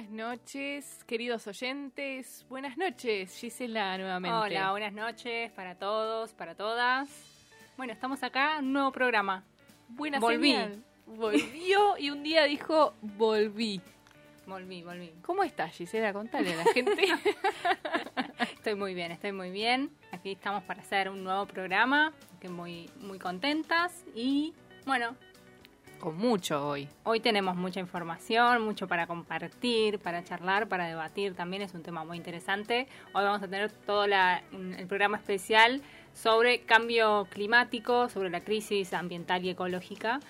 Buenas 0.00 0.38
noches, 0.38 1.04
queridos 1.04 1.46
oyentes. 1.46 2.46
Buenas 2.48 2.78
noches, 2.78 3.36
Gisela, 3.36 3.98
nuevamente. 3.98 4.34
Hola, 4.34 4.70
buenas 4.70 4.94
noches 4.94 5.52
para 5.52 5.74
todos, 5.74 6.32
para 6.32 6.54
todas. 6.54 7.10
Bueno, 7.76 7.92
estamos 7.92 8.22
acá, 8.22 8.60
un 8.60 8.72
nuevo 8.72 8.92
programa. 8.92 9.44
Buena 9.88 10.18
Volví. 10.18 10.52
señal. 10.52 10.82
Volvió 11.04 11.98
y 11.98 12.08
un 12.08 12.22
día 12.22 12.44
dijo, 12.44 12.94
volví. 13.02 13.82
Volví, 14.46 14.82
volví. 14.82 15.12
¿Cómo 15.20 15.42
estás, 15.42 15.74
Gisela? 15.74 16.14
Contale 16.14 16.54
a 16.54 16.56
la 16.56 16.64
gente. 16.72 17.04
Estoy 18.54 18.76
muy 18.76 18.94
bien, 18.94 19.12
estoy 19.12 19.32
muy 19.32 19.50
bien. 19.50 19.90
Aquí 20.12 20.32
estamos 20.32 20.62
para 20.62 20.80
hacer 20.80 21.10
un 21.10 21.22
nuevo 21.22 21.44
programa, 21.44 22.14
que 22.40 22.48
muy, 22.48 22.88
muy 23.00 23.18
contentas. 23.18 24.02
Y 24.14 24.54
bueno, 24.86 25.14
Con 26.00 26.16
mucho 26.16 26.66
hoy. 26.66 26.88
hoy 27.04 27.20
tenemos 27.20 27.56
mucha 27.56 27.78
información, 27.78 28.62
mucho 28.62 28.88
para 28.88 29.06
compartir, 29.06 29.98
para 29.98 30.24
charlar, 30.24 30.66
para 30.66 30.86
debatir. 30.86 31.34
También 31.34 31.62
es 31.62 31.74
un 31.74 31.82
tema 31.82 32.04
muy 32.04 32.16
interesante. 32.16 32.88
Hoy 33.12 33.22
vamos 33.24 33.42
a 33.42 33.48
tener 33.48 33.70
todo 33.70 34.06
la- 34.06 34.42
el 34.50 34.86
programa 34.86 35.18
especial 35.18 35.82
sobre 36.14 36.60
cambio 36.62 37.26
climático, 37.30 38.08
sobre 38.08 38.30
la 38.30 38.40
crisis 38.40 38.92
ambiental 38.94 39.44
y 39.44 39.50
ecológica, 39.50 40.20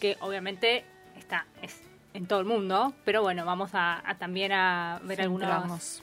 que 0.00 0.16
obviamente 0.20 0.84
está 1.18 1.46
es 1.60 1.82
en 2.14 2.26
todo 2.26 2.38
el 2.40 2.46
mundo, 2.46 2.94
pero 3.04 3.20
bueno, 3.22 3.44
vamos 3.44 3.70
a, 3.74 4.08
a 4.08 4.14
también 4.16 4.52
a 4.52 5.00
ver 5.02 5.20
algunos... 5.22 5.48
Centramos- 5.48 6.02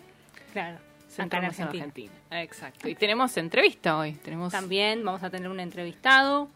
Claro, 0.52 0.78
acá 1.18 1.38
en 1.40 1.46
Argentina. 1.46 1.84
Argentina. 1.86 2.14
Exacto. 2.42 2.88
Y 2.88 2.94
tenemos 2.96 3.36
entrevista 3.38 3.98
hoy. 3.98 4.14
Tenemos 4.14 4.52
También 4.52 5.04
vamos 5.04 5.24
a 5.24 5.30
tener 5.32 5.50
un 5.50 5.60
entrevistado, 5.60 6.50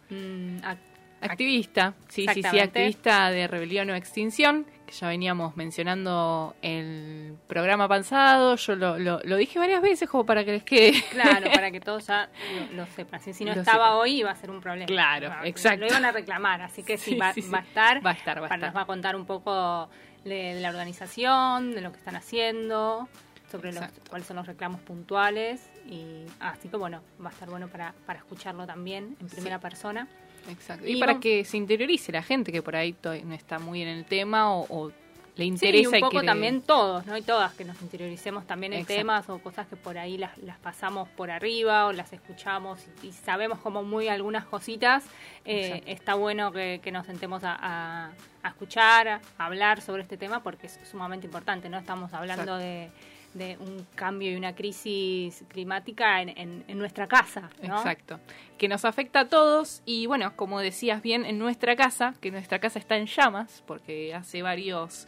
activista. 1.22 1.94
Sí, 2.08 2.26
sí, 2.34 2.42
sí, 2.44 2.60
activista 2.60 3.30
de 3.32 3.48
rebelión 3.48 3.90
o 3.90 3.96
extinción. 3.96 4.66
Que 4.86 4.94
ya 4.94 5.10
veníamos 5.10 5.58
mencionando 5.58 6.56
el 6.62 7.36
programa 7.48 7.90
pasado. 7.90 8.56
Yo 8.56 8.76
lo, 8.76 8.98
lo, 8.98 9.20
lo 9.23 9.36
dije 9.36 9.60
varias 9.60 9.82
veces 9.82 10.08
como 10.10 10.26
para 10.26 10.45
que 10.45 10.54
les 10.54 10.64
quede. 10.64 11.04
Claro, 11.12 11.52
para 11.52 11.72
que 11.72 11.82
todos 11.82 12.08
ya 12.08 12.30
lo, 12.72 12.78
lo 12.78 12.86
sepan. 12.95 13.20
Si, 13.20 13.34
si 13.34 13.44
no 13.44 13.52
estaba 13.52 13.95
hoy, 13.98 14.20
iba 14.20 14.32
a 14.32 14.36
ser 14.36 14.50
un 14.50 14.62
problema. 14.62 14.86
Claro, 14.86 15.30
Va- 15.30 15.45
exacto. 15.45 15.82
Lo 15.82 15.88
iban 15.88 16.06
a 16.06 16.12
reclamar, 16.14 16.62
así 16.62 16.84
que 16.84 16.98
sí, 16.98 17.12
Sí, 17.12 17.18
va, 17.18 17.34
sí, 17.34 17.42
va 17.54 17.58
a 17.60 17.62
estar. 17.64 18.06
Va 18.06 18.12
a 18.12 18.14
estar, 18.14 18.38
va 18.38 18.44
a 18.44 18.45
estar. 18.45 18.60
Nos 18.60 18.76
va 18.76 18.82
a 18.82 18.86
contar 18.86 19.16
un 19.18 19.26
poco 19.26 19.90
de, 20.23 20.54
de 20.56 20.62
la 20.62 20.70
organización, 20.70 21.72
de 21.76 21.82
lo 21.82 21.92
que 21.92 21.98
están 21.98 22.16
haciendo, 22.16 23.10
sobre 23.52 23.73
los, 23.73 23.84
cuáles 24.10 24.26
son 24.26 24.38
los 24.38 24.48
reclamos 24.48 24.80
puntuales. 24.82 25.70
y 25.86 26.23
Así 26.40 26.70
que 26.70 26.78
bueno, 26.78 27.02
va 27.22 27.30
a 27.30 27.34
estar 27.34 27.50
bueno 27.50 27.68
para, 27.68 27.94
para 28.06 28.20
escucharlo 28.20 28.66
también 28.66 29.18
en 29.20 29.28
primera 29.28 29.60
persona. 29.60 30.08
Exacto. 30.50 30.88
Y 30.88 30.94
Y, 30.98 31.00
para 31.00 31.20
que 31.20 31.44
se 31.45 31.58
interiorice 31.58 32.12
la 32.12 32.23
gente 32.23 32.52
que 32.52 32.62
por 32.62 32.76
ahí 32.76 32.95
no 33.23 33.34
está 33.34 33.59
muy 33.59 33.81
en 33.81 33.88
el 33.90 34.06
tema 34.06 34.54
o, 34.54 34.66
o 34.70 34.92
le 35.36 35.44
Sí, 35.44 35.50
interesa 35.50 35.98
y 36.00 36.02
un 36.04 36.09
poco 36.09 36.23
también 36.23 36.62
todos, 36.64 37.06
¿no? 37.06 37.16
Y 37.16 37.22
todas 37.22 37.54
que 37.54 37.64
nos 37.64 37.80
interioricemos 37.84 38.48
también 38.48 38.73
en 38.73 38.80
Exacto. 38.80 39.00
temas 39.00 39.30
o 39.30 39.38
cosas 39.38 39.67
que 39.67 39.76
por 39.76 39.98
ahí 40.00 40.17
las, 40.17 40.36
las 40.39 40.58
pasamos 40.58 41.08
por 41.09 41.30
arriba 41.30 41.86
o 41.86 41.92
las 41.92 42.12
escuchamos 42.12 42.80
y, 43.04 43.08
y 43.08 43.12
sabemos 43.12 43.59
como 43.59 43.84
muy 43.84 44.08
algunas 44.08 44.45
cositas. 44.45 45.04
Eh, 45.45 45.67
Exacto. 45.67 45.92
está 45.92 46.14
bueno 46.16 46.52
que, 46.52 46.80
que 46.83 46.92
nos 46.92 47.05
sentemos 47.05 47.43
a, 47.43 47.55
a- 47.60 48.11
a 48.42 48.48
escuchar, 48.49 49.08
a 49.10 49.22
hablar 49.45 49.82
sobre 49.82 50.02
este 50.02 50.17
tema 50.17 50.42
porque 50.42 50.66
es 50.67 50.80
sumamente 50.89 51.27
importante, 51.27 51.70
¿no? 51.70 51.77
Estamos 51.77 52.14
hablando 52.14 52.55
de, 52.58 52.89
de 53.37 53.58
un 53.59 53.86
cambio 53.95 54.31
y 54.31 54.36
una 54.36 54.55
crisis 54.55 55.43
climática 55.48 56.21
en, 56.21 56.30
en- 56.30 56.64
en 56.67 56.77
nuestra 56.77 57.08
casa, 57.08 57.49
¿no? 57.61 57.77
Exacto. 57.77 58.20
Que 58.58 58.67
nos 58.67 58.86
afecta 58.86 59.21
a 59.21 59.30
todos 59.30 59.81
y 59.86 60.05
bueno, 60.08 60.36
como 60.36 60.59
decías 60.59 61.02
bien, 61.02 61.25
en 61.25 61.37
nuestra 61.39 61.75
casa, 61.75 62.14
que 62.21 62.31
nuestra 62.31 62.59
casa 62.59 62.80
está 62.80 62.98
en 62.98 63.05
llamas, 63.05 63.64
porque 63.67 64.14
hace 64.14 64.42
varios 64.42 65.08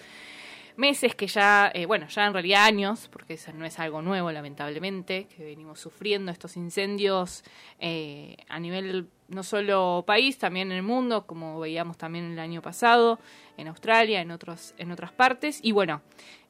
meses 0.78 1.13
que 1.13 1.28
ya, 1.28 1.69
eh, 1.73 1.85
bueno, 1.85 2.07
ya 2.07 2.25
en 2.25 2.31
realidad 2.31 2.63
años, 2.63 3.09
porque 3.12 3.34
eso 3.34 3.51
no 3.51 3.66
es 3.66 3.78
algo 3.79 4.01
nuevo 4.01 4.31
lamentablemente, 4.31 5.25
que 5.25 5.44
venimos 5.44 5.78
sufriendo 5.81 6.31
estos 6.31 6.56
incendios 6.56 7.44
eh, 7.79 8.38
a 8.47 8.59
nivel 8.61 9.09
no 9.28 9.44
solo 9.44 10.06
país, 10.07 10.38
también 10.38 10.72
en 10.72 10.78
el 10.78 10.84
mundo, 10.84 11.25
como 11.28 11.59
veíamos 11.59 11.97
también 11.97 12.31
el 12.31 12.40
año 12.40 12.61
pasado, 12.61 13.19
en 13.57 13.67
Australia, 13.67 14.22
en, 14.22 14.31
otros, 14.31 14.73
en 14.78 14.91
otras 14.91 15.11
partes. 15.11 15.59
Y 15.61 15.73
bueno, 15.73 16.01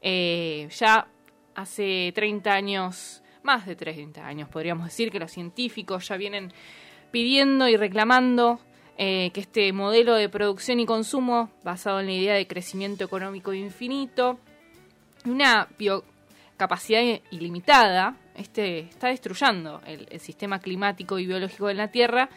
eh, 0.01 0.67
ya 0.77 1.07
hace 1.55 2.11
30 2.13 2.51
años, 2.51 3.21
más 3.43 3.65
de 3.65 3.75
30 3.75 4.25
años 4.25 4.49
podríamos 4.49 4.85
decir, 4.85 5.11
que 5.11 5.19
los 5.19 5.31
científicos 5.31 6.07
ya 6.07 6.17
vienen 6.17 6.51
pidiendo 7.11 7.67
y 7.67 7.77
reclamando 7.77 8.59
eh, 8.97 9.31
que 9.33 9.41
este 9.41 9.71
modelo 9.73 10.15
de 10.15 10.29
producción 10.29 10.79
y 10.79 10.85
consumo 10.85 11.49
basado 11.63 11.99
en 11.99 12.07
la 12.07 12.13
idea 12.13 12.33
de 12.35 12.47
crecimiento 12.47 13.03
económico 13.03 13.53
infinito 13.53 14.39
una 15.25 15.67
biocapacidad 15.77 17.01
ilimitada 17.31 18.15
este, 18.35 18.79
está 18.79 19.07
destruyendo 19.07 19.81
el, 19.85 20.07
el 20.09 20.19
sistema 20.19 20.59
climático 20.59 21.19
y 21.19 21.25
biológico 21.25 21.67
de 21.67 21.73
la 21.73 21.89
Tierra. 21.89 22.29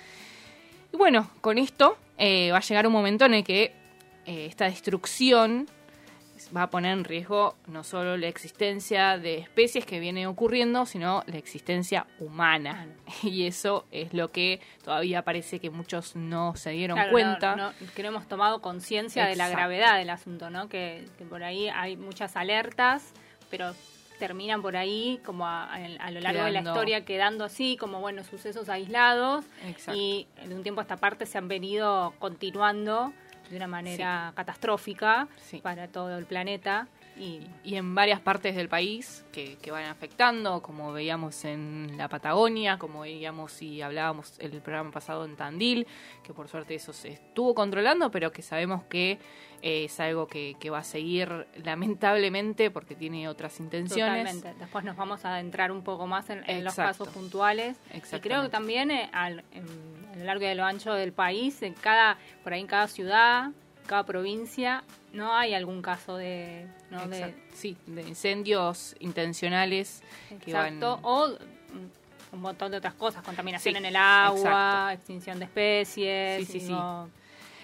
Y 0.93 0.97
bueno, 0.97 1.31
con 1.41 1.59
esto 1.59 1.97
eh, 2.19 2.51
va 2.51 2.59
a 2.59 2.61
llegar 2.61 2.87
un 2.87 2.93
momento 2.93 3.25
en 3.25 3.35
el 3.35 3.45
que 3.45 3.73
eh, 4.27 4.47
esta 4.47 4.67
destrucción 4.67 5.67
va 6.55 6.65
a 6.65 6.71
poner 6.71 6.93
en 6.93 7.05
riesgo 7.05 7.57
no 7.67 7.83
solo 7.83 8.17
la 8.17 8.29
existencia 8.29 9.17
de 9.19 9.39
especies 9.39 9.87
que 9.87 10.01
viene 10.01 10.27
ocurriendo, 10.27 10.85
sino 10.87 11.23
la 11.27 11.39
existencia 11.39 12.07
humana. 12.19 12.87
Y 13.23 13.47
eso 13.47 13.87
es 13.91 14.13
lo 14.13 14.29
que 14.29 14.61
todavía 14.85 15.23
parece 15.23 15.61
que 15.61 15.71
muchos 15.71 16.15
no 16.17 16.55
se 16.57 16.71
dieron 16.71 16.97
Claro, 16.97 17.11
cuenta. 17.13 17.57
no- 17.57 17.71
no- 17.71 17.93
que 17.95 18.03
no 18.03 18.09
hemos 18.09 18.29
tomado 18.29 18.61
conciencia 18.61 19.27
de 19.27 19.37
la 19.37 19.49
gravedad 19.49 19.97
del 19.99 20.11
asunto, 20.11 20.51
¿no? 20.51 20.69
Que, 20.69 21.07
que 21.19 21.25
por 21.25 21.43
ahí 21.43 21.69
hay 21.69 21.97
muchas 21.97 22.37
alertas, 22.37 23.13
pero 23.51 23.75
terminan 24.19 24.63
por 24.63 24.77
ahí 24.77 25.21
como 25.25 25.47
a, 25.49 25.73
a 25.75 26.11
lo 26.13 26.21
largo 26.21 26.45
de 26.45 26.53
la 26.53 26.61
historia 26.61 27.05
quedando 27.05 27.45
así, 27.45 27.77
como 27.77 28.01
bueno, 28.01 28.23
sucesos 28.23 28.69
aislados 28.69 29.45
Exacto. 29.67 29.99
y 29.99 30.29
de 30.47 30.55
un 30.55 30.63
tiempo 30.63 30.81
a 30.81 30.85
esta 30.85 30.97
parte 30.97 31.27
se 31.27 31.39
han 31.39 31.49
venido 31.49 32.15
continuando 32.21 33.13
de 33.51 33.57
una 33.57 33.67
manera 33.67 34.33
catastrófica 34.35 35.29
Sí. 35.43 35.59
para 35.61 35.89
todo 35.89 36.17
el 36.19 36.25
planeta 36.27 36.87
y 37.17 37.47
y 37.65 37.77
en 37.77 37.95
varias 37.95 38.21
partes 38.21 38.57
del 38.57 38.69
país 38.69 39.25
que, 39.33 39.57
que 39.57 39.71
van 39.71 39.85
afectando, 39.85 40.61
como 40.63 40.93
veíamos 40.93 41.45
en 41.45 41.95
la 41.97 42.09
Patagonia, 42.09 42.79
como 42.79 43.01
veíamos 43.01 43.63
y 43.63 43.83
hablábamos 43.83 44.39
el 44.41 44.51
programa 44.61 44.91
pasado 44.91 45.25
en 45.25 45.37
Tandil, 45.37 45.87
que 46.25 46.33
por 46.35 46.49
suerte 46.49 46.75
eso 46.75 46.93
se 46.93 47.09
estuvo 47.11 47.55
controlando, 47.55 48.11
pero 48.11 48.33
que 48.33 48.43
sabemos 48.43 48.83
que 48.85 49.19
eh, 49.63 49.85
es 49.85 50.01
algo 50.01 50.27
que, 50.27 50.57
que 50.59 50.71
va 50.71 50.79
a 50.79 50.85
seguir 50.85 51.47
lamentablemente 51.63 52.71
porque 52.71 52.95
tiene 52.97 53.29
otras 53.29 53.61
intenciones. 53.61 54.25
Totalmente. 54.25 54.55
Después 54.59 54.85
nos 54.85 54.97
vamos 54.97 55.25
a 55.25 55.35
adentrar 55.35 55.71
un 55.71 55.83
poco 55.83 56.07
más 56.07 56.31
en, 56.31 56.43
en 56.51 56.65
los 56.65 56.75
casos 56.75 57.09
puntuales. 57.09 57.77
Y 58.17 58.21
creo 58.21 58.43
que 58.43 58.49
también 58.49 58.91
eh, 58.91 59.09
al- 59.13 59.45
en- 59.53 59.93
a 60.13 60.17
lo 60.17 60.25
largo 60.25 60.43
y 60.45 60.47
a 60.49 60.55
lo 60.55 60.65
ancho 60.65 60.93
del 60.95 61.13
país, 61.13 61.63
en 61.63 61.75
cada, 61.75 62.19
por 62.43 62.53
ahí 62.53 62.61
en 62.61 62.67
cada 62.67 62.89
ciudad, 62.89 63.51
cada 63.93 64.05
provincia, 64.07 64.85
no 65.13 65.35
hay 65.35 65.53
algún 65.53 65.83
caso 65.83 66.17
de, 66.17 66.67
¿no? 66.91 67.07
de 67.09 67.19
Exacto. 67.19 67.43
Sí, 67.53 67.77
de 67.87 68.01
incendios 68.09 68.97
intencionales 69.01 70.03
que 70.43 70.55
van... 70.55 70.77
exacto, 70.77 70.99
o 71.03 71.29
mm, 71.29 72.35
un 72.35 72.41
montón 72.41 72.71
de 72.71 72.79
otras 72.79 72.95
cosas, 72.95 73.23
contaminación 73.23 73.75
Sí, 73.75 73.79
en 73.79 73.85
el 73.85 73.97
agua, 73.97 74.39
exacto. 74.39 74.91
extinción 74.95 75.39
de 75.41 75.45
especies. 75.45 76.47
Sí, 76.47 76.53
sí, 76.53 76.57
y 76.57 76.61
sí. 76.69 76.73
no- 76.73 77.11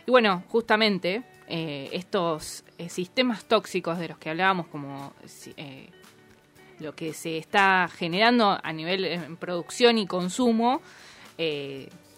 Y 0.07 0.11
bueno, 0.11 0.45
justamente 0.49 1.23
eh, 1.47 1.89
estos 1.93 2.63
eh, 2.77 2.91
sistemas 2.91 3.47
tóxicos 3.47 3.99
de 3.99 4.09
los 4.09 4.19
que 4.19 4.29
hablábamos, 4.29 4.67
como 4.67 5.15
eh, 5.57 5.89
lo 6.81 6.95
que 6.95 7.15
se 7.15 7.39
está 7.39 7.89
generando 7.97 8.59
a 8.63 8.73
nivel 8.75 9.07
eh, 9.07 9.15
en 9.15 9.39
producción 9.39 9.97
y 9.97 10.07
consumo, 10.07 10.83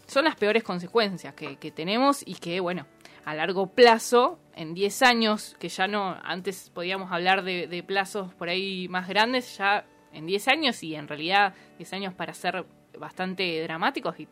son 0.09 0.25
las 0.25 0.35
peores 0.35 0.65
consecuencias 0.65 1.33
que, 1.35 1.55
que 1.59 1.71
tenemos 1.71 2.23
y 2.27 2.35
que, 2.35 2.59
bueno, 2.59 2.87
a 3.25 3.35
largo 3.35 3.69
plazo, 3.69 4.39
en 4.55 4.75
10 4.75 5.03
años, 5.03 5.57
que 5.59 5.69
ya 5.69 5.87
no, 5.89 6.17
antes 6.23 6.71
podíamos 6.75 7.13
hablar 7.13 7.45
de, 7.45 7.67
de 7.67 7.83
plazos 7.83 8.35
por 8.35 8.49
ahí 8.49 8.89
más 8.89 9.09
grandes, 9.09 9.57
ya 9.57 9.85
en 10.13 10.27
10 10.27 10.49
años 10.49 10.83
y 10.83 10.95
en 10.95 11.09
realidad 11.09 11.55
10 11.79 11.93
años 11.93 12.15
para 12.15 12.35
ser 12.35 12.65
bastante 12.99 13.63
dramáticos 13.63 14.19
y 14.21 14.29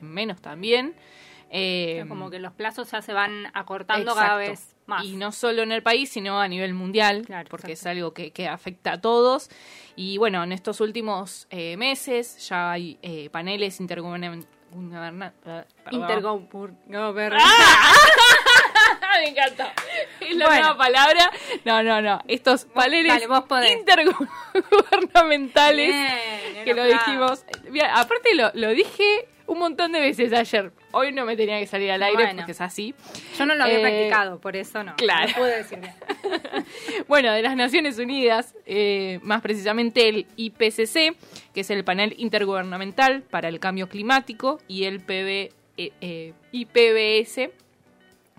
en 0.00 0.08
menos 0.08 0.40
también. 0.40 0.94
eh, 1.50 2.04
como 2.08 2.30
que 2.30 2.38
los 2.38 2.52
plazos 2.52 2.90
ya 2.90 3.02
se 3.02 3.12
van 3.12 3.46
acortando 3.54 4.12
exacto. 4.12 4.20
cada 4.20 4.36
vez 4.38 4.74
Más. 4.86 5.04
Y 5.04 5.16
no 5.16 5.32
solo 5.32 5.62
en 5.62 5.70
el 5.70 5.82
país, 5.82 6.10
sino 6.10 6.40
a 6.40 6.48
nivel 6.48 6.74
mundial, 6.74 7.24
Claro, 7.26 7.48
porque 7.50 7.72
es 7.72 7.86
algo 7.86 8.12
que, 8.12 8.30
que 8.30 8.48
afecta 8.48 8.94
a 8.94 9.00
todos. 9.00 9.50
Y 9.94 10.16
bueno, 10.16 10.42
en 10.42 10.52
estos 10.52 10.80
últimos 10.80 11.46
eh, 11.50 11.76
meses 11.76 12.48
ya 12.48 12.72
hay 12.72 12.98
eh, 13.02 13.28
paneles 13.30 13.80
intergubernamentales. 13.80 14.61
Intergovernmental. 14.74 15.66
Me 19.20 19.28
encanta. 19.28 19.72
Es 20.20 20.36
la 20.36 20.46
Bueno. 20.46 20.60
nueva 20.62 20.78
palabra. 20.78 21.30
No, 21.64 21.82
no, 21.82 22.00
no. 22.02 22.20
Estos 22.28 22.64
paneles 22.64 23.12
intergubernamentales 23.72 25.94
Bien, 26.52 26.64
que 26.64 26.74
lo 26.74 26.84
dijimos. 26.84 27.44
Aparte 27.94 28.34
lo, 28.34 28.50
lo 28.54 28.70
dije 28.70 29.28
un 29.46 29.58
montón 29.58 29.92
de 29.92 30.00
veces 30.00 30.32
ayer. 30.32 30.72
Hoy 30.92 31.12
no 31.12 31.24
me 31.24 31.36
tenía 31.36 31.58
que 31.58 31.66
salir 31.66 31.90
al 31.90 32.02
aire 32.02 32.22
Bueno. 32.24 32.36
porque 32.36 32.52
es 32.52 32.60
así. 32.60 32.94
Yo 33.38 33.46
no 33.46 33.54
lo 33.54 33.64
había 33.64 33.78
Eh, 33.78 33.82
practicado, 33.82 34.38
por 34.40 34.56
eso 34.56 34.82
no. 34.84 34.94
claro. 34.96 35.28
No 35.28 35.34
pude 35.36 35.56
decir 35.56 35.80
bien. 35.80 35.94
Bueno, 37.08 37.32
de 37.32 37.42
las 37.42 37.56
Naciones 37.56 37.98
Unidas, 37.98 38.54
eh, 38.66 39.18
más 39.22 39.42
precisamente 39.42 40.08
el 40.08 40.26
IPCC, 40.36 41.16
que 41.54 41.60
es 41.60 41.70
el 41.70 41.84
panel 41.84 42.14
intergubernamental 42.18 43.22
para 43.22 43.48
el 43.48 43.58
cambio 43.60 43.88
climático, 43.88 44.60
y 44.68 44.84
el 44.84 45.00
PB, 45.00 45.52
eh, 45.78 45.92
eh, 46.00 46.32
IPBS, 46.52 47.50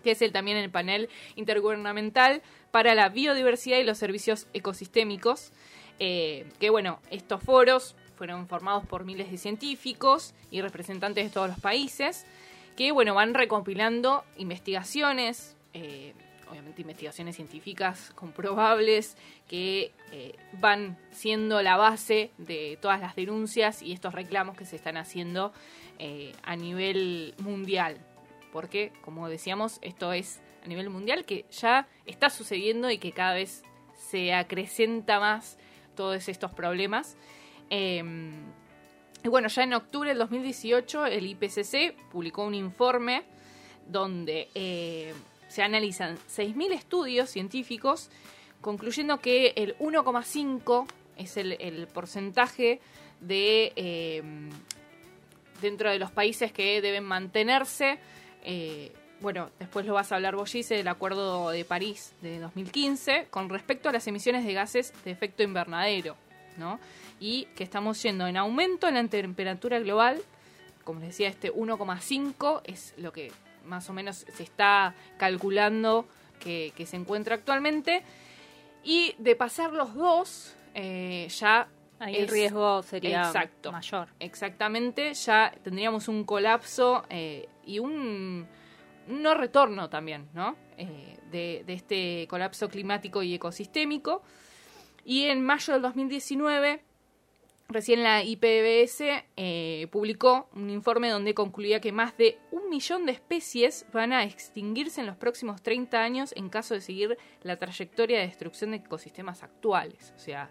que 0.04 0.12
es 0.12 0.22
el, 0.22 0.32
también 0.32 0.58
el 0.58 0.70
panel 0.70 1.10
intergubernamental 1.36 2.42
para 2.72 2.96
la 2.96 3.10
biodiversidad 3.10 3.78
y 3.80 3.84
los 3.84 3.98
servicios 3.98 4.48
ecosistémicos, 4.54 5.52
eh, 6.00 6.46
que 6.60 6.70
bueno, 6.70 7.00
estos 7.12 7.42
foros 7.44 7.96
fueron 8.18 8.48
formados 8.48 8.86
por 8.86 9.06
miles 9.06 9.30
de 9.32 9.38
científicos 9.38 10.34
y 10.52 10.62
representantes 10.62 11.24
de 11.26 11.30
todos 11.30 11.48
los 11.50 11.60
países, 11.60 12.26
que 12.76 12.92
bueno, 12.92 13.14
van 13.14 13.34
recopilando 13.34 14.24
investigaciones, 14.38 15.56
eh, 15.74 16.14
obviamente 16.50 16.82
investigaciones 16.82 17.36
científicas 17.36 18.12
comprobables, 18.16 19.18
que 19.48 19.92
eh, 20.12 20.36
van 20.54 20.98
siendo 21.12 21.62
la 21.62 21.78
base 21.78 22.32
de 22.38 22.78
todas 22.82 23.00
las 23.00 23.16
denuncias 23.16 23.82
y 23.82 23.94
estos 23.94 24.14
reclamos 24.14 24.58
que 24.58 24.66
se 24.66 24.76
están 24.76 24.98
haciendo 24.98 25.54
eh, 26.00 26.34
a 26.44 26.56
nivel 26.56 27.34
mundial. 27.40 27.98
Porque, 28.52 28.92
como 29.02 29.30
decíamos, 29.30 29.80
esto 29.82 30.14
es 30.14 30.40
a 30.64 30.68
nivel 30.68 30.90
mundial 30.90 31.26
que 31.26 31.46
ya 31.50 31.88
está 32.06 32.30
sucediendo 32.30 32.90
y 32.92 33.00
que 33.00 33.12
cada 33.12 33.34
vez 33.34 33.64
se 33.96 34.34
acrecenta 34.34 35.20
más 35.20 35.58
todos 35.96 36.30
estos 36.30 36.54
problemas. 36.54 37.18
Y 39.24 39.30
bueno, 39.30 39.48
ya 39.48 39.64
en 39.64 39.74
octubre 39.74 40.10
del 40.10 40.18
2018 40.18 41.06
el 41.06 41.26
IPCC 41.26 41.96
publicó 42.12 42.44
un 42.44 42.56
informe 42.56 43.24
donde 43.88 44.50
eh, 44.54 45.14
se 45.48 45.64
analizan 45.64 46.18
6.000 46.18 46.74
estudios 46.74 47.30
científicos, 47.30 48.10
concluyendo 48.60 49.20
que 49.20 49.54
el 49.56 49.78
1,5 49.78 50.86
es 51.18 51.38
el, 51.38 51.54
el 51.54 51.88
porcentaje 51.88 52.82
de 53.22 53.72
eh, 53.76 54.24
dentro 55.62 55.90
de 55.90 56.00
los 56.00 56.12
países 56.12 56.52
que 56.52 56.82
deben 56.82 57.04
mantenerse. 57.06 58.00
eh, 58.44 58.92
bueno, 59.22 59.52
después 59.58 59.86
lo 59.86 59.94
vas 59.94 60.12
a 60.12 60.16
hablar 60.16 60.36
vos, 60.36 60.52
Gise, 60.52 60.76
del 60.76 60.90
Acuerdo 60.90 61.50
de 61.50 61.64
París 61.64 62.14
de 62.22 62.40
2015 62.40 63.28
con 63.30 63.48
respecto 63.48 63.88
a 63.88 63.94
las 63.94 64.06
emisiones 64.06 64.46
de 64.46 64.52
gases 64.52 64.94
de 65.06 65.12
efecto 65.12 65.44
invernadero, 65.44 66.18
¿no? 66.58 66.78
Y 67.24 67.46
que 67.56 67.64
estamos 67.64 68.04
yendo 68.04 68.28
en 68.28 68.36
aumento 68.36 68.88
en 68.90 68.96
la 68.96 69.08
temperatura 69.08 69.80
global, 69.80 70.22
como 70.84 71.00
les 71.00 71.10
decía, 71.10 71.30
este 71.30 71.54
1,5 71.54 72.62
es 72.66 72.94
lo 72.98 73.14
que 73.14 73.32
más 73.66 73.90
o 73.90 73.94
menos 73.94 74.26
se 74.28 74.44
está 74.44 74.94
calculando 75.18 76.06
que, 76.42 76.74
que 76.76 76.86
se 76.86 76.98
encuentra 76.98 77.36
actualmente. 77.36 78.04
Y 78.84 79.16
de 79.20 79.38
pasar 79.38 79.72
los 79.72 79.94
dos, 79.94 80.54
eh, 80.74 81.28
ya 81.30 81.70
Ahí 82.00 82.16
el 82.18 82.26
es- 82.26 82.32
riesgo 82.32 82.84
sería 82.84 83.22
Exacto. 83.28 83.72
mayor. 83.72 84.10
Exactamente, 84.20 85.14
ya 85.14 85.54
tendríamos 85.64 86.10
un 86.10 86.26
colapso 86.26 87.06
eh, 87.10 87.48
y 87.66 87.80
un 87.80 88.46
un 89.08 89.22
no 89.22 89.34
retorno 89.34 89.90
también, 89.90 90.28
¿no? 90.34 90.56
Eh, 90.78 91.18
de, 91.32 91.64
de 91.68 91.74
este 91.74 92.26
colapso 92.30 92.70
climático 92.70 93.22
y 93.24 93.34
ecosistémico. 93.34 94.22
Y 95.06 95.26
en 95.26 95.44
mayo 95.46 95.74
del 95.74 95.82
2019, 95.82 96.82
recién 97.74 98.04
la 98.04 98.24
IPBS 98.24 99.02
eh, 99.36 99.88
publicó 99.92 100.50
un 100.54 100.70
informe 100.70 101.10
donde 101.10 101.34
concluía 101.34 101.82
que 101.82 101.92
más 101.92 102.16
de 102.18 102.38
un 102.52 102.70
millón 102.70 103.06
de 103.06 103.12
especies 103.12 103.86
van 103.92 104.14
a 104.14 104.24
extinguirse 104.24 105.02
en 105.02 105.08
los 105.08 105.18
próximos 105.18 105.62
30 105.62 106.02
años 106.02 106.34
en 106.36 106.50
caso 106.50 106.74
de 106.74 106.82
seguir 106.82 107.18
la 107.42 107.58
trayectoria 107.58 108.20
de 108.20 108.28
destrucción 108.28 108.72
de 108.72 108.78
ecosistemas 108.78 109.44
actuales. 109.44 110.14
O 110.16 110.20
sea, 110.20 110.50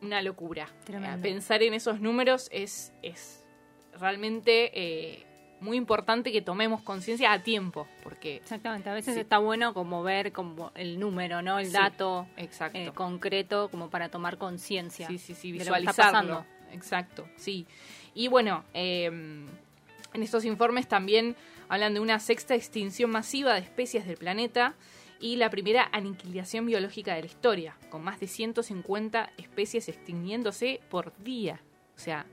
una 0.00 0.20
locura. 0.22 0.68
Eh, 0.88 1.18
Pensar 1.22 1.62
en 1.62 1.74
esos 1.74 2.00
números 2.00 2.48
es, 2.50 2.92
es 3.02 3.44
realmente 3.98 4.70
eh, 4.74 5.26
muy 5.62 5.76
importante 5.76 6.32
que 6.32 6.42
tomemos 6.42 6.82
conciencia 6.82 7.32
a 7.32 7.42
tiempo, 7.42 7.86
porque... 8.02 8.36
Exactamente, 8.36 8.90
a 8.90 8.94
veces 8.94 9.14
Sí. 9.14 9.20
está 9.20 9.38
bueno 9.38 9.72
como 9.74 10.02
ver 10.02 10.32
como 10.32 10.72
el 10.74 10.98
número, 11.00 11.40
¿no? 11.40 11.58
El 11.58 11.66
Sí, 11.66 11.72
dato 11.72 12.26
Exacto. 12.36 12.78
eh, 12.78 12.90
concreto 12.94 13.68
como 13.70 13.88
para 13.88 14.08
tomar 14.10 14.36
conciencia. 14.38 15.06
Sí, 15.06 15.18
sí, 15.18 15.34
sí, 15.34 15.52
visualizarlo. 15.52 16.44
Exacto, 16.72 17.26
sí. 17.36 17.66
Y 18.14 18.28
bueno, 18.28 18.64
eh, 18.74 19.06
en 19.06 20.22
estos 20.22 20.44
informes 20.44 20.88
también 20.88 21.36
hablan 21.68 21.94
de 21.94 22.00
una 22.00 22.18
sexta 22.18 22.54
extinción 22.54 23.10
masiva 23.10 23.54
de 23.54 23.60
especies 23.60 24.06
del 24.06 24.16
planeta 24.18 24.74
y 25.20 25.36
la 25.36 25.48
primera 25.50 25.88
aniquilación 25.92 26.66
biológica 26.66 27.14
de 27.14 27.20
la 27.20 27.26
historia, 27.26 27.76
con 27.90 28.02
más 28.02 28.18
de 28.20 28.26
150 28.26 29.30
especies 29.38 29.88
extinguiéndose 29.88 30.80
por 30.90 31.12
día. 31.22 31.60
O 31.96 31.98
sea, 31.98 32.26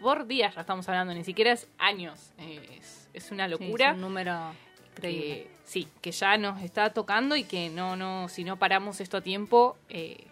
por 0.00 0.26
día 0.26 0.50
ya 0.54 0.60
estamos 0.60 0.88
hablando, 0.88 1.14
ni 1.14 1.24
siquiera 1.24 1.52
es 1.52 1.68
años. 1.78 2.32
Eh, 2.38 2.78
es, 2.78 3.08
es 3.12 3.30
una 3.30 3.44
Sí, 3.46 3.50
locura. 3.50 3.88
es 3.90 3.94
un 3.94 4.00
número 4.02 4.52
que, 5.00 5.50
sí, 5.64 5.88
que 6.00 6.10
ya 6.12 6.36
nos 6.38 6.62
está 6.62 6.90
tocando 6.92 7.36
y 7.36 7.44
que 7.44 7.68
no, 7.68 7.96
no, 7.96 8.28
si 8.28 8.44
no 8.44 8.58
paramos 8.58 9.00
esto 9.00 9.18
a 9.18 9.20
tiempo, 9.20 9.76
eh, 9.88 10.26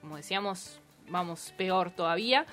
como 0.00 0.16
decíamos, 0.16 0.80
vamos 1.08 1.52
peor 1.56 1.90
todavía. 1.90 2.46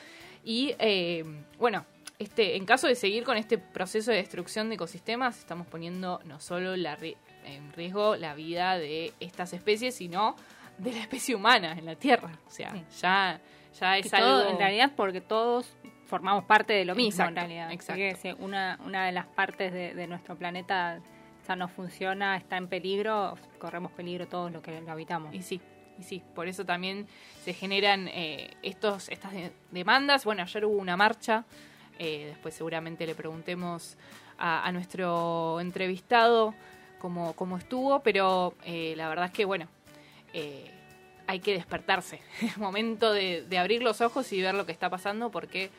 Y 0.43 0.75
eh, 0.79 1.23
bueno, 1.59 1.85
este, 2.19 2.55
en 2.55 2.65
caso 2.65 2.87
de 2.87 2.95
seguir 2.95 3.23
con 3.23 3.37
este 3.37 3.57
proceso 3.57 4.11
de 4.11 4.17
destrucción 4.17 4.69
de 4.69 4.75
ecosistemas, 4.75 5.39
estamos 5.39 5.67
poniendo 5.67 6.19
no 6.25 6.39
solo 6.39 6.75
la 6.75 6.97
en 7.45 7.73
riesgo 7.73 8.15
la 8.15 8.35
vida 8.35 8.77
de 8.77 9.13
estas 9.19 9.51
especies, 9.53 9.95
sino 9.95 10.35
de 10.77 10.91
la 10.93 10.99
especie 11.01 11.35
humana 11.35 11.73
en 11.77 11.85
la 11.85 11.95
Tierra. 11.95 12.31
O 12.47 12.49
sea, 12.51 12.71
Sí. 12.71 12.83
ya, 13.01 13.41
ya 13.79 13.93
Que 13.95 13.99
es 13.99 14.11
todo, 14.11 14.39
algo... 14.39 14.51
en 14.51 14.57
realidad 14.57 14.91
porque 14.95 15.21
todos 15.21 15.75
formamos 16.13 16.43
parte 16.43 16.73
de 16.73 16.85
lo 16.85 16.93
mismo 16.93 17.23
Exacto, 17.23 17.29
en 17.31 17.35
realidad. 17.47 17.71
Exacto. 17.71 17.97
que 17.99 18.15
si 18.15 18.31
una, 18.43 18.77
una 18.85 19.07
de 19.07 19.11
las 19.13 19.25
partes 19.25 19.73
de, 19.73 19.95
de 19.95 20.05
nuestro 20.05 20.35
planeta 20.35 20.99
ya 21.47 21.55
no 21.55 21.67
funciona, 21.67 22.37
está 22.37 22.55
en 22.57 22.67
peligro, 22.67 23.35
corremos 23.57 23.91
peligro 23.93 24.27
todos 24.27 24.51
los 24.51 24.61
que 24.61 24.79
lo 24.79 24.91
habitamos. 24.91 25.33
Y 25.33 25.41
sí, 25.41 25.59
y 25.97 26.03
sí, 26.03 26.21
por 26.35 26.47
eso 26.47 26.65
también 26.65 27.07
se 27.43 27.53
generan 27.55 28.07
eh, 28.09 28.51
estos, 28.61 29.09
estas 29.09 29.31
de- 29.33 29.51
demandas. 29.71 30.23
Bueno, 30.23 30.43
ayer 30.43 30.63
hubo 30.65 30.77
una 30.77 30.95
marcha, 30.95 31.45
eh, 31.97 32.25
después 32.27 32.53
seguramente 32.53 33.07
le 33.07 33.15
preguntemos 33.15 33.97
a, 34.37 34.67
a 34.67 34.71
nuestro 34.71 35.59
entrevistado 35.61 36.53
cómo, 36.99 37.33
cómo 37.33 37.57
estuvo, 37.57 38.01
pero 38.01 38.53
eh, 38.65 38.93
la 38.95 39.09
verdad 39.09 39.25
es 39.25 39.31
que, 39.31 39.45
bueno, 39.45 39.67
eh, 40.31 40.69
hay 41.25 41.39
que 41.39 41.53
despertarse. 41.53 42.21
Es 42.43 42.59
momento 42.59 43.11
de, 43.13 43.41
de 43.49 43.57
abrir 43.57 43.81
los 43.81 43.99
ojos 44.01 44.31
y 44.31 44.41
ver 44.43 44.53
lo 44.53 44.67
que 44.67 44.71
está 44.73 44.91
pasando 44.91 45.31
porque... 45.31 45.71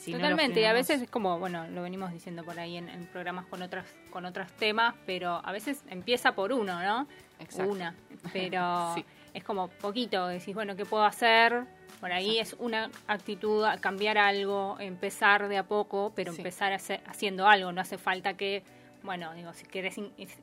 Si 0.00 0.12
no 0.12 0.18
lo 0.18 0.22
Totalmente, 0.24 0.60
y 0.60 0.64
a 0.64 0.72
veces 0.72 1.02
es 1.02 1.10
como, 1.10 1.38
bueno, 1.38 1.66
lo 1.68 1.82
venimos 1.82 2.10
diciendo 2.10 2.42
por 2.42 2.58
ahí 2.58 2.76
en, 2.78 2.88
en 2.88 3.04
programas 3.06 3.44
con 3.46 3.60
otras 3.62 3.84
con 4.10 4.24
otros 4.24 4.50
temas, 4.52 4.94
pero 5.04 5.40
a 5.44 5.52
veces 5.52 5.84
empieza 5.90 6.32
por 6.32 6.52
uno, 6.52 6.82
¿no? 6.82 7.06
Exacto. 7.38 7.70
Una, 7.70 7.94
pero 8.32 8.92
Sí. 8.94 9.04
es 9.34 9.44
como 9.44 9.68
poquito, 9.68 10.26
decís, 10.28 10.54
bueno, 10.54 10.74
¿qué 10.74 10.86
puedo 10.86 11.04
hacer? 11.04 11.64
Por 12.00 12.12
ahí 12.12 12.38
es 12.38 12.54
una 12.58 12.90
actitud, 13.08 13.62
a 13.64 13.76
cambiar 13.78 14.16
algo, 14.16 14.76
empezar 14.80 15.48
de 15.48 15.58
a 15.58 15.64
poco, 15.64 16.12
pero 16.16 16.32
Sí. 16.32 16.38
empezar 16.40 16.72
hacer- 16.72 17.02
haciendo 17.06 17.46
algo, 17.46 17.70
no 17.72 17.82
hace 17.82 17.98
falta 17.98 18.34
que, 18.38 18.62
bueno, 19.02 19.34
digo, 19.34 19.52
si 19.52 19.64
querés 19.66 19.96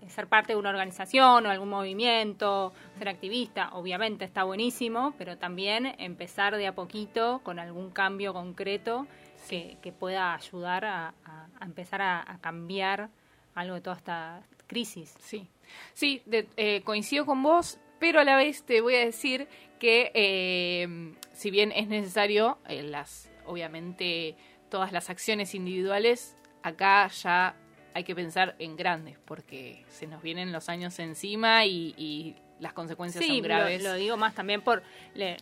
ser 0.07 0.27
parte 0.27 0.53
de 0.53 0.59
una 0.59 0.69
organización 0.69 1.45
o 1.45 1.49
algún 1.49 1.69
movimiento, 1.69 2.73
ser 2.99 3.09
activista, 3.09 3.69
obviamente 3.73 4.23
está 4.23 4.43
buenísimo, 4.43 5.13
pero 5.17 5.37
también 5.37 5.95
empezar 5.97 6.55
de 6.57 6.67
a 6.67 6.75
poquito 6.75 7.39
con 7.43 7.57
algún 7.59 7.89
cambio 7.89 8.33
concreto 8.33 9.07
que, 9.47 9.77
que 9.81 9.91
pueda 9.91 10.33
ayudar 10.33 10.85
a, 10.85 11.13
empezar 11.61 12.01
a, 12.01 12.19
a 12.31 12.39
cambiar 12.39 13.09
algo 13.55 13.75
de 13.75 13.81
toda 13.81 13.97
esta 13.97 14.41
crisis. 14.67 15.15
Sí, 15.19 15.47
sí, 15.93 16.21
de- 16.25 16.47
eh, 16.57 16.81
coincido 16.83 17.25
con 17.25 17.41
vos, 17.43 17.79
pero 17.99 18.19
a 18.19 18.23
la 18.23 18.35
vez 18.35 18.63
te 18.63 18.81
voy 18.81 18.95
a 18.95 18.99
decir 18.99 19.47
que 19.79 20.11
eh, 20.13 21.13
si 21.33 21.51
bien 21.51 21.71
es 21.71 21.87
necesario 21.87 22.57
eh, 22.67 22.83
las, 22.83 23.31
obviamente, 23.45 24.35
todas 24.69 24.91
las 24.91 25.09
acciones 25.09 25.55
individuales, 25.55 26.35
acá 26.63 27.07
ya 27.07 27.55
hay 27.93 28.03
que 28.03 28.13
pensar 28.13 28.55
en 28.59 28.75
grandes, 28.75 29.17
porque 29.25 29.83
se 29.89 30.05
nos 30.07 30.21
vienen 30.21 30.51
los 30.51 30.69
años 30.69 30.99
encima 30.99 31.65
y, 31.65 31.95
y 31.97 32.35
las 32.59 32.73
consecuencias 32.73 33.23
Sí, 33.23 33.31
son 33.31 33.41
graves. 33.41 33.81
Lo, 33.83 33.89
lo 33.91 33.95
digo 33.95 34.17
más 34.17 34.35
también 34.35 34.61
por 34.61 34.83
le- 35.15 35.37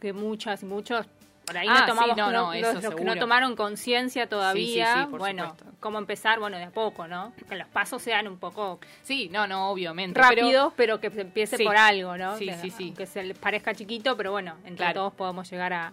que 0.00 0.12
muchas 0.12 0.62
y 0.62 0.66
muchos 0.66 1.06
por 1.46 1.56
ahí 1.56 1.66
Ah, 1.70 1.80
no 1.80 1.86
tomamos 1.86 2.14
sí, 2.16 2.20
no, 2.20 2.32
no- 2.32 2.54
los, 2.54 2.82
los 2.82 2.94
que 2.94 3.04
no 3.04 3.16
tomaron 3.16 3.54
conciencia 3.56 4.28
todavía, 4.28 4.94
sí, 4.94 5.00
sí, 5.02 5.06
por 5.10 5.20
bueno, 5.20 5.50
supuesto. 5.50 5.76
cómo 5.80 5.98
empezar, 5.98 6.40
bueno, 6.40 6.58
de 6.58 6.64
a 6.64 6.70
poco, 6.70 7.06
¿no? 7.06 7.32
Que 7.48 7.54
los 7.56 7.68
pasos 7.68 8.02
sean 8.02 8.26
un 8.26 8.36
poco 8.38 8.80
Sí, 9.02 9.28
no, 9.32 9.46
no, 9.46 9.70
obviamente. 9.70 10.20
rápidos, 10.20 10.72
pero, 10.76 11.00
que 11.00 11.08
se 11.10 11.20
empiece 11.20 11.58
por 11.64 11.76
algo, 11.76 12.16
¿no? 12.18 12.36
Sí, 12.36 12.46
que, 12.46 12.54
sí, 12.56 12.70
sí. 12.70 12.90
Que 12.96 13.06
se 13.06 13.22
les 13.22 13.38
parezca 13.38 13.74
chiquito, 13.74 14.16
pero 14.16 14.32
bueno, 14.32 14.56
entre 14.64 14.76
Claro. 14.84 14.94
todos 15.00 15.14
podemos 15.14 15.48
llegar 15.50 15.72
a, 15.72 15.92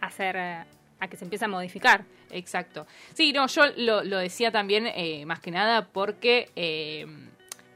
hacer 0.00 0.36
eh, 0.36 0.64
a 0.98 1.08
que 1.08 1.16
se 1.18 1.24
empiece 1.24 1.44
a 1.44 1.48
modificar. 1.48 2.04
Exacto. 2.30 2.86
Sí, 3.12 3.32
no, 3.34 3.46
yo 3.48 3.64
lo, 3.76 4.02
lo 4.02 4.16
decía 4.18 4.50
también 4.50 4.86
eh, 4.86 5.24
más 5.26 5.40
que 5.40 5.50
nada 5.50 5.86
porque 5.88 6.48
eh, 6.56 7.06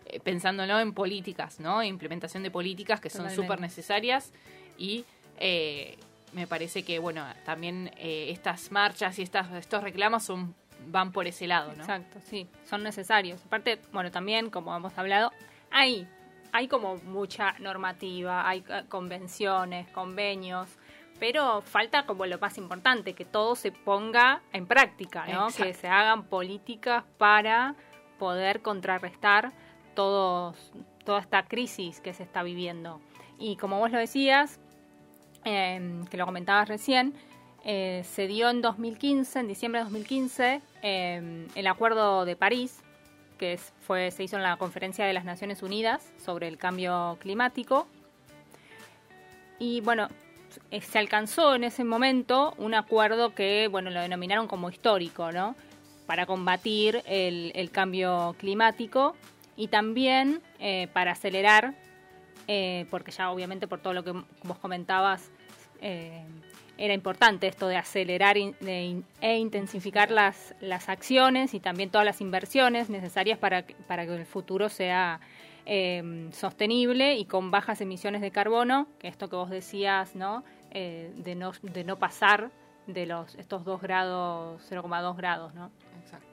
eh, 0.06 0.20
pensándolo 0.20 0.80
en 0.80 0.94
políticas, 0.94 1.60
¿no? 1.60 1.82
Implementación 1.82 2.42
de 2.42 2.50
políticas 2.50 2.98
que 3.00 3.10
son 3.10 3.30
súper 3.30 3.60
necesarias 3.60 4.32
y 4.78 5.04
eh, 5.38 5.98
me 6.34 6.46
parece 6.46 6.82
que, 6.82 6.98
bueno, 6.98 7.24
también 7.44 7.90
eh, 7.96 8.26
estas 8.30 8.70
marchas 8.72 9.18
y 9.18 9.22
estas, 9.22 9.50
estos 9.52 9.82
reclamos 9.82 10.24
son 10.24 10.54
van 10.86 11.12
por 11.12 11.26
ese 11.26 11.46
lado, 11.46 11.72
¿no? 11.72 11.82
Exacto, 11.82 12.18
sí, 12.24 12.46
son 12.64 12.82
necesarios. 12.82 13.40
Aparte, 13.46 13.80
bueno, 13.92 14.10
también, 14.10 14.50
como 14.50 14.76
hemos 14.76 14.96
hablado, 14.98 15.32
hay, 15.70 16.08
hay 16.52 16.68
como 16.68 16.96
mucha 16.96 17.52
normativa, 17.58 18.48
hay 18.48 18.64
eh, 18.68 18.84
convenciones, 18.88 19.88
convenios, 19.90 20.68
pero 21.18 21.62
falta 21.62 22.06
como 22.06 22.26
lo 22.26 22.38
más 22.38 22.58
importante, 22.58 23.14
que 23.14 23.24
todo 23.24 23.54
se 23.54 23.72
ponga 23.72 24.42
en 24.52 24.66
práctica, 24.66 25.26
¿no? 25.26 25.46
Exacto. 25.48 25.64
Que 25.64 25.74
se 25.74 25.88
hagan 25.88 26.24
políticas 26.24 27.04
para 27.18 27.74
poder 28.18 28.62
contrarrestar 28.62 29.52
todos, 29.94 30.72
toda 31.04 31.20
esta 31.20 31.44
crisis 31.44 32.00
que 32.00 32.12
se 32.12 32.24
está 32.24 32.42
viviendo. 32.42 33.00
Y 33.38 33.56
como 33.56 33.78
vos 33.78 33.90
lo 33.90 33.98
decías, 33.98 34.60
que 35.44 36.16
lo 36.16 36.24
comentabas 36.26 36.68
recién, 36.68 37.14
eh, 37.66 38.04
se 38.04 38.26
dio 38.26 38.50
en 38.50 38.60
2015, 38.60 39.40
en 39.40 39.48
diciembre 39.48 39.80
de 39.80 39.84
2015, 39.84 40.60
eh, 40.82 41.46
el 41.54 41.66
Acuerdo 41.66 42.26
de 42.26 42.36
París, 42.36 42.82
que 43.38 43.58
fue, 43.80 44.10
se 44.10 44.22
hizo 44.22 44.36
en 44.36 44.42
la 44.42 44.58
Conferencia 44.58 45.06
de 45.06 45.14
las 45.14 45.24
Naciones 45.24 45.62
Unidas 45.62 46.12
sobre 46.22 46.46
el 46.48 46.58
Cambio 46.58 47.16
Climático. 47.20 47.86
Y 49.58 49.80
bueno, 49.80 50.08
eh, 50.70 50.82
se 50.82 50.98
alcanzó 50.98 51.54
en 51.54 51.64
ese 51.64 51.84
momento 51.84 52.52
un 52.58 52.74
acuerdo 52.74 53.34
que, 53.34 53.68
bueno, 53.68 53.88
lo 53.88 54.02
denominaron 54.02 54.46
como 54.46 54.68
histórico, 54.68 55.32
¿no? 55.32 55.56
Para 56.06 56.26
combatir 56.26 57.02
el, 57.06 57.70
cambio 57.72 58.36
climático 58.38 59.16
y 59.56 59.68
también 59.68 60.42
eh, 60.58 60.88
para 60.92 61.12
acelerar, 61.12 61.74
porque 62.90 63.10
ya 63.10 63.30
obviamente 63.30 63.66
por 63.66 63.80
todo 63.80 63.94
lo 63.94 64.04
que 64.04 64.12
vos 64.12 64.58
comentabas, 64.58 65.30
eh, 65.84 66.24
era 66.76 66.92
importante 66.94 67.46
esto 67.46 67.68
de 67.68 67.76
acelerar 67.76 68.36
in- 68.36 68.56
de 68.60 68.82
in- 68.82 69.04
e 69.20 69.36
intensificar 69.38 70.10
las, 70.10 70.54
las 70.60 70.88
acciones 70.88 71.54
y 71.54 71.60
también 71.60 71.90
todas 71.90 72.04
las 72.04 72.20
inversiones 72.20 72.90
necesarias 72.90 73.38
para, 73.38 73.62
que- 73.66 73.74
para 73.86 74.04
que 74.06 74.14
el 74.16 74.26
futuro 74.26 74.68
sea 74.68 75.20
eh, 75.66 76.28
sostenible 76.32 77.14
y 77.14 77.26
con 77.26 77.50
bajas 77.50 77.80
emisiones 77.80 78.20
de 78.22 78.30
carbono, 78.32 78.86
que 78.98 79.08
esto 79.08 79.28
que 79.30 79.36
vos 79.36 79.50
decías, 79.50 80.16
¿no? 80.16 80.42
Eh, 80.72 81.12
de 81.16 81.34
no 81.36 81.52
de 81.62 81.84
no 81.84 81.96
pasar 81.98 82.50
de 82.88 83.06
los 83.06 83.34
estos 83.36 83.64
2 83.64 83.80
grados, 83.80 84.60
0,2 84.70 85.16
grados, 85.16 85.54
¿no? 85.54 85.70
Exacto. 86.02 86.26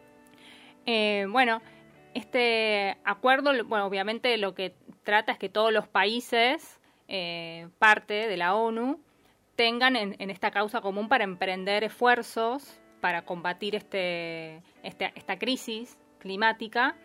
Eh, 0.85 1.27
bueno, 1.29 1.61
este 2.13 2.97
acuerdo, 3.05 3.51
bueno, 3.65 3.85
obviamente 3.85 4.35
lo 4.37 4.53
que 4.55 4.73
trata 5.03 5.31
es 5.33 5.37
que 5.37 5.47
todos 5.49 5.71
los 5.71 5.87
países, 5.87 6.79
parte 7.79 8.13
de 8.27 8.37
la 8.37 8.55
ONU, 8.55 8.99
tengan 9.61 9.95
en, 9.95 10.15
en 10.17 10.31
esta 10.31 10.49
causa 10.49 10.81
común 10.81 11.07
para 11.07 11.23
emprender 11.23 11.83
esfuerzos 11.83 12.79
para 12.99 13.21
combatir 13.23 13.75
este, 13.75 14.61
este- 14.81 15.11
esta 15.15 15.37
crisis 15.37 15.97
climática 16.19 16.95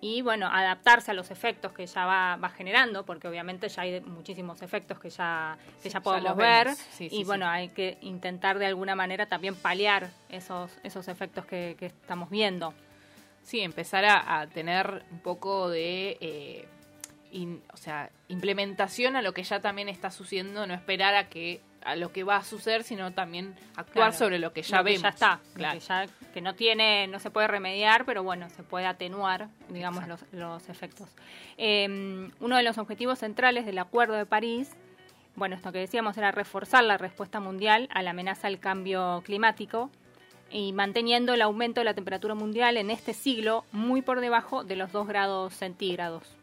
y, 0.00 0.22
bueno, 0.22 0.46
adaptarse 0.50 1.10
a 1.10 1.14
los 1.14 1.30
efectos 1.30 1.72
que 1.72 1.86
ya 1.86 2.06
va, 2.06 2.36
va 2.36 2.48
generando, 2.48 3.04
porque 3.04 3.28
obviamente 3.28 3.68
ya 3.68 3.82
hay 3.82 4.00
muchísimos 4.00 4.62
efectos 4.62 4.98
que 4.98 5.10
ya, 5.10 5.58
que 5.82 5.88
Sí, 5.88 5.94
ya 5.94 6.00
podemos 6.00 6.36
ver 6.36 6.68
sí, 6.96 7.06
y, 7.06 7.10
sí. 7.18 7.24
bueno, 7.24 7.46
hay 7.48 7.68
que 7.68 7.98
intentar 8.00 8.58
de 8.58 8.66
alguna 8.66 8.94
manera 8.94 9.26
también 9.26 9.54
paliar 9.54 10.08
esos, 10.30 10.70
esos 10.82 11.08
efectos 11.08 11.44
que, 11.44 11.76
que 11.78 11.86
estamos 11.86 12.28
viendo. 12.30 12.72
Sí, 13.42 13.60
empezar 13.60 14.04
a, 14.06 14.40
a 14.40 14.46
tener 14.46 15.04
un 15.10 15.20
poco 15.20 15.68
de, 15.70 16.16
eh, 16.20 16.68
in- 17.32 17.62
o 17.72 17.76
sea, 17.76 18.10
implementación 18.28 19.16
a 19.16 19.22
lo 19.22 19.32
que 19.32 19.42
ya 19.42 19.60
también 19.60 19.88
está 19.88 20.10
sucediendo, 20.10 20.66
no 20.66 20.74
esperar 20.74 21.14
a 21.14 21.28
que 21.30 21.60
a 21.84 21.96
lo 21.96 22.12
que 22.12 22.24
va 22.24 22.36
a 22.36 22.44
suceder, 22.44 22.82
sino 22.82 23.12
también 23.12 23.54
actuar 23.76 24.08
Claro, 24.08 24.12
sobre 24.12 24.38
lo 24.38 24.52
que 24.52 24.62
ya 24.62 24.78
lo 24.78 24.84
que 24.84 24.90
vemos. 24.90 25.02
ya 25.02 25.08
está, 25.10 25.40
claro. 25.54 25.78
que, 25.78 25.84
ya, 25.84 26.06
que 26.32 26.40
no 26.40 26.54
tiene, 26.54 27.06
no 27.08 27.20
se 27.20 27.30
puede 27.30 27.46
remediar, 27.46 28.04
pero 28.04 28.22
bueno, 28.22 28.48
se 28.50 28.62
puede 28.62 28.86
atenuar, 28.86 29.48
digamos, 29.68 30.08
los, 30.08 30.20
los 30.32 30.68
efectos. 30.68 31.08
Eh, 31.58 32.30
uno 32.40 32.56
de 32.56 32.62
los 32.62 32.78
objetivos 32.78 33.18
centrales 33.18 33.66
del 33.66 33.78
Acuerdo 33.78 34.14
de 34.14 34.26
París, 34.26 34.70
bueno, 35.36 35.56
esto 35.56 35.72
que 35.72 35.78
decíamos 35.78 36.16
era 36.16 36.30
reforzar 36.30 36.84
la 36.84 36.96
respuesta 36.96 37.40
mundial 37.40 37.88
a 37.92 38.02
la 38.02 38.10
amenaza 38.10 38.48
del 38.48 38.60
cambio 38.60 39.22
climático 39.24 39.90
y 40.50 40.72
manteniendo 40.72 41.34
el 41.34 41.42
aumento 41.42 41.80
de 41.80 41.84
la 41.86 41.94
temperatura 41.94 42.34
mundial 42.34 42.76
en 42.76 42.90
este 42.90 43.12
siglo 43.14 43.64
muy 43.72 44.00
por 44.02 44.20
debajo 44.20 44.62
de 44.64 44.76
los 44.76 44.92
2 44.92 45.06
grados 45.08 45.54
centígrados 45.54 46.36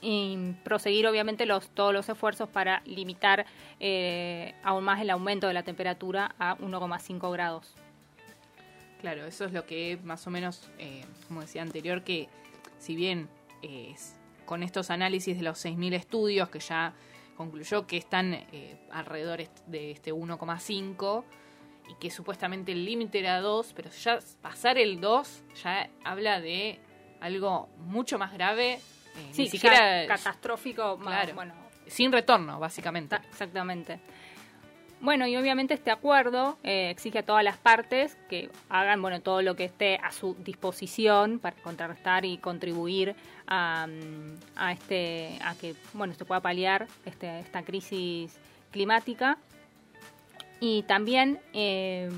y 0.00 0.54
proseguir 0.64 1.06
obviamente 1.06 1.46
los, 1.46 1.68
todos 1.70 1.92
los 1.92 2.08
esfuerzos 2.08 2.48
para 2.48 2.82
limitar 2.84 3.46
eh, 3.80 4.54
aún 4.62 4.84
más 4.84 5.00
el 5.00 5.10
aumento 5.10 5.46
de 5.48 5.54
la 5.54 5.62
temperatura 5.62 6.34
a 6.38 6.56
1,5 6.58 7.32
grados. 7.32 7.74
Claro, 9.00 9.26
eso 9.26 9.44
es 9.44 9.52
lo 9.52 9.66
que 9.66 9.98
más 10.04 10.26
o 10.26 10.30
menos, 10.30 10.68
eh, 10.78 11.04
como 11.28 11.42
decía 11.42 11.62
anterior, 11.62 12.02
que 12.02 12.28
si 12.78 12.96
bien 12.96 13.28
eh, 13.62 13.94
con 14.46 14.62
estos 14.62 14.90
análisis 14.90 15.36
de 15.36 15.42
los 15.42 15.64
6.000 15.64 15.94
estudios 15.94 16.48
que 16.48 16.60
ya 16.60 16.94
concluyó 17.36 17.86
que 17.86 17.98
están 17.98 18.34
eh, 18.34 18.78
alrededor 18.90 19.42
de 19.66 19.90
este 19.90 20.12
1,5 20.12 21.24
y 21.88 21.94
que 22.00 22.10
supuestamente 22.10 22.72
el 22.72 22.84
límite 22.84 23.18
era 23.18 23.40
2, 23.40 23.72
pero 23.74 23.90
ya 23.90 24.18
pasar 24.40 24.78
el 24.78 25.00
2 25.00 25.42
ya 25.62 25.90
habla 26.02 26.40
de 26.40 26.80
algo 27.20 27.68
mucho 27.78 28.18
más 28.18 28.32
grave, 28.32 28.80
eh, 29.18 29.28
Sí, 29.32 29.42
ni 29.42 29.48
siquiera 29.48 30.02
ya 30.02 30.08
catastrófico, 30.08 30.96
más- 30.98 31.14
Claro. 31.24 31.34
bueno, 31.34 31.54
sin 31.86 32.12
retorno, 32.12 32.58
básicamente. 32.58 33.16
ta- 33.16 33.22
exactamente. 33.28 34.00
Bueno, 34.98 35.26
y 35.26 35.36
obviamente 35.36 35.74
este 35.74 35.90
acuerdo 35.90 36.56
eh, 36.64 36.88
exige 36.90 37.18
a 37.18 37.22
todas 37.22 37.44
las 37.44 37.58
partes 37.58 38.16
que 38.30 38.50
hagan 38.70 39.02
bueno 39.02 39.20
todo 39.20 39.42
lo 39.42 39.54
que 39.54 39.64
esté 39.64 39.96
a 40.02 40.10
su 40.10 40.34
disposición 40.36 41.38
para 41.38 41.54
contrarrestar 41.56 42.24
y 42.24 42.38
contribuir 42.38 43.14
a, 43.46 43.86
mm, 43.86 44.36
a 44.56 44.72
este 44.72 45.38
a 45.44 45.54
que 45.54 45.74
bueno 45.92 46.14
se 46.14 46.24
pueda 46.24 46.40
paliar 46.40 46.86
este, 47.04 47.40
esta 47.40 47.62
crisis 47.62 48.38
climática 48.72 49.36
y 50.60 50.82
también 50.84 51.40
eh, 51.52 52.10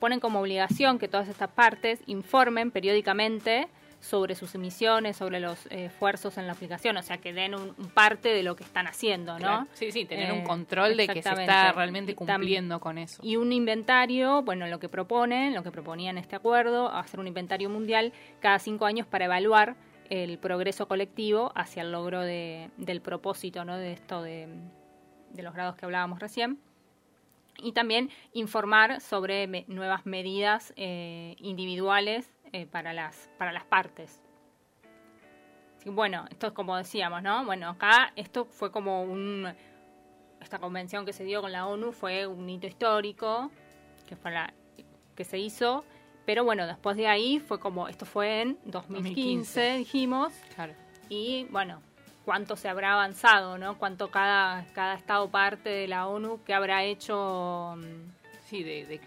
ponen 0.00 0.18
como 0.18 0.40
obligación 0.40 0.98
que 0.98 1.08
todas 1.08 1.28
estas 1.28 1.50
partes 1.50 2.00
informen 2.06 2.70
periódicamente 2.70 3.68
sobre 4.00 4.34
sus 4.36 4.54
emisiones, 4.54 5.16
sobre 5.16 5.40
los 5.40 5.66
eh, 5.66 5.86
esfuerzos 5.86 6.38
en 6.38 6.46
la 6.46 6.52
aplicación, 6.52 6.96
o 6.96 7.02
sea, 7.02 7.18
que 7.18 7.32
den 7.32 7.54
un, 7.54 7.74
un 7.76 7.88
parte 7.90 8.28
de 8.28 8.42
lo 8.44 8.54
que 8.54 8.62
están 8.62 8.86
haciendo, 8.86 9.32
¿no? 9.34 9.38
Claro. 9.38 9.66
Sí, 9.74 9.90
sí, 9.90 10.04
tener 10.04 10.30
Eh, 10.30 10.32
un 10.32 10.44
control 10.44 10.96
de 10.96 11.08
que 11.08 11.20
se 11.22 11.30
está 11.30 11.72
realmente 11.72 12.14
cumpliendo 12.14 12.78
con 12.78 12.96
eso. 12.98 13.20
Y 13.24 13.36
un 13.36 13.52
inventario, 13.52 14.42
bueno, 14.42 14.66
lo 14.68 14.78
que 14.78 14.88
proponen, 14.88 15.52
lo 15.54 15.62
que 15.64 15.72
proponían 15.72 16.16
este 16.16 16.36
acuerdo, 16.36 16.88
hacer 16.90 17.18
un 17.18 17.26
inventario 17.26 17.68
mundial 17.70 18.12
cada 18.40 18.58
cinco 18.60 18.86
años 18.86 19.06
para 19.06 19.24
evaluar 19.24 19.74
el 20.10 20.38
progreso 20.38 20.86
colectivo 20.88 21.50
hacia 21.56 21.82
el 21.82 21.90
logro 21.92 22.20
de- 22.22 22.70
del 22.76 23.00
propósito, 23.00 23.64
¿no? 23.64 23.76
De 23.76 23.92
esto 23.92 24.22
de, 24.22 24.46
de 25.34 25.42
los 25.42 25.52
grados 25.54 25.74
que 25.76 25.84
hablábamos 25.84 26.20
recién. 26.20 26.58
Y 27.60 27.72
también 27.72 28.08
informar 28.32 29.00
sobre 29.00 29.48
me- 29.48 29.64
nuevas 29.66 30.06
medidas 30.06 30.72
eh, 30.76 31.34
individuales 31.40 32.30
eh, 32.52 32.66
para, 32.66 32.92
las, 32.92 33.28
para 33.38 33.52
las 33.52 33.64
partes. 33.64 34.20
Bueno, 35.84 36.24
esto 36.30 36.48
es 36.48 36.52
como 36.52 36.76
decíamos, 36.76 37.22
¿no? 37.22 37.44
Bueno, 37.44 37.70
acá 37.70 38.12
esto 38.16 38.44
fue 38.44 38.70
como 38.70 39.02
un... 39.02 39.48
Esta 40.40 40.58
convención 40.58 41.04
que 41.04 41.12
se 41.12 41.24
dio 41.24 41.40
con 41.40 41.50
la 41.52 41.66
ONU 41.66 41.92
fue 41.92 42.26
un 42.26 42.48
hito 42.48 42.66
histórico 42.66 43.50
que, 44.08 44.16
fue 44.16 44.30
la, 44.30 44.52
que 45.16 45.24
se 45.24 45.38
hizo, 45.38 45.84
pero 46.26 46.44
bueno, 46.44 46.66
después 46.66 46.96
de 46.96 47.08
ahí 47.08 47.40
fue 47.40 47.58
como, 47.58 47.88
esto 47.88 48.06
fue 48.06 48.42
en 48.42 48.58
2015, 48.64 48.94
2015. 48.94 49.72
dijimos, 49.78 50.32
Claro. 50.54 50.74
y 51.08 51.44
bueno, 51.50 51.82
cuánto 52.24 52.54
se 52.56 52.68
habrá 52.68 52.92
avanzado, 52.92 53.58
¿no? 53.58 53.78
Cuánto 53.78 54.10
cada, 54.10 54.64
cada 54.74 54.94
estado 54.94 55.28
parte 55.30 55.68
de 55.70 55.88
la 55.88 56.06
ONU 56.06 56.42
que 56.44 56.54
habrá 56.54 56.84
hecho... 56.84 57.74
mm, 57.78 58.12
Sí, 58.46 58.62
de, 58.62 58.86
de- 58.86 59.00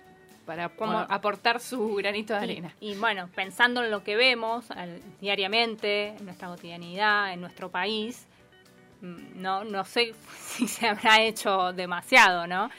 para 0.56 1.06
aportar 1.10 1.60
su 1.60 1.96
granito 1.96 2.34
de 2.34 2.40
arena. 2.40 2.76
Y, 2.80 2.96
bueno, 2.96 3.30
pensando 3.34 3.84
en 3.84 3.92
lo 3.92 4.04
que 4.04 4.16
vemos 4.16 4.70
al- 4.72 5.02
diariamente, 5.20 6.10
en 6.10 6.26
nuestra 6.26 6.48
cotidianidad, 6.50 7.34
en 7.34 7.42
nuestro 7.42 7.70
país, 7.70 8.28
mm, 9.02 9.42
no, 9.42 9.64
no 9.64 9.86
sé 9.86 10.14
si 10.40 10.68
se 10.68 10.88
habrá 10.88 11.22
hecho 11.22 11.74
demasiado, 11.74 12.48
¿no? 12.48 12.70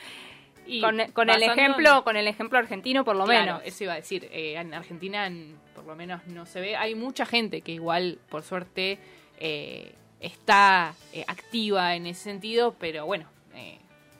Y 0.67 0.81
con, 0.81 0.99
con 1.12 1.29
el 1.29 1.43
ejemplo, 1.43 1.97
en- 1.99 2.02
con 2.02 2.17
el 2.17 2.29
ejemplo 2.29 2.59
argentino 2.59 3.05
por 3.05 3.17
lo 3.17 3.25
Claro, 3.25 3.45
menos. 3.57 3.62
Eso 3.64 3.85
iba 3.85 3.95
a 3.95 3.97
decir. 3.97 4.29
eh, 4.31 4.55
en 4.57 4.73
Argentina, 4.75 5.26
en- 5.26 5.57
por 5.75 5.85
lo 5.85 5.97
menos, 5.97 6.25
no 6.26 6.47
se 6.47 6.61
ve. 6.61 6.76
Hay 6.76 6.95
mucha 6.95 7.26
gente 7.26 7.62
que 7.62 7.73
igual, 7.73 8.19
por 8.29 8.43
suerte, 8.43 8.99
eh, 9.41 9.95
está 10.21 10.95
eh, 11.12 11.25
activa 11.26 11.97
en 11.97 12.07
ese 12.07 12.23
sentido, 12.23 12.76
pero 12.79 13.07
bueno, 13.07 13.26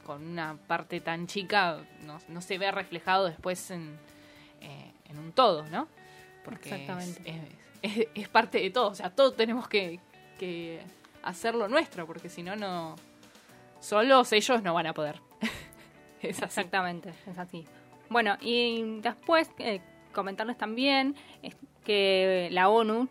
con 0.04 0.25
una 0.26 0.56
parte 0.66 1.00
tan 1.00 1.26
chica 1.26 1.78
no, 2.02 2.18
no 2.28 2.40
se 2.40 2.59
ve 2.59 2.71
reflejado 2.71 3.26
después 3.26 3.71
en, 3.71 3.97
eh, 4.61 4.92
en 5.09 5.18
un 5.18 5.32
todo, 5.32 5.64
¿no? 5.68 5.88
Porque 6.44 6.71
Exactamente. 6.71 7.42
Es, 7.82 7.99
es- 7.99 8.09
es 8.14 8.28
parte 8.28 8.59
de 8.61 8.71
todo. 8.71 8.88
O 8.90 8.94
sea, 8.94 9.11
todos 9.11 9.37
tenemos 9.37 9.68
que, 9.68 10.00
que 10.38 10.80
hacer 11.23 11.54
lo 11.54 11.68
nuestro, 11.68 12.06
porque 12.06 12.28
si 12.28 12.42
no, 12.42 12.56
no. 12.56 12.97
Solos 13.80 14.32
ellos 14.32 14.62
no 14.62 14.75
van 14.75 14.87
a 14.87 14.92
poder. 14.94 15.21
es 16.23 16.37
así. 16.42 16.44
Exactamente, 16.61 17.12
es 17.26 17.38
así. 17.38 17.64
Bueno, 18.09 18.37
y 18.40 19.00
después 19.00 19.50
eh, 19.59 19.80
comentarles 20.12 20.56
también 20.59 21.16
es 21.42 21.56
que 21.85 22.49
la 22.52 22.68
ONU 22.68 23.09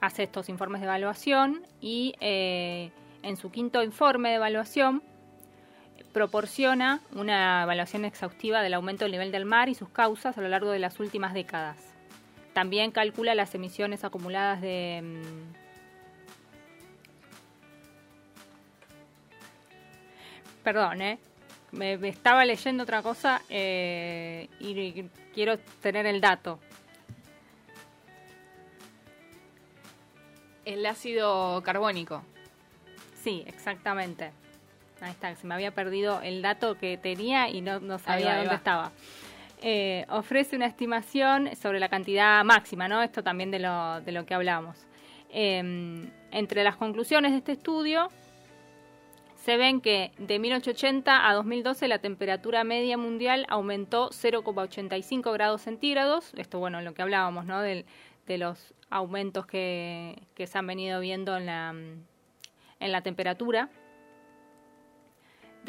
hace 0.00 0.22
estos 0.22 0.48
informes 0.48 0.80
de 0.80 0.86
evaluación 0.86 1.66
y 1.82 2.14
eh, 2.20 2.90
en 3.22 3.36
su 3.36 3.50
quinto 3.50 3.82
informe 3.82 4.30
de 4.30 4.36
evaluación 4.36 5.02
proporciona 6.12 7.00
una 7.12 7.62
evaluación 7.62 8.04
exhaustiva 8.04 8.62
del 8.62 8.74
aumento 8.74 9.04
del 9.04 9.12
nivel 9.12 9.32
del 9.32 9.44
mar 9.44 9.68
y 9.68 9.74
sus 9.74 9.88
causas 9.88 10.36
a 10.36 10.40
lo 10.40 10.48
largo 10.48 10.70
de 10.70 10.78
las 10.78 10.98
últimas 11.00 11.34
décadas. 11.34 11.76
También 12.52 12.90
calcula 12.90 13.34
las 13.34 13.54
emisiones 13.54 14.04
acumuladas 14.04 14.60
de... 14.60 15.00
mm, 15.02 15.70
Perdón, 20.62 21.00
¿eh? 21.00 21.18
Me, 21.72 21.96
me 21.96 22.08
estaba 22.08 22.44
leyendo 22.44 22.82
otra 22.82 23.02
cosa 23.02 23.42
eh, 23.48 24.48
y 24.58 25.04
quiero 25.32 25.58
tener 25.80 26.04
el 26.06 26.20
dato. 26.20 26.58
El 30.64 30.84
ácido 30.84 31.62
carbónico. 31.62 32.22
Sí, 33.22 33.44
exactamente. 33.46 34.32
Ahí 35.00 35.10
está, 35.10 35.34
se 35.34 35.46
me 35.46 35.54
había 35.54 35.70
perdido 35.72 36.20
el 36.22 36.42
dato 36.42 36.76
que 36.76 36.96
tenía 36.98 37.48
y 37.48 37.60
no, 37.62 37.80
no 37.80 37.98
sabía 37.98 38.26
va, 38.32 38.36
dónde 38.38 38.54
estaba. 38.54 38.92
Eh, 39.62 40.06
ofrece 40.08 40.56
una 40.56 40.66
estimación 40.66 41.54
sobre 41.56 41.80
la 41.80 41.88
cantidad 41.88 42.44
máxima, 42.44 42.88
¿no? 42.88 43.02
Esto 43.02 43.22
también 43.22 43.50
de 43.50 43.58
lo, 43.60 44.00
de 44.00 44.12
lo 44.12 44.24
que 44.26 44.34
hablamos. 44.34 44.76
Eh, 45.30 46.08
entre 46.32 46.64
las 46.64 46.76
conclusiones 46.76 47.32
de 47.32 47.38
este 47.38 47.52
estudio 47.52 48.08
se 49.36 49.56
ven 49.56 49.80
que 49.80 50.12
de 50.18 50.38
1880 50.38 51.28
a 51.28 51.34
2012 51.34 51.88
la 51.88 51.98
temperatura 51.98 52.62
media 52.64 52.98
mundial 52.98 53.46
aumentó 53.48 54.10
0,85 54.10 55.32
grados 55.32 55.62
centígrados. 55.62 56.32
Esto, 56.36 56.58
bueno, 56.58 56.80
lo 56.82 56.92
que 56.94 57.02
hablábamos, 57.02 57.46
¿no? 57.46 57.60
Del- 57.60 57.86
de 58.26 58.38
los 58.38 58.74
aumentos 58.90 59.46
que, 59.46 60.22
que 60.34 60.46
se 60.46 60.56
han 60.58 60.66
venido 60.66 61.00
viendo 61.00 61.36
en 61.36 61.46
la, 61.46 61.70
en 61.70 62.92
la 62.92 63.00
temperatura. 63.00 63.70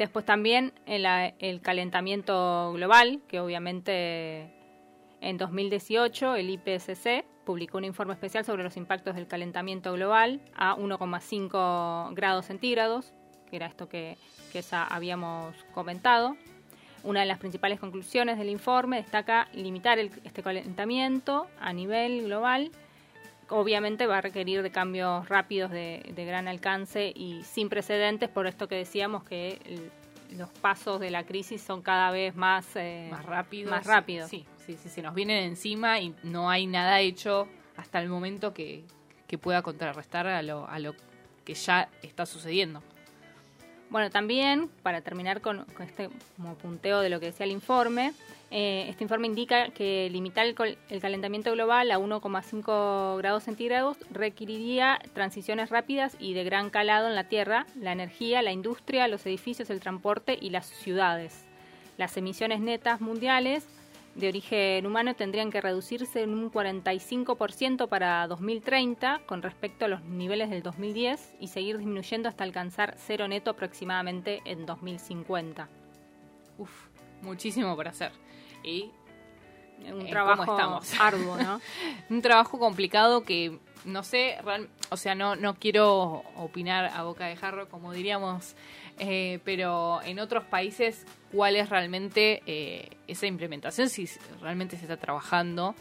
Después 0.02 0.24
también 0.24 0.72
el, 0.84 1.60
calentamiento 1.60 2.72
global, 2.72 3.20
que 3.28 3.38
obviamente 3.38 4.52
en 5.20 5.38
2018 5.38 6.34
el 6.34 6.50
IPCC 6.50 7.24
publicó 7.44 7.78
un 7.78 7.84
informe 7.84 8.12
especial 8.12 8.44
sobre 8.44 8.64
los 8.64 8.76
impactos 8.76 9.14
del 9.14 9.28
calentamiento 9.28 9.92
global 9.92 10.40
a 10.56 10.74
1,5 10.74 12.14
grados 12.14 12.46
centígrados, 12.46 13.14
que 13.48 13.54
era 13.54 13.66
esto 13.66 13.88
que, 13.88 14.18
que 14.52 14.60
ya 14.60 14.82
habíamos 14.82 15.54
comentado. 15.72 16.36
Una 17.04 17.20
de 17.20 17.26
las 17.26 17.38
principales 17.38 17.78
conclusiones 17.78 18.38
del 18.38 18.48
informe 18.48 18.96
destaca 18.96 19.46
limitar 19.52 20.00
este 20.00 20.42
calentamiento 20.42 21.46
a 21.60 21.72
nivel 21.72 22.24
global. 22.24 22.72
Obviamente 23.52 24.06
va 24.06 24.18
a 24.18 24.20
requerir 24.22 24.62
de 24.62 24.70
cambios 24.70 25.28
rápidos 25.28 25.70
de, 25.70 26.10
de 26.14 26.24
gran 26.24 26.48
alcance 26.48 27.12
y 27.14 27.42
sin 27.44 27.68
precedentes, 27.68 28.28
por 28.30 28.46
esto 28.46 28.66
que 28.66 28.76
decíamos 28.76 29.24
que 29.24 29.60
el- 29.66 29.90
los 30.38 30.48
pasos 30.48 30.98
de 30.98 31.10
la 31.10 31.24
crisis 31.26 31.60
son 31.60 31.82
cada 31.82 32.10
vez 32.10 32.34
más, 32.34 32.64
eh, 32.76 33.08
más 33.10 33.26
rápido. 33.26 33.70
Más 33.70 33.84
rápidos. 33.84 34.30
Sí, 34.30 34.46
sí, 34.64 34.78
sí, 34.82 34.88
se 34.88 35.02
nos 35.02 35.14
vienen 35.14 35.44
encima 35.44 36.00
y 36.00 36.14
no 36.22 36.48
hay 36.48 36.66
nada 36.66 37.00
hecho 37.00 37.46
hasta 37.76 38.00
el 38.00 38.08
momento 38.08 38.54
que, 38.54 38.84
que 39.26 39.36
pueda 39.36 39.60
contrarrestar 39.60 40.26
a 40.26 40.40
lo, 40.42 40.66
a 40.66 40.78
lo 40.78 40.94
que 41.44 41.52
ya 41.52 41.90
está 42.02 42.24
sucediendo. 42.24 42.82
Bueno, 43.90 44.08
también, 44.10 44.70
para 44.82 45.02
terminar 45.02 45.42
con, 45.42 45.66
con 45.66 45.82
este 45.86 46.08
como 46.36 46.54
punteo 46.54 47.00
de 47.00 47.10
lo 47.10 47.20
que 47.20 47.26
decía 47.26 47.44
el 47.44 47.52
informe, 47.52 48.14
eh, 48.54 48.84
este 48.90 49.04
informe 49.04 49.26
indica 49.26 49.70
que 49.70 50.10
limitar 50.10 50.44
el, 50.44 50.54
el 50.90 51.00
calentamiento 51.00 51.50
global 51.52 51.90
a 51.90 51.98
1,5 51.98 53.16
grados 53.16 53.44
centígrados 53.44 53.96
requeriría 54.10 54.98
transiciones 55.14 55.70
rápidas 55.70 56.18
y 56.20 56.34
de 56.34 56.44
gran 56.44 56.68
calado 56.68 57.08
en 57.08 57.14
la 57.14 57.28
Tierra, 57.28 57.64
la 57.74 57.92
energía, 57.92 58.42
la 58.42 58.52
industria, 58.52 59.08
los 59.08 59.24
edificios, 59.24 59.70
el 59.70 59.80
transporte 59.80 60.36
y 60.38 60.50
las 60.50 60.66
ciudades. 60.66 61.46
Las 61.96 62.14
emisiones 62.18 62.60
netas 62.60 63.00
mundiales 63.00 63.66
de 64.16 64.28
origen 64.28 64.84
humano 64.84 65.14
tendrían 65.14 65.50
que 65.50 65.62
reducirse 65.62 66.22
en 66.22 66.34
un 66.34 66.52
45% 66.52 67.88
para 67.88 68.26
2030 68.26 69.22
con 69.24 69.40
respecto 69.40 69.86
a 69.86 69.88
los 69.88 70.04
niveles 70.04 70.50
del 70.50 70.62
2010 70.62 71.36
y 71.40 71.48
seguir 71.48 71.78
disminuyendo 71.78 72.28
hasta 72.28 72.44
alcanzar 72.44 72.96
cero 72.98 73.28
neto 73.28 73.52
aproximadamente 73.52 74.42
en 74.44 74.66
2050. 74.66 75.70
Uf, 76.58 76.88
muchísimo 77.22 77.74
por 77.74 77.88
hacer. 77.88 78.12
Y 78.62 78.90
Un 79.80 79.86
Eh, 79.86 79.90
¿cómo 79.92 80.04
trabajo 80.06 80.42
estamos? 80.42 80.94
arduo, 81.00 81.36
¿no? 81.36 81.60
un 82.10 82.22
trabajo 82.22 82.58
complicado 82.58 83.22
que 83.24 83.58
no 83.84 84.04
sé, 84.04 84.36
real- 84.44 84.68
o 84.90 84.96
sea, 84.96 85.16
no, 85.16 85.34
no 85.34 85.54
quiero 85.54 86.22
opinar 86.36 86.84
a 86.94 87.02
boca 87.02 87.26
de 87.26 87.34
jarro, 87.34 87.68
como 87.68 87.92
diríamos, 87.92 88.54
eh, 89.00 89.40
pero 89.44 90.00
en 90.02 90.20
otros 90.20 90.44
países, 90.44 91.04
¿cuál 91.32 91.56
es 91.56 91.68
realmente 91.68 92.42
eh, 92.46 92.90
esa 93.08 93.26
implementación? 93.26 93.88
Si 93.88 94.08
realmente 94.40 94.76
se 94.76 94.82
está 94.82 94.96
trabajando 94.98 95.74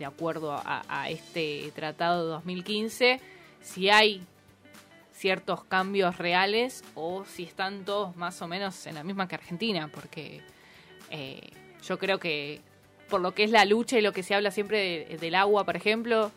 de 0.00 0.04
acuerdo 0.04 0.52
a, 0.52 0.82
a 0.88 1.08
este 1.08 1.70
tratado 1.76 2.24
de 2.24 2.30
2015, 2.32 3.20
si 3.60 3.88
hay 3.88 4.24
ciertos 5.12 5.62
cambios 5.64 6.18
reales 6.18 6.82
o 6.96 7.24
si 7.24 7.44
están 7.44 7.84
todos 7.84 8.16
más 8.16 8.42
o 8.42 8.48
menos 8.48 8.84
en 8.88 8.96
la 8.96 9.04
misma 9.04 9.28
que 9.28 9.36
Argentina, 9.36 9.88
porque 9.94 10.42
eh, 11.10 11.50
yo 11.86 11.98
creo 11.98 12.18
que 12.18 12.60
por 13.08 13.20
lo 13.20 13.32
que 13.32 13.44
es 13.44 13.50
la 13.50 13.64
lucha 13.64 13.98
y 13.98 14.02
lo 14.02 14.12
que 14.12 14.22
se 14.22 14.34
habla 14.34 14.50
siempre 14.50 15.06
de- 15.08 15.16
del 15.18 15.34
agua, 15.34 15.64
por 15.64 15.76
ejemplo, 15.76 16.32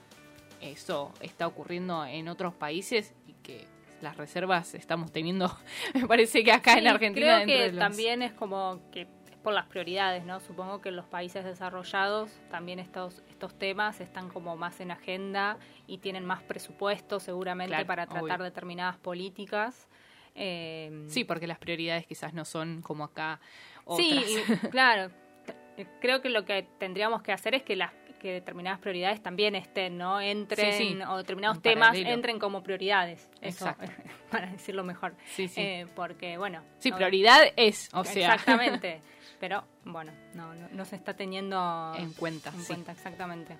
eso 0.62 1.12
está 1.22 1.48
ocurriendo 1.48 2.06
en 2.06 2.28
otros 2.28 2.54
países 2.54 3.14
y 3.28 3.34
que 3.34 3.66
las 4.02 4.18
reservas 4.18 4.74
estamos 4.76 5.12
teniendo, 5.12 5.56
me 5.96 6.08
parece 6.08 6.44
que 6.44 6.52
acá 6.52 6.74
en 6.74 6.82
Sí, 6.82 6.88
Argentina 6.88 7.26
Creo 7.26 7.38
dentro 7.40 7.56
que 7.56 7.72
los- 7.72 7.80
también 7.80 8.22
es 8.22 8.34
como 8.34 8.82
que 8.92 9.02
es 9.02 9.08
por 9.44 9.54
las 9.54 9.66
prioridades, 9.68 10.26
¿no? 10.26 10.40
Supongo 10.42 10.82
que 10.82 10.90
en 10.90 10.98
los 10.98 11.06
países 11.06 11.44
desarrollados 11.46 12.30
también 12.52 12.78
estos 12.80 13.24
estos 13.30 13.58
temas 13.58 14.02
están 14.02 14.28
como 14.30 14.58
más 14.58 14.80
en 14.82 14.92
agenda 14.92 15.58
y 15.88 16.00
tienen 16.00 16.26
más 16.26 16.44
presupuesto 16.44 17.22
seguramente 17.22 17.70
Claro, 17.72 17.88
para 17.88 18.06
tratar 18.06 18.24
obvio. 18.40 18.44
determinadas 18.44 18.98
políticas. 18.98 19.88
Eh, 20.36 21.06
Sí, 21.08 21.24
porque 21.24 21.48
las 21.48 21.58
prioridades 21.58 22.06
quizás 22.06 22.34
no 22.34 22.44
son 22.46 22.82
como 22.82 23.06
acá 23.06 23.40
otras. 23.86 24.08
Sí, 24.26 24.44
y, 24.64 24.68
claro. 24.68 25.10
Creo 26.02 26.22
que 26.22 26.30
lo 26.30 26.46
que 26.46 26.68
tendríamos 26.78 27.22
que 27.22 27.32
hacer 27.32 27.56
es 27.56 27.64
que 27.64 27.76
las 27.76 27.92
que 28.20 28.34
determinadas 28.34 28.80
prioridades 28.80 29.24
también 29.24 29.56
estén, 29.56 29.98
¿no? 29.98 30.20
Entren, 30.20 30.74
Sí, 30.74 30.90
sí. 30.96 31.00
o 31.08 31.16
determinados 31.16 31.58
En 31.58 31.62
temas 31.64 31.96
entren 31.96 32.38
como 32.38 32.62
prioridades. 32.64 33.30
Eso, 33.40 33.70
Exacto. 33.70 33.90
para 34.32 34.48
decirlo 34.52 34.84
mejor. 34.84 35.16
Sí, 35.26 35.48
sí. 35.48 35.62
Eh, 35.62 35.88
porque, 35.96 36.38
bueno. 36.38 36.62
sí, 36.80 36.90
no- 36.90 36.98
prioridad 36.98 37.40
es, 37.56 37.88
o 37.94 38.04
sea, 38.04 38.34
Exactamente. 38.36 39.00
Pero, 39.40 39.64
bueno, 39.86 40.12
no, 40.34 40.54
no, 40.54 40.68
no 40.70 40.84
se 40.84 40.98
está 40.98 41.14
teniendo 41.14 41.94
en 41.98 42.12
cuenta. 42.12 42.50
en 42.50 42.60
sí. 42.60 42.68
cuenta, 42.68 42.92
exactamente. 42.92 43.56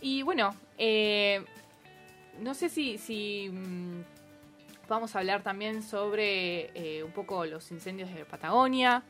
Y 0.00 0.22
bueno, 0.22 0.54
eh, 0.78 1.44
no 2.40 2.54
sé 2.54 2.68
si, 2.70 2.98
si 2.98 3.50
mm, 3.52 4.02
vamos 4.88 5.14
a 5.14 5.20
hablar 5.20 5.42
también 5.42 5.82
sobre 5.84 6.70
eh, 6.74 7.04
un 7.04 7.12
poco 7.12 7.44
los 7.46 7.70
incendios 7.70 8.12
de 8.12 8.24
Patagonia. 8.24 9.04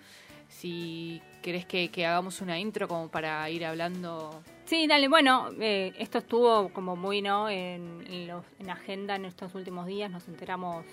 Si 0.50 1.22
querés 1.42 1.64
que, 1.64 1.88
hagamos 2.06 2.40
una 2.42 2.58
intro 2.58 2.86
como 2.86 3.08
para 3.08 3.48
ir 3.48 3.64
hablando. 3.64 4.42
Sí, 4.66 4.86
dale, 4.86 5.08
bueno, 5.08 5.48
eh, 5.60 5.92
esto 5.98 6.18
estuvo 6.18 6.68
como 6.72 6.96
muy, 6.96 7.22
¿no? 7.22 7.48
En, 7.48 8.04
en 8.06 8.26
los- 8.28 8.44
en 8.58 8.68
agenda 8.68 9.16
en 9.16 9.24
estos 9.24 9.54
últimos 9.54 9.86
días, 9.86 10.10
nos 10.10 10.28
enteramos 10.28 10.84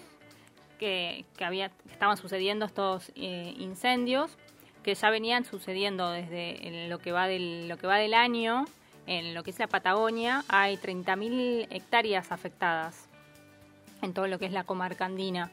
que, 0.80 1.26
que 1.38 1.43
había, 1.43 1.70
que 1.70 1.91
estaban 1.91 2.17
sucediendo 2.17 2.65
estos 2.65 3.12
eh, 3.15 3.54
incendios. 3.58 4.38
que 4.84 4.96
ya 4.96 5.10
venían 5.10 5.43
sucediendo 5.43 6.10
desde 6.12 6.88
lo 6.88 7.00
que 7.00 7.12
va 7.12 7.28
del, 7.28 7.67
lo 7.67 7.76
que 7.78 7.88
va 7.88 7.98
del 7.98 8.13
año. 8.13 8.63
En 9.06 9.34
lo 9.34 9.43
que 9.43 9.52
es 9.52 9.60
la 9.60 9.67
Patagonia 9.67 10.43
hay 10.48 10.78
30.000 10.78 11.67
hectáreas 11.72 12.32
afectadas 12.32 13.10
en 14.02 14.13
todo 14.13 14.28
lo 14.28 14.38
que 14.39 14.46
es 14.46 14.54
la 14.54 14.63
comarca 14.63 15.04
andina. 15.06 15.52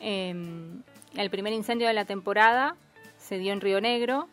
Em, 0.00 0.82
el 1.16 1.30
primer 1.30 1.52
incendio 1.52 1.86
de 1.86 1.92
la 1.94 2.04
temporada 2.06 2.74
se 3.22 3.38
dio 3.38 3.52
en 3.52 3.60
Río 3.60 3.80
Negro 3.80 4.28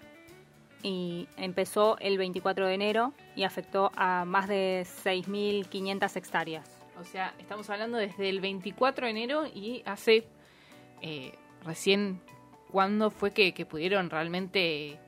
y 0.82 1.28
empezó 1.38 1.98
el 2.00 2.18
24 2.18 2.68
de 2.68 2.74
enero 2.74 3.14
y 3.36 3.44
afectó 3.44 3.92
a 3.96 4.26
más 4.26 4.48
de 4.48 4.86
6.500 5.06 6.16
hectáreas. 6.16 6.70
O 7.00 7.04
sea, 7.04 7.34
estamos 7.40 7.70
hablando 7.70 7.98
desde 7.98 8.30
el 8.30 8.42
24 8.42 9.06
de 9.06 9.12
enero 9.12 9.46
y 9.46 9.84
hace 9.86 10.28
eh, 11.02 11.34
recién, 11.64 12.22
¿cuándo 12.72 13.12
fue 13.12 13.32
que, 13.32 13.66
pudieron 13.66 14.10
realmente... 14.10 15.00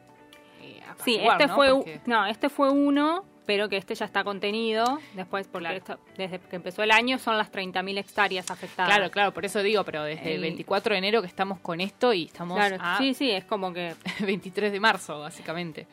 Eh, 0.61 0.81
sí, 1.03 1.19
este 1.19 1.47
fue, 1.47 2.01
no, 2.05 2.27
este 2.27 2.49
fue 2.49 2.69
uno 2.69 3.25
pero 3.45 3.69
que 3.69 3.77
este 3.77 3.95
ya 3.95 4.05
está 4.05 4.23
contenido 4.23 4.99
después, 5.13 5.47
porque 5.47 5.81
desde 6.17 6.39
que 6.39 6.55
empezó 6.55 6.83
el 6.83 6.91
año 6.91 7.17
son 7.17 7.37
las 7.37 7.51
30.000 7.51 7.97
hectáreas 7.97 8.51
afectadas. 8.51 8.93
Claro, 8.93 9.11
claro, 9.11 9.33
por 9.33 9.45
eso 9.45 9.63
digo, 9.63 9.83
pero 9.83 10.03
desde 10.03 10.35
el, 10.35 10.41
24 10.41 10.93
de 10.93 10.99
enero 10.99 11.21
que 11.21 11.27
estamos 11.27 11.59
con 11.59 11.81
esto 11.81 12.13
y 12.13 12.25
estamos 12.25 12.59
Sí, 12.97 13.13
sí, 13.13 13.31
es 13.31 13.43
como 13.45 13.73
que... 13.73 13.95
23 14.19 14.71
de 14.71 14.79
marzo, 14.79 15.19
básicamente. 15.19 15.87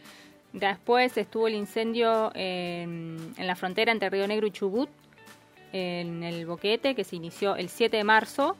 Después 0.52 1.16
estuvo 1.16 1.48
el 1.48 1.54
incendio 1.54 2.30
en, 2.34 3.34
la 3.38 3.56
frontera 3.56 3.92
entre 3.92 4.10
Río 4.10 4.26
Negro 4.26 4.46
y 4.46 4.50
Chubut, 4.50 4.90
en 5.72 6.22
el 6.22 6.46
Boquete, 6.46 6.94
que 6.94 7.04
se 7.04 7.16
inició 7.16 7.56
el 7.56 7.68
7 7.68 7.96
de 7.96 8.04
marzo. 8.04 8.56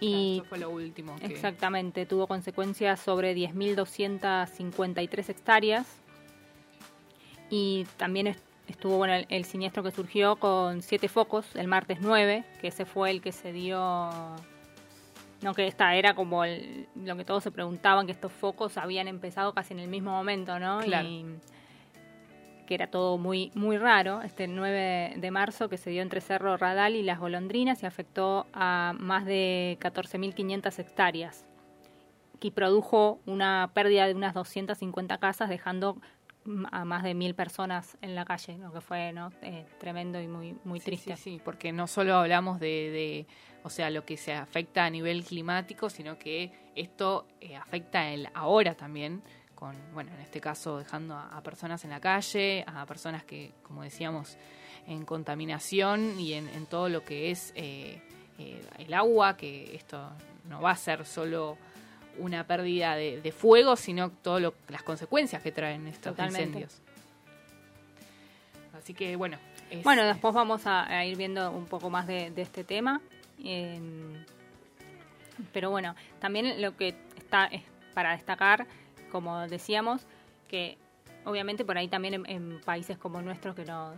Y 0.00 0.36
eso 0.38 0.44
fue 0.48 0.58
lo 0.58 0.70
último. 0.70 1.16
Exactamente, 1.22 2.04
tuvo 2.06 2.26
consecuencias 2.26 3.00
sobre 3.00 3.34
10.253 3.34 5.28
hectáreas 5.28 6.03
y 7.50 7.86
también 7.96 8.36
estuvo 8.68 8.96
bueno, 8.98 9.24
el, 9.28 9.44
siniestro 9.44 9.82
que 9.82 9.90
surgió 9.90 10.36
con 10.36 10.82
siete 10.82 11.08
focos 11.08 11.54
el 11.54 11.68
martes 11.68 11.98
9, 12.00 12.44
que 12.60 12.68
ese 12.68 12.84
fue 12.84 13.10
el 13.10 13.20
que 13.20 13.32
se 13.32 13.52
dio... 13.52 14.10
No, 15.42 15.52
que 15.52 15.66
esta 15.66 15.94
era 15.94 16.14
como 16.14 16.44
lo 16.46 17.16
que 17.16 17.24
todos 17.24 17.42
se 17.42 17.50
preguntaban, 17.50 18.06
que 18.06 18.12
estos 18.12 18.32
focos 18.32 18.78
habían 18.78 19.08
empezado 19.08 19.52
casi 19.52 19.74
en 19.74 19.80
el 19.80 19.88
mismo 19.88 20.10
momento, 20.10 20.58
¿no? 20.58 20.82
Y 20.82 21.26
que 22.66 22.74
era 22.74 22.86
todo 22.86 23.18
muy, 23.18 23.50
muy 23.54 23.76
raro, 23.76 24.22
este 24.22 24.48
9 24.48 25.14
de 25.16 25.30
marzo 25.30 25.68
que 25.68 25.76
se 25.76 25.90
dio 25.90 26.00
entre 26.00 26.22
Cerro 26.22 26.56
Radal 26.56 26.96
y 26.96 27.02
Las 27.02 27.18
Golondrinas 27.18 27.82
y 27.82 27.86
afectó 27.86 28.46
a 28.54 28.94
más 28.98 29.26
de 29.26 29.76
14.500 29.80 30.78
hectáreas 30.78 31.44
y 32.40 32.50
produjo 32.50 33.20
una 33.26 33.70
pérdida 33.72 34.06
de 34.06 34.14
unas 34.14 34.34
250 34.34 35.18
casas, 35.18 35.48
dejando 35.48 35.96
a 36.72 36.84
más 36.84 37.02
de 37.02 37.14
mil 37.14 37.34
personas 37.34 37.96
en 38.02 38.14
la 38.14 38.24
calle, 38.24 38.58
lo 38.58 38.72
que 38.72 38.80
fue 38.80 39.12
¿no? 39.12 39.32
Eh, 39.42 39.64
tremendo 39.78 40.20
y 40.20 40.28
muy, 40.28 40.56
muy 40.64 40.80
triste. 40.80 41.16
Sí, 41.16 41.22
sí, 41.22 41.40
porque 41.42 41.72
no 41.72 41.86
solo 41.86 42.16
hablamos 42.16 42.60
de, 42.60 43.26
o 43.62 43.70
sea, 43.70 43.90
lo 43.90 44.04
que 44.04 44.16
se 44.16 44.34
afecta 44.34 44.84
a 44.84 44.90
nivel 44.90 45.24
climático, 45.24 45.88
sino 45.88 46.18
que 46.18 46.52
esto 46.74 47.26
eh, 47.40 47.56
afecta 47.56 48.10
el 48.10 48.28
ahora 48.34 48.74
también, 48.74 49.22
con, 49.54 49.74
bueno, 49.94 50.12
en 50.14 50.20
este 50.20 50.40
caso 50.40 50.78
dejando 50.78 51.16
a, 51.16 51.42
personas 51.42 51.84
en 51.84 51.90
la 51.90 52.00
calle, 52.00 52.64
a 52.66 52.84
personas 52.84 53.24
que, 53.24 53.52
como 53.62 53.82
decíamos, 53.82 54.36
en 54.86 55.04
contaminación 55.06 56.20
y 56.20 56.34
en, 56.34 56.66
todo 56.66 56.90
lo 56.90 57.04
que 57.04 57.30
es 57.30 57.52
eh, 57.56 58.02
el 58.78 58.92
agua, 58.92 59.36
que 59.36 59.74
esto 59.74 60.10
no 60.44 60.60
va 60.60 60.72
a 60.72 60.76
ser 60.76 61.06
solo 61.06 61.56
una 62.18 62.46
pérdida 62.46 62.96
de, 62.96 63.32
fuego, 63.32 63.76
sino 63.76 64.10
todas 64.10 64.52
las 64.68 64.82
consecuencias 64.82 65.42
que 65.42 65.52
traen 65.52 65.86
estos 65.86 66.18
incendios. 66.18 66.80
Así 68.72 68.94
que 68.94 69.16
bueno. 69.16 69.38
bueno, 69.82 70.02
eh, 70.02 70.06
después 70.06 70.34
vamos 70.34 70.62
a, 70.66 71.04
ir 71.04 71.16
viendo 71.16 71.50
un 71.50 71.66
poco 71.66 71.90
más 71.90 72.06
de, 72.06 72.32
este 72.36 72.64
tema. 72.64 73.00
pero 75.52 75.70
bueno, 75.70 75.94
también 76.20 76.60
lo 76.60 76.76
que 76.76 76.94
está 77.16 77.46
es 77.46 77.62
para 77.94 78.12
destacar, 78.12 78.66
como 79.10 79.46
decíamos, 79.48 80.02
que 80.48 80.76
obviamente 81.24 81.64
por 81.64 81.78
ahí 81.78 81.88
también 81.88 82.24
en, 82.26 82.60
países 82.60 82.98
como 82.98 83.22
nuestros 83.22 83.54
que 83.54 83.64
no 83.64 83.94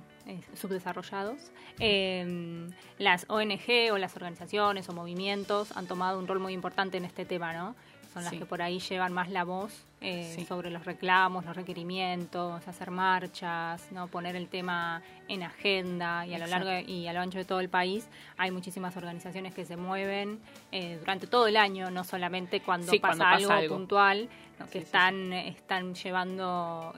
subdesarrollados, 0.54 1.50
em, 1.78 2.70
las 2.98 3.26
ONG 3.28 3.92
o 3.92 3.98
las 3.98 4.16
organizaciones 4.16 4.88
o 4.88 4.92
movimientos 4.92 5.76
han 5.76 5.86
tomado 5.86 6.18
un 6.18 6.26
rol 6.26 6.40
muy 6.40 6.52
importante 6.52 6.96
en 6.96 7.04
este 7.04 7.24
tema, 7.24 7.52
¿no? 7.52 7.74
Son 8.16 8.24
las 8.24 8.32
que 8.32 8.46
por 8.46 8.62
ahí 8.62 8.78
llevan 8.78 9.12
más 9.12 9.28
la 9.28 9.44
voz 9.44 9.84
eh, 10.00 10.42
sobre 10.48 10.70
los 10.70 10.86
reclamos, 10.86 11.44
los 11.44 11.54
requerimientos, 11.54 12.66
hacer 12.66 12.90
marchas, 12.90 13.92
no 13.92 14.08
poner 14.08 14.36
el 14.36 14.48
tema 14.48 15.02
en 15.28 15.42
agenda 15.42 16.26
y 16.26 16.32
a 16.32 16.38
lo 16.38 16.46
largo 16.46 16.70
y 16.88 17.06
a 17.08 17.12
lo 17.12 17.20
ancho 17.20 17.36
de 17.36 17.44
todo 17.44 17.60
el 17.60 17.68
país. 17.68 18.08
Hay 18.38 18.50
muchísimas 18.50 18.96
organizaciones 18.96 19.52
que 19.52 19.66
se 19.66 19.76
mueven 19.76 20.40
eh, 20.72 20.96
durante 20.98 21.26
todo 21.26 21.46
el 21.46 21.58
año, 21.58 21.90
no 21.90 22.04
solamente 22.04 22.60
cuando, 22.60 22.90
pasa, 23.02 23.32
algo, 23.32 23.52
puntual, 23.68 24.30
que 24.72 24.78
están 24.78 25.34
están 25.34 25.94
llevando 25.94 26.94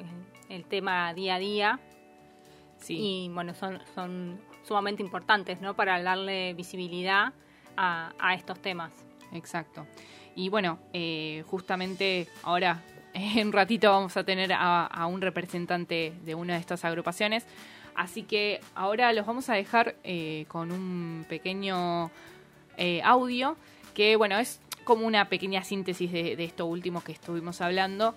el 0.48 0.66
tema 0.66 1.12
día 1.14 1.34
a 1.34 1.38
día. 1.40 1.80
Y 2.88 3.28
bueno, 3.34 3.54
son, 3.54 3.80
son 3.92 4.40
sumamente 4.62 5.02
importantes, 5.02 5.60
¿no? 5.60 5.74
Para 5.74 6.00
darle 6.00 6.54
visibilidad 6.54 7.32
a, 7.76 8.12
a 8.20 8.34
estos 8.34 8.62
temas. 8.62 8.92
Exacto. 9.32 9.84
Y 10.38 10.50
bueno, 10.50 10.78
eh, 10.92 11.42
justamente 11.48 12.28
ahora 12.44 12.80
en 13.12 13.48
un 13.48 13.52
ratito 13.52 13.90
vamos 13.90 14.16
a 14.16 14.22
tener 14.22 14.52
a, 14.54 15.06
un 15.10 15.20
representante 15.20 16.12
de 16.24 16.34
una 16.36 16.54
de 16.54 16.60
estas 16.60 16.84
agrupaciones. 16.84 17.44
Así 17.96 18.22
que 18.22 18.60
ahora 18.76 19.12
los 19.12 19.26
vamos 19.26 19.48
a 19.48 19.54
dejar 19.54 19.96
eh, 20.04 20.44
con 20.46 20.70
un 20.70 21.26
pequeño 21.28 22.12
eh, 22.76 23.00
audio 23.02 23.56
que, 23.94 24.14
bueno, 24.14 24.38
es 24.38 24.60
como 24.84 25.08
una 25.08 25.28
pequeña 25.28 25.64
síntesis 25.64 26.12
de, 26.12 26.44
esto 26.44 26.66
último 26.66 27.02
que 27.02 27.10
estuvimos 27.10 27.60
hablando 27.60 28.14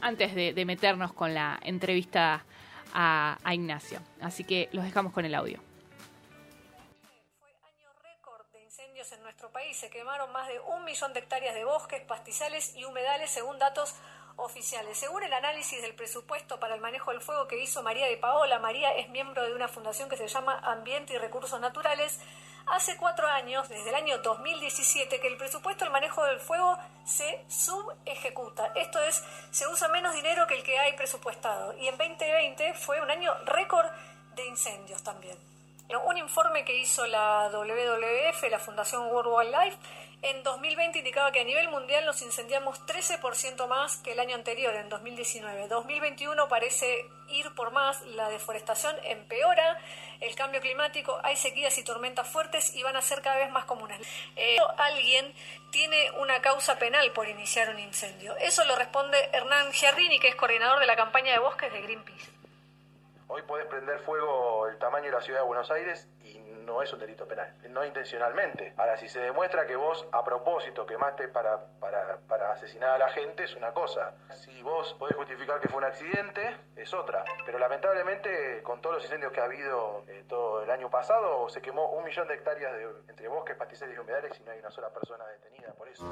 antes 0.00 0.34
de, 0.34 0.64
meternos 0.64 1.12
con 1.12 1.34
la 1.34 1.60
entrevista 1.62 2.44
a 2.92 3.54
Ignacio. 3.54 4.00
Así 4.20 4.42
que 4.42 4.68
los 4.72 4.84
dejamos 4.84 5.12
con 5.12 5.24
el 5.24 5.36
audio. 5.36 5.65
País. 9.50 9.76
Se 9.76 9.90
quemaron 9.90 10.30
más 10.32 10.48
de 10.48 10.60
un 10.60 10.84
millón 10.84 11.12
de 11.12 11.20
hectáreas 11.20 11.54
de 11.54 11.64
bosques, 11.64 12.02
pastizales 12.02 12.74
y 12.76 12.84
humedales 12.84 13.30
según 13.30 13.58
datos 13.58 13.94
oficiales. 14.36 14.98
Según 14.98 15.22
el 15.22 15.32
análisis 15.32 15.80
del 15.82 15.94
presupuesto 15.94 16.60
para 16.60 16.74
el 16.74 16.80
manejo 16.80 17.10
del 17.10 17.20
fuego 17.20 17.48
que 17.48 17.62
hizo 17.62 17.82
María 17.82 18.06
de 18.06 18.16
Paola, 18.16 18.58
María 18.58 18.92
es 18.92 19.08
miembro 19.08 19.44
de 19.44 19.54
una 19.54 19.68
fundación 19.68 20.08
que 20.08 20.16
se 20.16 20.28
llama 20.28 20.60
Ambiente 20.62 21.14
y 21.14 21.18
Recursos 21.18 21.60
Naturales. 21.60 22.18
Hace 22.66 22.96
cuatro 22.96 23.28
años, 23.28 23.68
desde 23.68 23.88
el 23.90 23.94
año 23.94 24.18
2017, 24.18 25.20
que 25.20 25.28
el 25.28 25.36
presupuesto 25.36 25.84
del 25.84 25.92
manejo 25.92 26.24
del 26.24 26.40
fuego 26.40 26.76
se 27.04 27.44
subejecuta. 27.48 28.72
Esto 28.74 29.02
es, 29.04 29.22
se 29.52 29.68
usa 29.68 29.88
menos 29.88 30.14
dinero 30.14 30.46
que 30.46 30.54
el 30.54 30.64
que 30.64 30.78
hay 30.78 30.94
presupuestado. 30.94 31.76
Y 31.78 31.86
en 31.86 31.96
2020 31.96 32.74
fue 32.74 33.00
un 33.00 33.10
año 33.10 33.32
récord 33.44 33.86
de 34.34 34.46
incendios 34.46 35.02
también. 35.02 35.55
Un 35.88 36.18
informe 36.18 36.64
que 36.64 36.76
hizo 36.76 37.06
la 37.06 37.48
WWF, 37.52 38.50
la 38.50 38.58
Fundación 38.58 39.06
World 39.06 39.32
Wildlife, 39.32 39.76
en 40.22 40.42
2020 40.42 40.98
indicaba 40.98 41.30
que 41.30 41.40
a 41.40 41.44
nivel 41.44 41.68
mundial 41.68 42.04
nos 42.04 42.22
incendiamos 42.22 42.80
13% 42.86 43.66
más 43.68 43.98
que 43.98 44.12
el 44.12 44.18
año 44.18 44.34
anterior, 44.34 44.74
en 44.74 44.88
2019. 44.88 45.68
2021 45.68 46.48
parece 46.48 47.06
ir 47.28 47.54
por 47.54 47.70
más, 47.70 48.02
la 48.02 48.28
deforestación 48.28 48.96
empeora, 49.04 49.78
el 50.20 50.34
cambio 50.34 50.60
climático, 50.60 51.20
hay 51.22 51.36
sequías 51.36 51.76
y 51.78 51.84
tormentas 51.84 52.26
fuertes 52.26 52.74
y 52.74 52.82
van 52.82 52.96
a 52.96 53.02
ser 53.02 53.22
cada 53.22 53.36
vez 53.36 53.50
más 53.50 53.66
comunes. 53.66 54.00
Eh, 54.34 54.56
alguien 54.78 55.32
tiene 55.70 56.10
una 56.12 56.40
causa 56.40 56.78
penal 56.78 57.12
por 57.12 57.28
iniciar 57.28 57.70
un 57.70 57.78
incendio. 57.78 58.36
Eso 58.38 58.64
lo 58.64 58.74
responde 58.74 59.18
Hernán 59.32 59.72
Giardini, 59.72 60.18
que 60.18 60.28
es 60.28 60.34
coordinador 60.34 60.80
de 60.80 60.86
la 60.86 60.96
campaña 60.96 61.32
de 61.32 61.38
bosques 61.38 61.72
de 61.72 61.82
Greenpeace. 61.82 62.35
Hoy 63.28 63.42
puedes 63.42 63.66
prender 63.66 63.98
fuego 64.00 64.68
el 64.68 64.78
tamaño 64.78 65.06
de 65.06 65.12
la 65.12 65.20
ciudad 65.20 65.40
de 65.40 65.46
Buenos 65.46 65.68
Aires 65.72 66.08
y 66.22 66.38
no 66.38 66.80
es 66.80 66.92
un 66.92 67.00
delito 67.00 67.26
penal, 67.26 67.52
no 67.70 67.84
intencionalmente. 67.84 68.72
Ahora, 68.76 68.96
si 68.96 69.08
se 69.08 69.20
demuestra 69.20 69.66
que 69.66 69.74
vos 69.74 70.06
a 70.12 70.24
propósito 70.24 70.86
quemaste 70.86 71.26
para, 71.28 71.66
para, 71.80 72.18
para 72.28 72.52
asesinar 72.52 72.90
a 72.90 72.98
la 72.98 73.08
gente, 73.10 73.44
es 73.44 73.56
una 73.56 73.72
cosa. 73.72 74.14
Si 74.30 74.62
vos 74.62 74.94
podés 74.94 75.16
justificar 75.16 75.60
que 75.60 75.68
fue 75.68 75.78
un 75.78 75.84
accidente, 75.84 76.56
es 76.76 76.94
otra. 76.94 77.24
Pero 77.44 77.58
lamentablemente, 77.58 78.62
con 78.62 78.80
todos 78.80 78.96
los 78.96 79.04
incendios 79.04 79.32
que 79.32 79.40
ha 79.40 79.44
habido 79.44 80.04
eh, 80.06 80.24
todo 80.28 80.62
el 80.62 80.70
año 80.70 80.88
pasado, 80.88 81.48
se 81.48 81.60
quemó 81.60 81.90
un 81.92 82.04
millón 82.04 82.28
de 82.28 82.34
hectáreas 82.34 82.72
de, 82.72 82.88
entre 83.08 83.26
bosques, 83.26 83.56
pastizales 83.56 83.96
y 83.96 83.98
humedales 83.98 84.38
y 84.38 84.44
no 84.44 84.52
hay 84.52 84.60
una 84.60 84.70
sola 84.70 84.90
persona 84.90 85.26
detenida 85.26 85.72
por 85.74 85.88
eso. 85.88 86.04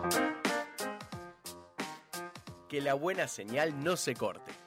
Que 2.68 2.81
la 2.81 2.94
buena 2.94 3.29
señal 3.29 3.85
no 3.85 3.96
se 3.96 4.16
corte. 4.16 4.63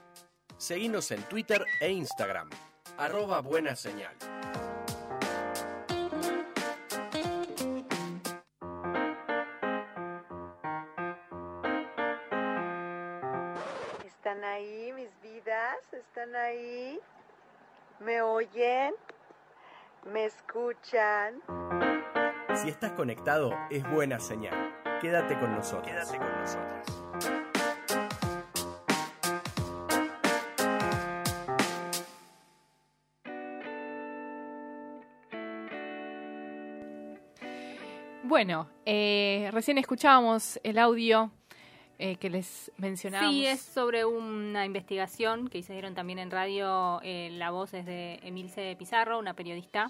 Seguinos 0.58 1.12
en 1.12 1.22
Twitter 1.24 1.64
e 1.80 1.92
Instagram. 1.92 2.50
Arroba 2.98 3.42
buena 3.42 3.76
señal. 3.76 4.16
¿Están 14.04 14.44
ahí 14.44 14.92
mis 14.94 15.10
vidas? 15.22 15.78
¿Están 15.92 16.36
ahí? 16.36 17.00
¿Me 18.00 18.24
oyen? 18.24 18.96
¿Me 20.12 20.26
escuchan? 20.26 21.40
Si 22.56 22.70
estás 22.70 22.94
conectado, 22.94 23.54
es 23.70 23.88
buena 23.92 24.20
señal. 24.20 24.74
Quédate 25.02 25.40
con 25.40 25.54
nosotros. 25.54 25.88
Quédate 25.88 26.18
con 26.18 26.40
nosotros. 26.40 27.07
Bueno, 38.38 38.70
eh, 38.86 39.50
recién 39.52 39.80
escuchábamos 39.80 40.60
el 40.62 40.78
audio 40.78 41.32
eh, 41.98 42.18
que 42.18 42.30
les 42.30 42.72
mencionábamos. 42.78 43.34
Sí, 43.34 43.48
es 43.48 43.60
sobre 43.60 44.06
una 44.06 44.64
investigación 44.64 45.48
que 45.48 45.58
hicieron 45.58 45.96
también 45.96 46.20
en 46.20 46.30
radio. 46.30 47.02
Eh, 47.02 47.30
la 47.32 47.50
voz 47.50 47.74
es 47.74 47.88
de 47.88 48.20
Emilce 48.22 48.76
Pizarro, 48.78 49.18
una 49.18 49.34
periodista 49.34 49.90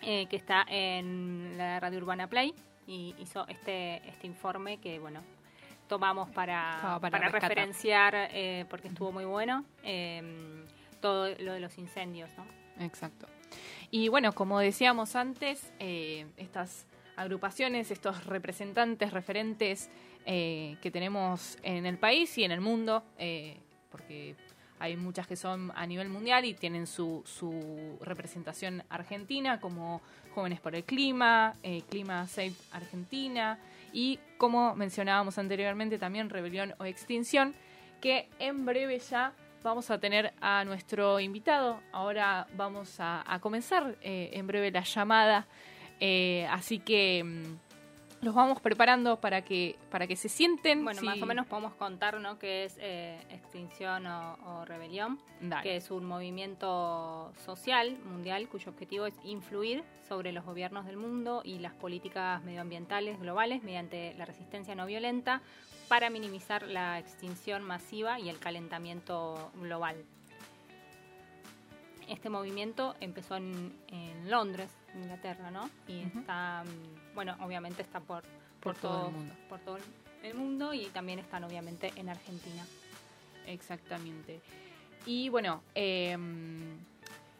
que 0.00 0.28
está 0.30 0.64
en 0.68 1.54
la 1.56 1.80
radio 1.80 1.98
Urbana 1.98 2.28
Play 2.28 2.54
y 2.86 3.16
hizo 3.18 3.48
este, 3.48 3.96
este 4.08 4.28
informe 4.28 4.78
que, 4.78 5.00
bueno, 5.00 5.20
tomamos 5.88 6.30
para, 6.30 7.00
para 7.00 7.30
referenciar, 7.30 8.30
porque 8.70 8.86
estuvo 8.86 9.10
muy 9.10 9.24
bueno, 9.24 9.64
eh, 9.82 10.22
todo 11.00 11.34
lo 11.40 11.54
de 11.54 11.58
los 11.58 11.78
incendios, 11.78 12.30
¿no? 12.36 12.46
Exacto. 12.78 13.26
Y 13.90 14.08
bueno, 14.08 14.32
como 14.32 14.58
decíamos 14.58 15.16
antes, 15.16 15.72
eh, 15.78 16.26
estas 16.36 16.86
agrupaciones, 17.16 17.90
estos 17.90 18.24
representantes, 18.26 19.12
referentes 19.12 19.90
eh, 20.26 20.76
que 20.80 20.90
tenemos 20.90 21.58
en 21.62 21.86
el 21.86 21.98
país 21.98 22.36
y 22.38 22.44
en 22.44 22.50
el 22.50 22.60
mundo, 22.60 23.02
eh, 23.18 23.58
porque 23.90 24.34
hay 24.78 24.96
muchas 24.96 25.26
que 25.26 25.36
son 25.36 25.70
a 25.74 25.86
nivel 25.86 26.08
mundial 26.08 26.44
y 26.44 26.54
tienen 26.54 26.86
su, 26.86 27.22
su 27.26 27.98
representación 28.00 28.82
argentina, 28.88 29.60
como 29.60 30.00
Jóvenes 30.34 30.60
por 30.60 30.74
el 30.74 30.84
Clima, 30.84 31.54
eh, 31.62 31.82
Clima 31.88 32.26
Safe 32.26 32.54
Argentina 32.72 33.58
y, 33.92 34.18
como 34.36 34.74
mencionábamos 34.74 35.38
anteriormente, 35.38 35.98
también 35.98 36.30
Rebelión 36.30 36.74
o 36.78 36.84
Extinción, 36.84 37.54
que 38.00 38.28
en 38.38 38.64
breve 38.66 38.98
ya 38.98 39.32
vamos 39.62 39.90
a 39.90 39.98
tener 39.98 40.34
a 40.40 40.64
nuestro 40.64 41.20
invitado. 41.20 41.80
Ahora 41.92 42.46
vamos 42.56 42.96
a, 42.98 43.24
comenzar 43.40 43.96
en 44.02 44.46
breve 44.46 44.70
la 44.70 44.82
llamada, 44.82 45.46
eh, 46.00 46.46
así 46.50 46.78
que 46.78 47.22
mm, 47.24 48.24
los 48.24 48.34
vamos 48.34 48.58
preparando 48.60 49.20
para 49.20 49.42
que 49.42 49.76
para 49.90 50.06
que 50.06 50.16
se 50.16 50.28
sienten. 50.28 50.82
Bueno, 50.84 51.00
Sí. 51.00 51.06
más 51.06 51.20
o 51.20 51.26
menos 51.26 51.46
podemos 51.46 51.74
contar, 51.74 52.20
¿no? 52.20 52.38
Que 52.38 52.64
es 52.64 52.76
eh, 52.80 53.18
Extinción 53.30 54.06
o, 54.06 54.34
o 54.46 54.64
Rebelión, 54.64 55.18
Dale. 55.40 55.62
que 55.62 55.76
es 55.76 55.90
un 55.90 56.04
movimiento 56.06 57.32
social 57.44 57.98
mundial 58.04 58.48
cuyo 58.48 58.70
objetivo 58.70 59.06
es 59.06 59.14
influir 59.24 59.84
sobre 60.08 60.32
los 60.32 60.44
gobiernos 60.44 60.86
del 60.86 60.96
mundo 60.96 61.42
y 61.44 61.58
las 61.58 61.74
políticas 61.74 62.42
medioambientales 62.44 63.20
globales 63.20 63.62
mediante 63.62 64.14
la 64.14 64.24
resistencia 64.24 64.74
no 64.74 64.86
violenta 64.86 65.42
para 65.88 66.08
minimizar 66.08 66.62
la 66.62 66.98
extinción 66.98 67.62
masiva 67.62 68.18
y 68.18 68.30
el 68.30 68.38
calentamiento 68.38 69.50
global. 69.56 69.96
Este 72.08 72.28
movimiento 72.30 72.94
empezó 73.00 73.36
en, 73.36 73.72
en 73.88 74.30
Londres, 74.30 74.70
Inglaterra, 74.94 75.50
¿no? 75.50 75.68
Y 75.88 76.02
está, 76.02 76.64
mm, 76.64 77.14
bueno, 77.14 77.36
obviamente 77.40 77.82
está 77.82 78.00
por, 78.00 78.22
Por 78.60 78.74
todo 78.76 79.08
el 79.08 79.12
mundo. 79.14 79.34
por 79.48 79.60
todo 79.60 79.78
el 80.22 80.34
mundo 80.34 80.72
y 80.74 80.86
también 80.86 81.18
están 81.18 81.44
obviamente 81.44 81.92
en 81.96 82.08
Argentina. 82.08 82.64
Exactamente. 83.46 84.40
Y 85.06 85.28
bueno, 85.28 85.62
eh, 85.74 86.16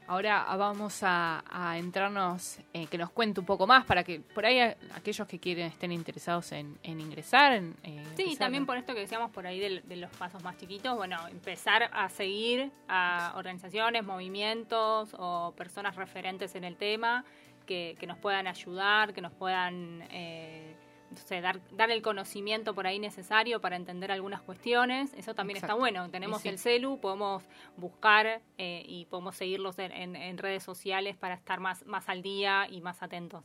ahora 0.06 0.44
vamos 0.56 1.02
a, 1.02 1.42
a 1.48 1.78
entrarnos, 1.78 2.58
eh, 2.74 2.86
que 2.88 2.98
nos 2.98 3.08
cuente 3.10 3.40
un 3.40 3.46
poco 3.46 3.66
más 3.66 3.86
para 3.86 4.04
que 4.04 4.20
por 4.20 4.44
ahí 4.44 4.60
a- 4.60 4.76
aquellos 4.94 5.26
que 5.26 5.38
quieren 5.40 5.66
estén 5.68 5.92
interesados 5.92 6.52
en, 6.52 6.78
en 6.82 7.00
ingresar. 7.00 7.54
En, 7.54 7.74
eh, 7.84 8.04
Sí, 8.16 8.22
empezar 8.24 8.38
también 8.46 8.66
por 8.66 8.76
esto 8.76 8.92
que 8.92 9.00
decíamos 9.00 9.30
por 9.30 9.46
ahí 9.46 9.58
del- 9.58 9.82
de, 9.88 9.96
los 9.96 10.10
pasos 10.10 10.42
más 10.42 10.58
chiquitos, 10.58 10.94
bueno, 10.94 11.16
empezar 11.28 11.88
a 11.90 12.10
seguir 12.10 12.70
a 12.86 13.32
organizaciones, 13.36 14.04
movimientos 14.04 15.14
o 15.18 15.54
personas 15.56 15.96
referentes 15.96 16.54
en 16.54 16.64
el 16.64 16.76
tema 16.76 17.24
que, 17.64 17.96
que 17.98 18.06
nos 18.06 18.18
puedan 18.18 18.46
ayudar, 18.46 19.12
que 19.14 19.20
nos 19.20 19.32
puedan 19.32 20.02
eh, 20.10 20.74
no 21.10 21.16
sé, 21.18 21.40
dar, 21.40 21.60
dar 21.76 21.90
el 21.92 22.02
conocimiento 22.02 22.74
por 22.74 22.86
ahí 22.86 22.98
necesario 22.98 23.60
para 23.60 23.76
entender 23.76 24.10
algunas 24.10 24.40
cuestiones. 24.42 25.12
Eso 25.14 25.34
también 25.34 25.58
Exacto. 25.58 25.74
está 25.74 25.78
bueno. 25.80 26.10
Tenemos 26.10 26.42
sí. 26.42 26.48
el 26.48 26.58
celu, 26.58 26.98
podemos 26.98 27.44
buscar 27.76 28.40
eh, 28.58 28.82
y 28.86 29.04
podemos 29.06 29.36
seguirlos 29.36 29.78
en, 29.78 29.92
en- 29.92 30.16
en 30.16 30.38
redes 30.38 30.62
sociales 30.64 31.16
para 31.16 31.34
estar 31.34 31.60
más, 31.60 31.86
más 31.86 32.08
al 32.08 32.20
día 32.22 32.66
y 32.68 32.80
más 32.80 33.02
atentos. 33.02 33.44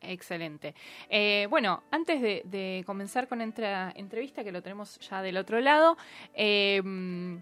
Excelente. 0.00 0.74
Eh, 1.10 1.46
bueno, 1.50 1.82
antes 1.90 2.22
de, 2.22 2.42
de 2.44 2.84
comenzar 2.86 3.26
con 3.26 3.38
nuestra 3.38 3.92
entrevista, 3.96 4.44
que 4.44 4.52
lo 4.52 4.62
tenemos 4.62 4.98
ya 5.00 5.22
del 5.22 5.36
otro 5.36 5.60
lado, 5.60 5.96
eh, 6.34 6.80
mm, 6.84 7.38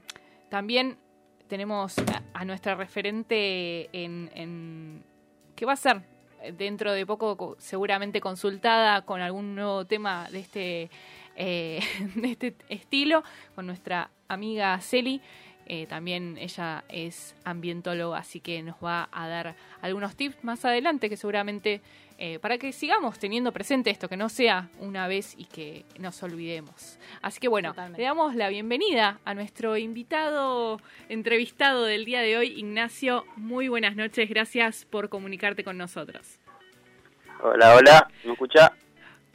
también 0.49 0.97
tenemos 1.49 1.99
a, 1.99 2.23
a 2.33 2.45
nuestra 2.47 2.75
referente 2.75 3.89
en, 3.93 4.31
en- 4.35 5.05
que 5.57 5.65
va 5.67 5.73
a 5.73 5.77
ser 5.77 6.03
eh, 6.43 6.53
dentro 6.53 6.93
de 6.93 7.05
poco 7.07 7.37
co- 7.37 7.57
seguramente 7.59 8.21
consultada 8.21 9.03
con 9.03 9.21
algún 9.21 9.55
nuevo 9.55 9.85
tema 9.87 10.29
de 10.31 10.39
este, 10.41 10.91
eh, 11.35 11.81
de 12.15 12.31
este 12.31 12.55
estilo, 12.69 13.25
con 13.55 13.67
nuestra 13.67 14.11
amiga 14.29 14.79
Celi. 14.81 15.21
Eh, 15.69 15.87
también 15.89 16.39
ella 16.39 16.85
es 16.89 17.35
ambientóloga, 17.45 18.19
así 18.19 18.39
que 18.39 18.63
nos 18.63 18.77
va 18.77 19.09
a 19.11 19.27
dar 19.27 19.57
algunos 19.81 20.15
tips 20.15 20.45
más 20.45 20.65
adelante 20.65 21.09
que 21.09 21.17
seguramente 21.17 21.81
eh, 22.19 22.39
para 22.39 22.57
que 22.57 22.73
sigamos 22.73 23.19
teniendo 23.19 23.53
presente 23.53 23.91
esto, 23.91 24.09
que 24.09 24.17
no 24.17 24.29
sea 24.29 24.71
una 24.79 25.07
vez 25.07 25.35
y 25.37 25.45
que 25.45 25.85
nos 25.99 26.23
olvidemos. 26.23 26.99
Así 27.21 27.41
que 27.41 27.49
bueno, 27.49 27.71
Totalmente. 27.71 28.01
le 28.01 28.07
damos 28.07 28.35
la 28.35 28.49
bienvenida 28.49 29.21
a 29.25 29.35
nuestro 29.35 29.77
invitado 29.77 30.81
entrevistado 31.09 31.85
del 31.85 32.07
día 32.07 32.21
de 32.21 32.39
hoy, 32.39 32.59
Ignacio. 32.59 33.27
Muy 33.37 33.69
buenas 33.69 33.97
noches, 33.97 34.29
gracias 34.31 34.87
por 34.87 35.09
comunicarte 35.11 35.63
con 35.63 35.77
nosotros. 35.77 36.39
Hola, 37.43 37.75
hola, 37.75 38.09
¿me 38.25 38.33
escucha? 38.33 38.73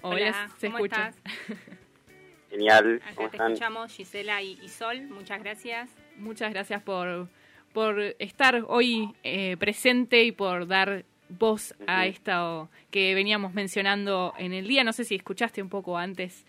Hola, 0.02 0.50
se 0.58 0.68
¿cómo 0.72 0.80
escucha. 0.80 1.10
estás? 1.10 1.58
Genial, 2.50 3.02
¿cómo 3.16 3.30
te 3.30 3.38
están? 3.38 3.52
escuchamos 3.54 3.92
Gisela 3.94 4.42
y, 4.42 4.60
y 4.62 4.70
Sol, 4.70 5.02
muchas 5.04 5.40
gracias. 5.40 5.90
Muchas 6.18 6.52
gracias 6.52 6.82
por, 6.82 7.30
por 7.74 8.00
estar 8.18 8.64
hoy 8.68 9.14
eh, 9.24 9.56
presente 9.58 10.24
y 10.24 10.32
por 10.32 10.68
dar 10.68 11.06
voz 11.38 11.74
a 11.88 12.06
esto 12.06 12.70
que 12.90 13.14
veníamos 13.16 13.54
mencionando 13.54 14.34
en 14.38 14.54
el 14.54 14.68
día. 14.68 14.84
No 14.84 14.94
sé 14.94 15.04
si 15.04 15.16
escuchaste 15.16 15.62
un 15.62 15.70
poco 15.70 15.98
antes 15.98 16.46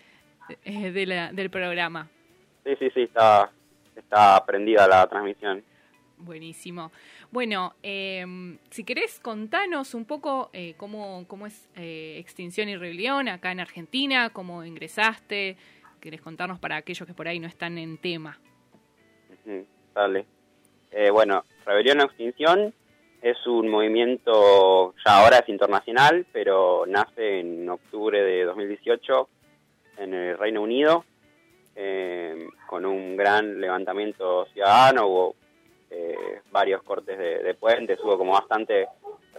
eh, 0.65 0.91
de 0.91 1.05
la- 1.05 1.31
del 1.31 1.49
programa. 1.49 2.09
Sí, 2.63 2.71
sí, 2.79 2.89
sí, 2.93 3.01
está, 3.03 3.51
está 3.95 4.43
prendida 4.45 4.87
la 4.87 5.07
transmisión. 5.07 5.63
Buenísimo. 6.17 6.91
Bueno, 7.31 7.73
eh, 7.83 8.25
si 8.69 8.83
querés 8.83 9.19
contanos 9.19 9.93
un 9.93 10.05
poco 10.05 10.49
eh, 10.53 10.73
cómo, 10.77 11.25
cómo 11.27 11.47
es 11.47 11.67
eh, 11.75 12.15
Extinción 12.19 12.69
y 12.69 12.77
Rebelión 12.77 13.27
acá 13.27 13.51
en 13.51 13.59
Argentina, 13.59 14.29
cómo 14.29 14.63
ingresaste, 14.63 15.57
querés 15.99 16.21
contarnos 16.21 16.59
para 16.59 16.77
aquellos 16.77 17.05
que 17.07 17.13
por 17.13 17.27
ahí 17.27 17.39
no 17.39 17.47
están 17.47 17.77
en 17.77 17.97
tema. 17.97 18.39
Dale. 19.93 20.25
Bueno, 21.11 21.43
Rebelión 21.65 21.99
o 22.01 22.03
Extinción 22.03 22.73
es 23.23 23.47
un 23.47 23.69
movimiento, 23.69 24.93
ya 25.05 25.23
ahora 25.23 25.37
es 25.37 25.47
internacional, 25.47 26.25
pero 26.33 26.83
nace 26.85 27.39
en 27.39 27.69
octubre 27.69 28.21
de 28.21 28.43
2018 28.43 29.29
en 29.99 30.13
el 30.13 30.37
Reino 30.37 30.61
Unido, 30.61 31.05
eh, 31.73 32.49
con 32.67 32.85
un 32.85 33.15
gran 33.15 33.61
levantamiento 33.61 34.45
ciudadano, 34.47 35.07
hubo 35.07 35.35
eh, 35.89 36.41
varios 36.51 36.83
cortes 36.83 37.17
de, 37.17 37.53
puentes, 37.53 37.97
hubo 38.03 38.17
como 38.17 38.33
bastante 38.33 38.89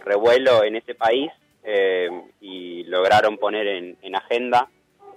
revuelo 0.03 0.63
en 0.63 0.77
ese 0.77 0.95
país 0.95 1.31
eh, 1.63 2.09
y 2.41 2.85
lograron 2.85 3.37
poner 3.37 3.67
en, 3.67 3.97
en 4.01 4.15
agenda 4.15 4.67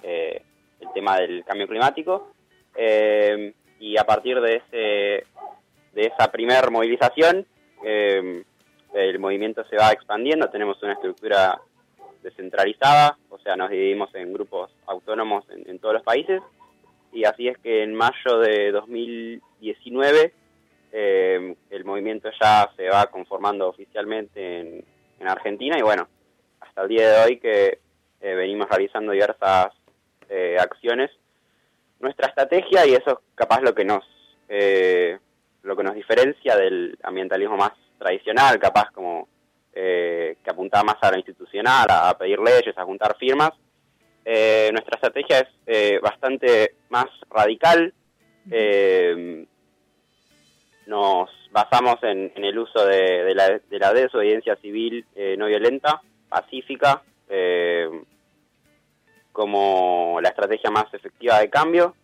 eh, 0.03 0.43
el 0.81 0.93
tema 0.93 1.19
del 1.19 1.43
cambio 1.47 1.67
climático. 1.67 2.33
Eh, 2.77 3.55
y 3.81 3.97
a 3.97 4.05
partir 4.05 4.39
de 4.43 4.57
ese 4.57 5.27
de 5.95 6.05
esa 6.05 6.31
primer 6.31 6.71
movilización 6.71 7.47
eh, 7.85 8.45
el 8.95 9.19
movimiento 9.19 9.65
se 9.69 9.77
va 9.77 9.91
expandiendo 9.91 10.49
tenemos 10.51 10.83
una 10.83 10.95
estructura 10.95 11.61
descentralizada 12.23 13.17
o 13.31 13.39
sea 13.39 13.57
nos 13.57 13.71
dividimos 13.71 14.15
en 14.15 14.33
grupos 14.33 14.71
autónomos 14.87 15.45
en, 15.51 15.69
en 15.69 15.79
todos 15.79 15.95
los 15.95 16.03
países 16.03 16.43
y 17.13 17.25
así 17.25 17.49
es 17.49 17.59
que 17.59 17.83
en 17.83 17.95
mayo 17.95 18.39
de 18.39 18.71
2019 18.73 20.33
eh, 20.93 21.55
el 21.71 21.85
movimiento 21.85 22.31
ya 22.41 22.71
se 22.77 22.89
va 22.89 23.07
conformando 23.07 23.69
oficialmente 23.69 24.61
en, 24.61 24.85
en 25.21 25.29
Argentina 25.29 25.77
y 25.79 25.83
bueno 25.83 26.09
hasta 26.61 26.83
el 26.83 26.89
día 26.89 27.11
de 27.11 27.25
hoy 27.25 27.39
que 27.39 27.79
eh, 28.21 28.35
venimos 28.35 28.69
realizando 28.69 29.13
diversas 29.13 29.73
eh, 30.29 30.57
acciones. 30.59 31.11
Nuestra 32.01 32.29
estrategia 32.29 32.87
y 32.87 32.95
eso 32.95 33.11
es 33.11 33.19
capaz 33.35 33.61
lo 33.61 33.75
que 33.75 33.85
nos 33.85 34.05
eh, 34.49 35.19
lo 35.63 35.77
que 35.77 35.83
nos 35.83 35.95
diferencia 35.95 36.57
del 36.57 36.99
ambientalismo 37.03 37.57
más 37.57 37.73
tradicional, 37.99 38.59
capaz 38.59 38.91
como 38.93 39.29
eh, 39.81 40.39
que 40.43 40.51
apuntaba 40.51 40.83
más 40.83 40.97
a 41.03 41.13
lo 41.13 41.19
institucional, 41.19 41.87
a, 41.89 42.19
pedir 42.19 42.41
leyes, 42.41 42.77
a 42.77 42.85
juntar 42.85 43.17
firmas. 43.17 43.53
Eh, 44.25 44.71
nuestra 44.73 44.97
estrategia 44.97 45.39
es 45.39 45.49
eh, 45.67 46.01
bastante 46.03 46.75
más 46.89 47.07
radical. 47.31 47.95
nos 50.87 51.31
basamos 51.53 52.03
en, 52.03 52.33
el 52.35 52.59
uso 52.59 52.85
de, 52.85 53.33
la, 53.37 53.61
de 53.71 53.79
la 53.79 53.93
desobediencia 53.93 54.57
civil 54.57 55.07
no 55.37 55.47
violenta, 55.47 56.01
pacífica, 56.29 57.03
como 59.31 60.19
la 60.21 60.31
estrategia 60.31 60.71
más 60.71 60.93
efectiva 60.93 61.39
de 61.39 61.51
cambio. 61.51 61.95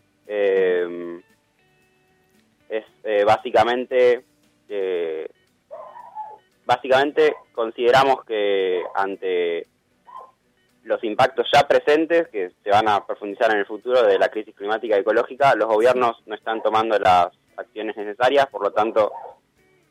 es 2.69 2.85
básicamente 3.27 4.23
básicamente 6.67 7.35
consideramos 7.53 8.25
que 8.25 8.83
ante 8.95 9.67
los 10.85 11.03
impactos 11.03 11.47
ya 11.53 11.67
presentes, 11.67 12.29
que 12.29 12.53
se 12.63 12.71
van 12.71 12.89
a 12.89 13.07
profundizar 13.07 13.51
en 13.51 13.59
el 13.59 13.67
futuro 13.67 14.03
de 14.03 14.19
la 14.19 14.29
crisis 14.29 14.55
climática 14.55 14.97
y 14.97 15.01
ecológica, 15.01 15.55
los 15.55 15.69
gobiernos 15.69 16.23
no 16.27 16.35
están 16.35 16.63
tomando 16.63 16.99
las 16.99 17.29
acciones 17.57 17.97
necesarias, 17.97 18.47
por 18.49 18.63
lo 18.63 18.73
tanto 18.73 19.13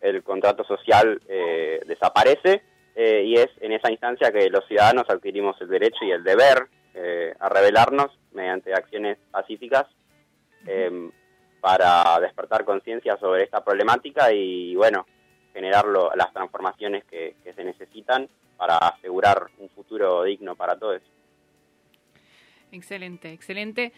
el 0.02 0.22
contrato 0.24 0.64
social 0.66 1.20
eh, 1.28 1.82
desaparece 1.88 2.62
eh, 2.96 3.24
y 3.26 3.36
es 3.36 3.50
en 3.62 3.72
esa 3.72 3.90
instancia 3.90 4.32
que 4.32 4.50
los 4.50 4.68
ciudadanos 4.68 5.10
adquirimos 5.10 5.60
el 5.62 5.70
derecho 5.70 6.04
y 6.04 6.12
el 6.12 6.24
deber 6.24 6.68
eh, 6.94 7.34
a 7.40 7.50
rebelarnos 7.50 8.12
mediante 8.34 8.74
acciones 8.74 9.18
pacíficas 9.32 9.86
para 11.60 12.20
despertar 12.22 12.64
conciencia 12.64 13.18
sobre 13.18 13.44
esta 13.44 13.64
problemática 13.64 14.32
y 14.32 14.76
bueno, 14.76 15.06
generar 15.54 15.86
las 16.16 16.34
transformaciones 16.34 17.04
que, 17.06 17.36
se 17.44 17.64
necesitan 17.64 18.28
para 18.58 18.78
asegurar 18.78 19.48
un 19.60 19.70
futuro 19.70 20.24
digno 20.24 20.56
para 20.56 20.78
todos. 20.78 21.02
Excelente, 22.72 23.32
excelente. 23.32 23.94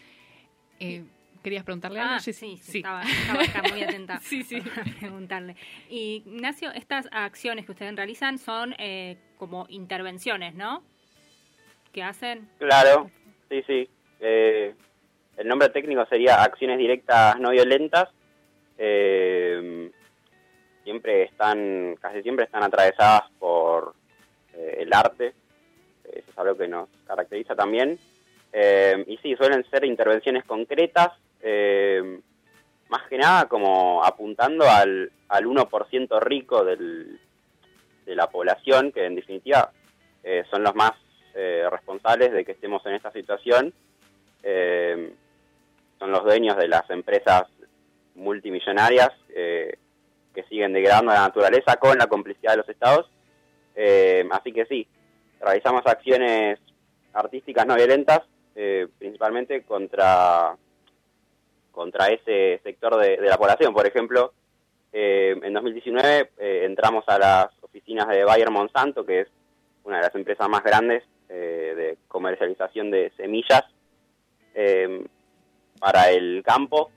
Eh, 0.79 1.03
¿Querías 1.45 1.63
preguntarle 1.63 1.99
algo? 1.99 2.15
Ah, 2.15 2.19
sí, 2.19 2.33
sí, 2.33 2.59
Estaba, 2.77 3.03
estaba, 3.03 3.69
muy 3.69 3.83
atenta 3.83 4.19
sí, 4.23 4.43
sí. 4.43 4.57
a 4.57 4.99
preguntarle. 4.99 5.55
Y 5.89 6.23
Ignacio, 6.25 6.71
estas 6.71 7.07
acciones 7.11 7.65
que 7.65 7.71
ustedes 7.71 7.95
realizan 7.95 8.39
son 8.39 8.73
eh, 8.79 9.17
como 9.37 9.67
intervenciones, 9.69 10.55
¿no? 10.55 10.83
¿Qué 11.93 12.01
hacen? 12.01 12.49
Claro, 12.57 13.11
sí, 13.49 13.63
sí. 13.67 13.87
Eh, 14.19 14.73
el 15.37 15.47
nombre 15.47 15.69
técnico 15.69 16.05
sería 16.07 16.41
acciones 16.41 16.79
directas 16.79 17.39
no 17.39 17.51
violentas. 17.51 18.09
Eh, 18.79 19.91
siempre 20.85 21.23
están, 21.23 21.97
casi 21.99 22.21
siempre 22.21 22.45
están 22.45 22.63
atravesadas 22.63 23.23
por 23.39 23.95
eh, 24.53 24.77
el 24.79 24.93
arte, 24.93 25.33
eso 26.05 26.31
es 26.31 26.37
algo 26.37 26.55
que 26.55 26.67
nos 26.67 26.87
caracteriza 27.05 27.55
también. 27.55 27.99
Eh, 28.53 29.03
y 29.07 29.17
sí, 29.17 29.35
suelen 29.35 29.65
ser 29.69 29.83
intervenciones 29.83 30.45
concretas, 30.45 31.09
eh, 31.41 32.21
más 32.87 33.01
que 33.09 33.17
nada 33.17 33.47
como 33.47 34.03
apuntando 34.05 34.63
al, 34.69 35.11
al 35.27 35.45
1% 35.45 36.19
rico 36.21 36.63
del, 36.63 37.19
de 38.05 38.15
la 38.15 38.29
población, 38.29 38.93
que 38.93 39.05
en 39.05 39.15
definitiva 39.15 39.71
son 40.49 40.63
los 40.63 40.73
más 40.73 40.91
responsables 41.69 42.31
de 42.31 42.43
que 42.43 42.53
estemos 42.53 42.83
en 42.87 42.93
esta 42.95 43.11
situación. 43.11 43.71
son 45.99 46.11
los 46.11 46.23
dueños 46.23 46.57
de 46.57 46.67
las 46.67 46.89
empresas 46.89 47.43
multimillonarias 48.15 49.11
que 50.35 50.43
siguen 50.43 50.73
degradando 50.73 51.13
la 51.13 51.21
naturaleza 51.21 51.77
con 51.77 51.97
la 51.97 52.07
complicidad 52.07 52.51
de 52.51 52.57
los 52.57 52.69
estados. 52.69 53.09
Eh, 53.75 54.27
así 54.31 54.51
que 54.51 54.65
sí, 54.65 54.87
realizamos 55.39 55.81
acciones 55.85 56.59
artísticas 57.13 57.65
no 57.65 57.75
violentas, 57.75 58.21
eh, 58.55 58.87
principalmente 58.99 59.63
contra, 59.63 60.55
contra 61.71 62.07
ese 62.07 62.59
sector 62.63 62.97
de, 62.97 63.17
la 63.21 63.37
población. 63.37 63.73
Por 63.73 63.87
ejemplo, 63.87 64.33
eh, 64.91 65.35
en 65.41 65.53
2019 65.53 66.31
entramos 66.37 67.05
a 67.07 67.17
las 67.17 67.47
oficinas 67.61 68.07
de 68.09 68.23
Bayer 68.23 68.51
Monsanto, 68.51 69.05
que 69.05 69.21
es 69.21 69.27
una 69.83 69.97
de 69.97 70.03
las 70.03 70.15
empresas 70.15 70.47
más 70.49 70.63
grandes 70.63 71.03
de 71.27 71.97
comercialización 72.07 72.91
de 72.91 73.11
semillas 73.17 73.63
para 75.79 76.11
el 76.11 76.43
campo 76.45 76.91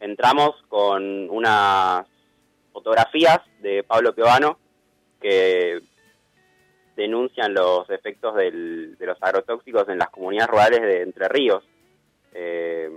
entramos 0.00 0.54
con 0.68 1.30
unas 1.30 2.06
fotografías 2.72 3.40
de 3.60 3.82
Pablo 3.82 4.14
Piovano 4.14 4.58
que 5.20 5.82
denuncian 6.96 7.52
los 7.54 7.88
efectos 7.90 8.34
de 8.34 8.96
los 9.00 9.18
agrotóxicos 9.20 9.88
en 9.88 9.98
las 9.98 10.08
comunidades 10.10 10.50
rurales 10.50 10.82
de 10.82 11.02
Entre 11.02 11.28
Ríos. 11.28 11.62
Eh, 12.32 12.90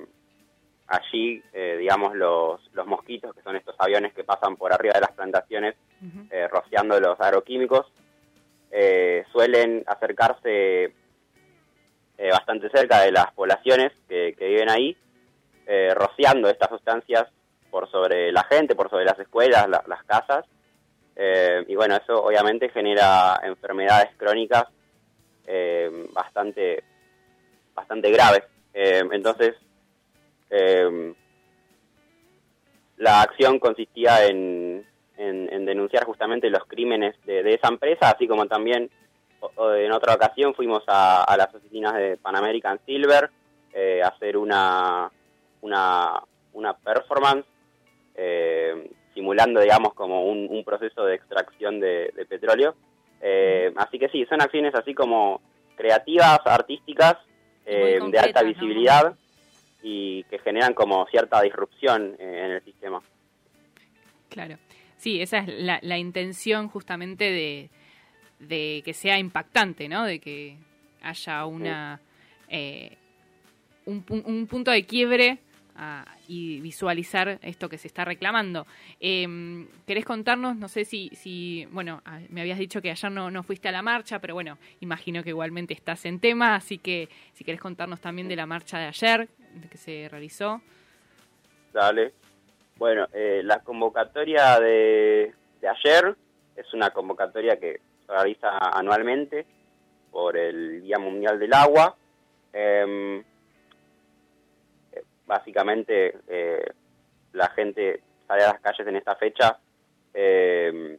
allí, 0.88 1.42
eh, 1.54 1.78
digamos, 1.80 2.16
los, 2.16 2.62
los 2.74 2.88
mosquitos, 2.88 3.36
que 3.36 3.42
son 3.42 3.56
estos 3.56 3.76
aviones 3.78 4.14
que 4.14 4.24
pasan 4.24 4.56
por 4.56 4.74
arriba 4.74 4.94
de 4.96 5.02
las 5.02 5.12
plantaciones 5.12 5.76
eh, 6.32 6.48
rociando 6.48 7.00
los 7.00 7.20
agroquímicos, 7.20 7.86
suelen 9.32 9.84
acercarse 9.88 10.94
bastante 12.32 12.70
cerca 12.70 13.02
de 13.02 13.12
las 13.12 13.32
poblaciones 13.34 13.92
que 14.08 14.36
viven 14.40 14.70
ahí 14.70 14.96
eh, 15.72 15.94
rociando 15.94 16.50
estas 16.50 16.68
sustancias 16.70 17.28
por 17.70 17.92
sobre 17.92 18.32
la 18.32 18.44
gente, 18.46 18.74
por 18.74 18.90
sobre 18.90 19.06
las 19.06 19.20
escuelas, 19.20 19.68
las 19.70 20.04
casas. 20.04 20.44
Eh, 21.16 21.64
y 21.68 21.76
bueno, 21.76 21.96
eso 21.96 22.24
obviamente 22.24 22.70
genera 22.70 23.40
enfermedades 23.44 24.10
crónicas 24.18 24.64
eh, 25.46 26.08
bastante, 26.12 26.84
bastante 27.76 28.10
graves. 28.10 28.46
entonces, 28.74 29.58
la 32.98 33.22
acción 33.22 33.60
consistía 33.60 34.26
en, 34.26 34.84
en, 35.18 35.66
denunciar 35.68 36.04
justamente 36.06 36.50
los 36.50 36.66
crímenes 36.66 37.16
de, 37.28 37.42
esa 37.54 37.68
empresa, 37.68 38.10
así 38.10 38.28
como 38.28 38.48
también 38.48 38.90
en 39.76 39.92
otra 39.92 40.16
ocasión 40.16 40.56
fuimos 40.56 40.82
a, 40.88 41.26
a 41.26 41.38
las 41.38 41.54
oficinas 41.54 41.94
de 41.94 42.18
Pan 42.18 42.36
American 42.36 42.80
Silver 42.88 43.30
a 44.04 44.08
hacer 44.08 44.36
una, 44.36 45.12
una, 45.62 46.22
una 46.54 46.74
performance 46.74 47.46
eh, 48.16 48.92
simulando, 49.14 49.62
digamos, 49.62 49.94
como 49.94 50.26
un, 50.26 50.64
proceso 50.64 51.06
de 51.06 51.16
extracción 51.16 51.80
de, 51.80 52.14
petróleo. 52.28 52.76
Eh, 53.22 53.72
así 53.76 54.00
que 54.00 54.10
sí, 54.10 54.26
son 54.26 54.42
acciones 54.42 54.74
así 54.76 54.94
como 54.94 55.42
creativas, 55.76 56.40
artísticas, 56.46 57.18
eh, 57.66 58.00
de 58.10 58.20
alta 58.20 58.44
visibilidad 58.44 59.16
y 59.82 60.24
que 60.26 60.40
generan 60.40 60.74
como 60.74 61.06
cierta 61.08 61.42
disrupción 61.42 62.16
en 62.20 62.52
el 62.52 62.64
sistema. 62.64 63.02
Claro. 64.30 64.58
Sí, 64.98 65.22
esa 65.22 65.40
es 65.40 65.48
la, 65.48 65.80
la 65.82 65.98
intención 65.98 66.68
justamente 66.68 67.32
de, 67.32 67.70
de, 68.40 68.82
que 68.84 68.94
sea 68.94 69.18
impactante, 69.18 69.88
¿no? 69.88 70.04
De 70.04 70.20
que 70.20 70.58
haya 71.02 71.46
una 71.46 72.02
un, 73.86 74.06
un, 74.26 74.48
punto 74.48 74.72
de 74.72 74.86
quiebre 74.86 75.40
y 76.28 76.60
visualizar 76.62 77.40
esto 77.42 77.70
que 77.70 77.78
se 77.78 77.88
está 77.88 78.06
reclamando. 78.06 78.68
Eh, 79.00 79.66
¿Querés 79.88 80.06
contarnos? 80.06 80.56
No 80.56 80.68
sé 80.68 80.86
si, 80.86 81.10
si 81.10 81.68
bueno, 81.72 82.02
me 82.30 82.42
habías 82.42 82.60
dicho 82.60 82.82
que 82.82 82.92
ayer 82.92 83.12
no, 83.12 83.32
no 83.32 83.44
fuiste 83.44 83.68
a 83.70 83.72
la 83.72 83.82
marcha, 83.82 84.20
pero 84.20 84.34
bueno, 84.34 84.58
imagino 84.82 85.24
que 85.24 85.30
igualmente 85.30 85.74
estás 85.74 86.06
en 86.06 86.20
tema, 86.20 86.56
así 86.56 86.78
que 86.78 87.10
si 87.34 87.44
querés 87.44 87.62
contarnos 87.62 88.00
también 88.02 88.28
de 88.28 88.36
la 88.36 88.46
marcha 88.46 88.78
de 88.78 88.86
ayer, 88.86 89.30
que 89.70 89.78
se 89.78 90.08
realizó. 90.10 90.62
Dale. 91.74 92.14
Bueno, 92.78 93.08
eh, 93.14 93.42
la 93.44 93.60
convocatoria 93.60 94.60
de, 94.60 95.34
de 95.62 95.68
ayer 95.68 96.16
es 96.56 96.74
una 96.74 96.92
convocatoria 96.92 97.60
que 97.60 97.82
se 98.06 98.12
realiza 98.12 98.58
anualmente 98.58 99.46
por 100.12 100.38
el 100.38 100.82
Día 100.82 100.98
Mundial 100.98 101.40
del 101.40 101.54
Agua. 101.54 101.96
Eh, 102.54 103.24
básicamente 105.30 106.18
eh, 106.28 106.66
la 107.34 107.50
gente 107.50 108.02
sale 108.28 108.44
a 108.44 108.48
las 108.48 108.62
calles 108.62 108.88
en 108.88 108.96
esta 108.96 109.16
fecha 109.16 109.60
eh, 110.12 110.98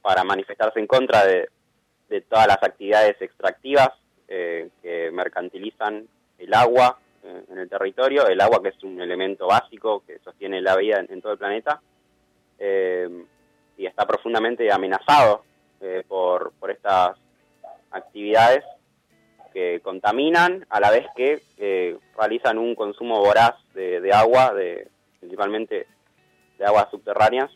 para 0.00 0.24
manifestarse 0.24 0.80
en 0.80 0.86
contra 0.86 1.24
de, 1.26 1.50
todas 2.30 2.46
las 2.46 2.62
actividades 2.62 3.20
extractivas 3.20 3.90
eh, 4.26 4.70
que 4.80 5.10
mercantilizan 5.12 6.08
el 6.38 6.54
agua 6.54 6.98
en 7.22 7.58
el 7.58 7.68
territorio, 7.68 8.28
el 8.28 8.40
agua 8.40 8.62
que 8.62 8.68
es 8.68 8.82
un 8.84 9.00
elemento 9.00 9.48
básico 9.48 10.04
que 10.06 10.20
sostiene 10.20 10.60
la 10.60 10.76
vida 10.76 11.04
en, 11.08 11.20
todo 11.20 11.32
el 11.32 11.38
planeta 11.38 11.80
y 13.76 13.84
está 13.84 14.06
profundamente 14.06 14.70
amenazado 14.70 15.42
por 16.06 16.70
estas 16.70 17.18
actividades 17.90 18.64
que 19.56 19.80
contaminan 19.80 20.66
a 20.68 20.80
la 20.80 20.90
vez 20.90 21.06
que 21.16 21.40
eh, 21.56 21.96
realizan 22.14 22.58
un 22.58 22.74
consumo 22.74 23.20
voraz 23.20 23.54
de, 23.72 24.02
de 24.02 24.12
agua, 24.12 24.52
de, 24.52 24.86
principalmente 25.18 25.86
de 26.58 26.64
aguas 26.66 26.90
subterráneas. 26.90 27.50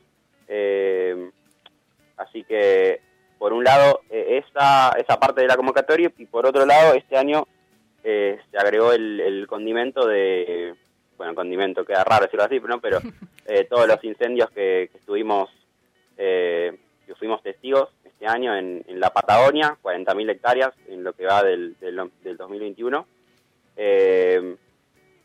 Eh, 0.49 1.31
así 2.17 2.43
que, 2.45 3.03
por 3.39 3.53
un 3.53 3.65
lado, 3.65 4.01
eh, 4.09 4.43
esa, 4.43 4.93
esa 4.99 5.21
parte 5.21 5.43
de 5.43 5.49
la 5.49 5.57
convocatoria 5.57 6.11
y 6.17 6.25
por 6.25 6.47
otro 6.47 6.65
lado, 6.65 6.95
este 6.95 7.19
año 7.19 7.47
eh, 8.03 8.41
se 8.51 8.57
agregó 8.57 8.95
el, 8.95 9.21
el 9.21 9.47
condimento 9.47 10.07
de, 10.07 10.75
bueno, 11.19 11.35
condimento, 11.35 11.85
queda 11.85 12.03
raro 12.03 12.25
decirlo 12.25 12.47
así, 12.47 12.59
¿no? 12.61 12.81
pero 12.81 12.99
eh, 13.45 13.67
todos 13.69 13.87
los 13.87 14.03
incendios 14.05 14.49
que, 14.53 14.89
que 14.91 14.97
estuvimos, 14.97 15.51
eh, 16.17 16.79
que 17.07 17.15
fuimos 17.17 17.43
testigos 17.43 17.91
este 18.21 18.27
año 18.31 18.55
en, 18.55 18.85
en 18.87 19.01
la 19.01 19.09
Patagonia, 19.09 19.79
40.000 19.83 20.31
hectáreas 20.31 20.75
en 20.89 21.03
lo 21.03 21.15
que 21.15 21.25
va 21.25 21.43
del, 21.43 21.75
del, 21.81 22.11
del 22.23 22.37
2021. 22.37 23.07
Eh, 23.77 24.57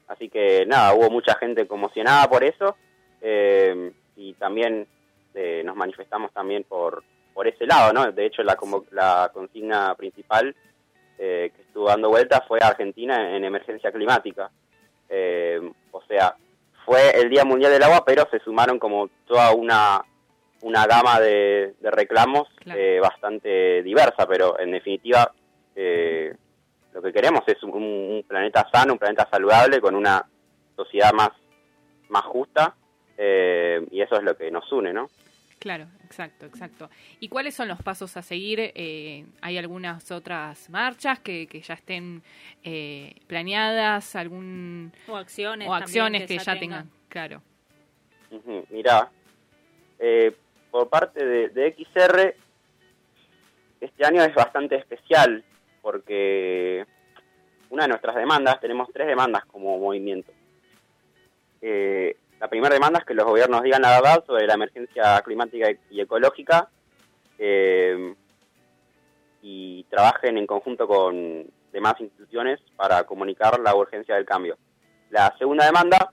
así 0.08 0.30
que 0.30 0.66
nada, 0.66 0.94
hubo 0.94 1.10
mucha 1.10 1.36
gente 1.36 1.68
conmocionada 1.68 2.30
por 2.30 2.46
eso 2.46 2.78
eh, 3.20 3.92
y 4.16 4.34
también 4.36 4.88
eh, 5.34 5.62
nos 5.66 5.76
manifestamos 5.76 6.32
también 6.32 6.64
por, 6.64 7.04
por 7.34 7.50
ese 7.50 7.66
lado, 7.66 7.92
¿no? 7.92 8.10
De 8.14 8.26
hecho, 8.26 8.44
la, 8.44 8.58
la 8.92 9.30
consigna 9.34 9.94
principal 9.96 10.56
eh, 11.18 11.52
que 11.54 11.62
estuvo 11.64 11.88
dando 11.88 12.08
vuelta 12.08 12.46
fue 12.48 12.60
Argentina 12.62 13.36
en 13.36 13.44
emergencia 13.44 13.92
climática. 13.92 14.50
O 15.92 16.02
sea, 16.08 16.36
fue 16.86 17.20
el 17.20 17.30
Día 17.30 17.44
Mundial 17.44 17.74
del 17.74 17.84
Agua, 17.84 18.06
pero 18.06 18.26
se 18.32 18.40
sumaron 18.40 18.80
como 18.80 19.10
toda 19.28 19.54
una, 19.54 20.02
una 20.66 20.88
gama 20.88 21.20
de, 21.20 21.76
de 21.80 21.92
reclamos 21.92 22.48
Claro. 22.56 22.80
eh, 22.80 23.00
bastante 23.00 23.84
diversa, 23.84 24.28
pero 24.28 24.60
en 24.60 24.72
definitiva 24.72 25.32
eh, 25.76 26.34
lo 26.92 27.02
que 27.04 27.14
queremos 27.14 27.44
es 27.46 27.62
un, 27.62 27.72
un 27.72 28.24
planeta 28.28 28.68
sano, 28.74 28.94
un 28.94 29.00
planeta 29.00 29.28
saludable, 29.30 29.80
con 29.80 29.94
una 29.96 30.26
sociedad 30.76 31.14
más, 31.14 31.30
más 32.10 32.24
justa, 32.24 32.76
eh, 33.16 33.86
y 33.92 34.02
eso 34.02 34.16
es 34.16 34.24
lo 34.24 34.36
que 34.36 34.50
nos 34.50 34.70
une, 34.72 34.92
¿no? 34.92 35.08
Claro, 35.60 35.86
exacto, 36.04 36.48
exacto. 36.48 36.90
¿Y 37.20 37.30
cuáles 37.30 37.54
son 37.56 37.68
los 37.68 37.82
pasos 37.82 38.18
a 38.18 38.24
seguir? 38.24 38.60
Eh, 38.76 39.26
¿Hay 39.42 39.58
algunas 39.60 40.12
otras 40.12 40.70
marchas 40.70 41.20
que, 41.20 41.48
que 41.48 41.62
ya 41.62 41.76
estén 41.76 42.24
eh, 42.64 43.16
planeadas? 43.28 44.16
algún 44.16 44.92
O 45.08 45.16
acciones. 45.16 45.68
O 45.68 45.74
acciones 45.74 46.26
que, 46.26 46.40
ya 46.40 46.58
tengan. 46.58 46.90
Claro. 47.08 47.42
Ujú, 48.32 48.66
Mirá, 48.70 49.10
eh, 50.00 50.36
por 50.76 50.90
parte 50.90 51.26
de, 51.26 51.74
XR, 51.78 52.36
este 53.80 54.06
año 54.06 54.22
es 54.24 54.36
bastante 54.36 54.76
especial 54.76 55.42
porque 55.82 56.86
una 57.70 57.84
de 57.84 57.88
nuestras 57.88 58.14
demandas, 58.18 58.60
tenemos 58.60 58.90
tres 58.92 59.08
demandas 59.08 59.46
como 59.46 59.80
movimiento. 59.80 60.34
Eh, 61.62 62.18
la 62.42 62.50
primera 62.50 62.74
demanda 62.74 63.00
es 63.00 63.06
que 63.06 63.14
los 63.14 63.24
gobiernos 63.24 63.64
digan 63.64 63.84
la 63.84 64.02
verdad 64.02 64.26
sobre 64.26 64.46
la 64.48 64.56
emergencia 64.56 65.22
climática 65.22 65.70
y 65.90 66.02
ecológica 66.02 66.68
eh, 67.40 68.14
y 69.44 69.86
trabajen 69.86 70.38
en 70.38 70.46
conjunto 70.46 70.90
con 70.90 71.46
demás 71.72 71.96
instituciones 72.02 72.60
para 72.76 73.06
comunicar 73.06 73.62
la 73.62 73.74
urgencia 73.74 74.16
del 74.16 74.26
cambio. 74.26 74.58
La 75.10 75.34
segunda 75.38 75.68
demanda 75.68 76.12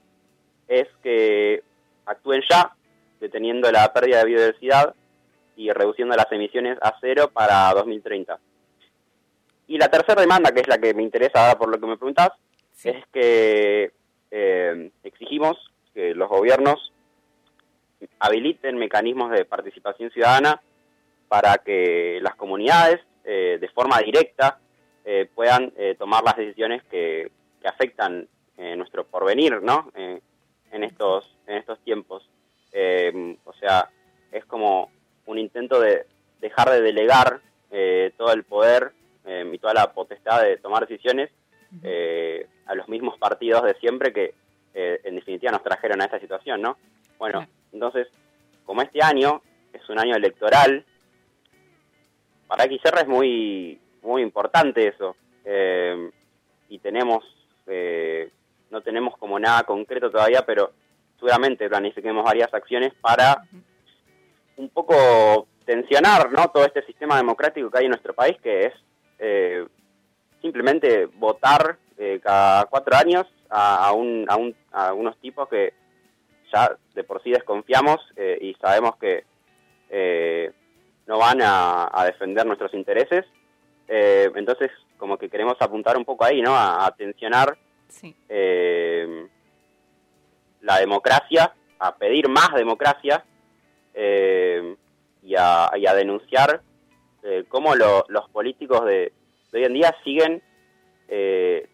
es 0.69 0.87
que 1.03 1.61
actúen 2.05 2.41
ya, 2.49 2.73
deteniendo 3.23 3.71
la 3.71 3.91
pérdida 3.93 4.19
de 4.19 4.25
biodiversidad 4.25 4.93
y 5.55 5.71
reduciendo 5.71 6.13
las 6.15 6.29
emisiones 6.31 6.77
a 6.81 6.93
cero 6.99 7.31
para 7.33 7.73
2030. 7.73 8.37
Y 9.67 9.77
la 9.77 9.87
tercera 9.87 10.21
demanda, 10.21 10.51
que 10.51 10.59
es 10.59 10.67
la 10.67 10.77
que 10.77 10.93
me 10.93 11.03
interesa 11.03 11.39
ahora 11.45 11.57
por 11.57 11.69
lo 11.69 11.79
que 11.79 11.87
me 11.87 11.95
preguntás, 11.97 12.31
Sí. 12.73 12.89
es 12.89 13.05
que 13.13 13.91
eh, 14.31 14.91
exigimos 15.03 15.57
que 15.93 16.13
los 16.13 16.27
gobiernos 16.27 16.91
habiliten 18.19 18.77
mecanismos 18.77 19.31
de 19.31 19.45
participación 19.45 20.11
ciudadana 20.11 20.61
para 21.29 21.59
que 21.59 22.19
las 22.21 22.35
comunidades, 22.35 22.99
eh, 23.23 23.57
de 23.61 23.69
forma 23.69 23.99
directa, 23.99 24.59
eh, 25.05 25.29
puedan 25.33 25.71
eh, 25.77 25.95
tomar 25.97 26.23
las 26.23 26.35
decisiones 26.35 26.83
que, 26.91 27.31
que 27.61 27.67
afectan 27.69 28.27
eh, 28.57 28.75
nuestro 28.75 29.05
porvenir, 29.05 29.61
¿no? 29.61 29.91
Eh, 29.95 30.19
en 30.71 30.83
estos 30.83 31.29
en 31.47 31.57
estos 31.57 31.79
tiempos. 31.79 32.27
Eh, 32.73 33.37
o 33.45 33.53
sea, 33.53 33.89
es 34.31 34.43
como 34.45 34.91
un 35.25 35.37
intento 35.37 35.79
de 35.79 36.05
dejar 36.41 36.71
de 36.71 36.81
delegar 36.81 37.39
eh, 37.71 38.11
todo 38.17 38.33
el 38.33 38.43
poder 38.43 38.91
eh, 39.25 39.49
y 39.51 39.57
toda 39.59 39.73
la 39.73 39.93
potestad 39.93 40.41
de 40.41 40.57
tomar 40.57 40.85
decisiones 40.87 41.29
eh, 41.81 42.47
a 42.65 42.75
los 42.75 42.87
mismos 42.87 43.17
partidos 43.17 43.63
de 43.63 43.73
siempre 43.75 44.13
que 44.13 44.33
eh, 44.73 45.01
en 45.03 45.15
definitiva 45.15 45.51
nos 45.51 45.63
trajeron 45.63 46.01
a 46.01 46.05
esta 46.05 46.19
situación, 46.19 46.61
¿no? 46.61 46.77
Bueno, 47.17 47.47
entonces, 47.71 48.07
como 48.65 48.81
este 48.81 49.03
año 49.03 49.41
es 49.71 49.87
un 49.89 49.99
año 49.99 50.15
electoral, 50.15 50.85
para 52.47 52.65
XR 52.65 53.01
es 53.01 53.07
muy, 53.07 53.79
muy 54.01 54.21
importante 54.21 54.87
eso. 54.87 55.15
Eh, 55.45 56.11
y 56.69 56.79
tenemos, 56.79 57.23
eh, 57.67 58.29
no 58.69 58.81
tenemos 58.81 59.17
como 59.17 59.39
nada 59.39 59.63
concreto 59.63 60.09
todavía, 60.09 60.45
pero 60.45 60.71
seguramente 61.23 61.69
planifiquemos 61.69 62.21
varias 62.25 62.53
acciones 62.53 62.93
para 62.99 63.43
un 64.57 64.67
poco 64.69 65.47
tensionar 65.65 66.29
¿no? 66.33 66.49
todo 66.49 66.65
este 66.65 66.85
sistema 66.85 67.15
democrático 67.15 67.71
que 67.71 67.77
hay 67.77 67.85
en 67.85 67.91
nuestro 67.91 68.13
país, 68.13 68.35
que 68.43 68.65
es 68.65 68.73
eh, 69.19 69.65
simplemente 70.41 71.05
votar 71.05 71.77
eh, 71.97 72.19
cada 72.21 72.65
cuatro 72.65 72.97
años 72.97 73.25
a, 73.49 73.87
a 73.87 73.93
un, 73.93 74.25
a, 74.27 74.35
un, 74.35 74.53
a 74.73 74.93
unos 74.93 75.17
tipos 75.19 75.47
que 75.47 75.73
ya 76.53 76.75
de 76.93 77.03
por 77.05 77.23
sí 77.23 77.31
desconfiamos 77.31 78.01
eh, 78.17 78.37
y 78.41 78.53
sabemos 78.55 78.97
que 78.97 79.23
eh, 79.89 80.51
no 81.07 81.19
van 81.19 81.39
a, 81.41 81.89
defender 82.05 82.45
nuestros 82.45 82.73
intereses. 82.73 83.25
Eh, 83.87 84.29
entonces, 84.35 84.71
como 84.97 85.17
que 85.17 85.29
queremos 85.29 85.55
apuntar 85.61 85.95
un 85.95 86.03
poco 86.03 86.25
ahí, 86.25 86.41
¿no? 86.41 86.53
A, 86.53 86.85
a 86.85 86.91
tensionar 86.95 87.57
Sí. 87.87 88.13
eh, 88.27 89.27
la 90.63 90.79
democracia, 90.79 91.53
a 91.79 91.95
pedir 91.95 92.27
más 92.29 92.53
democracia 92.55 93.23
eh, 93.93 94.75
y, 95.21 95.35
a, 95.37 95.69
y 95.77 95.85
a 95.85 95.93
denunciar 95.93 96.61
eh, 97.23 97.43
cómo 97.47 97.75
lo- 97.75 98.05
los 98.09 98.27
políticos 98.29 98.83
de, 98.85 99.13
de 99.51 99.59
hoy 99.59 99.65
en 99.65 99.73
día 99.73 99.95
siguen 100.03 100.41
eh, 101.07 101.67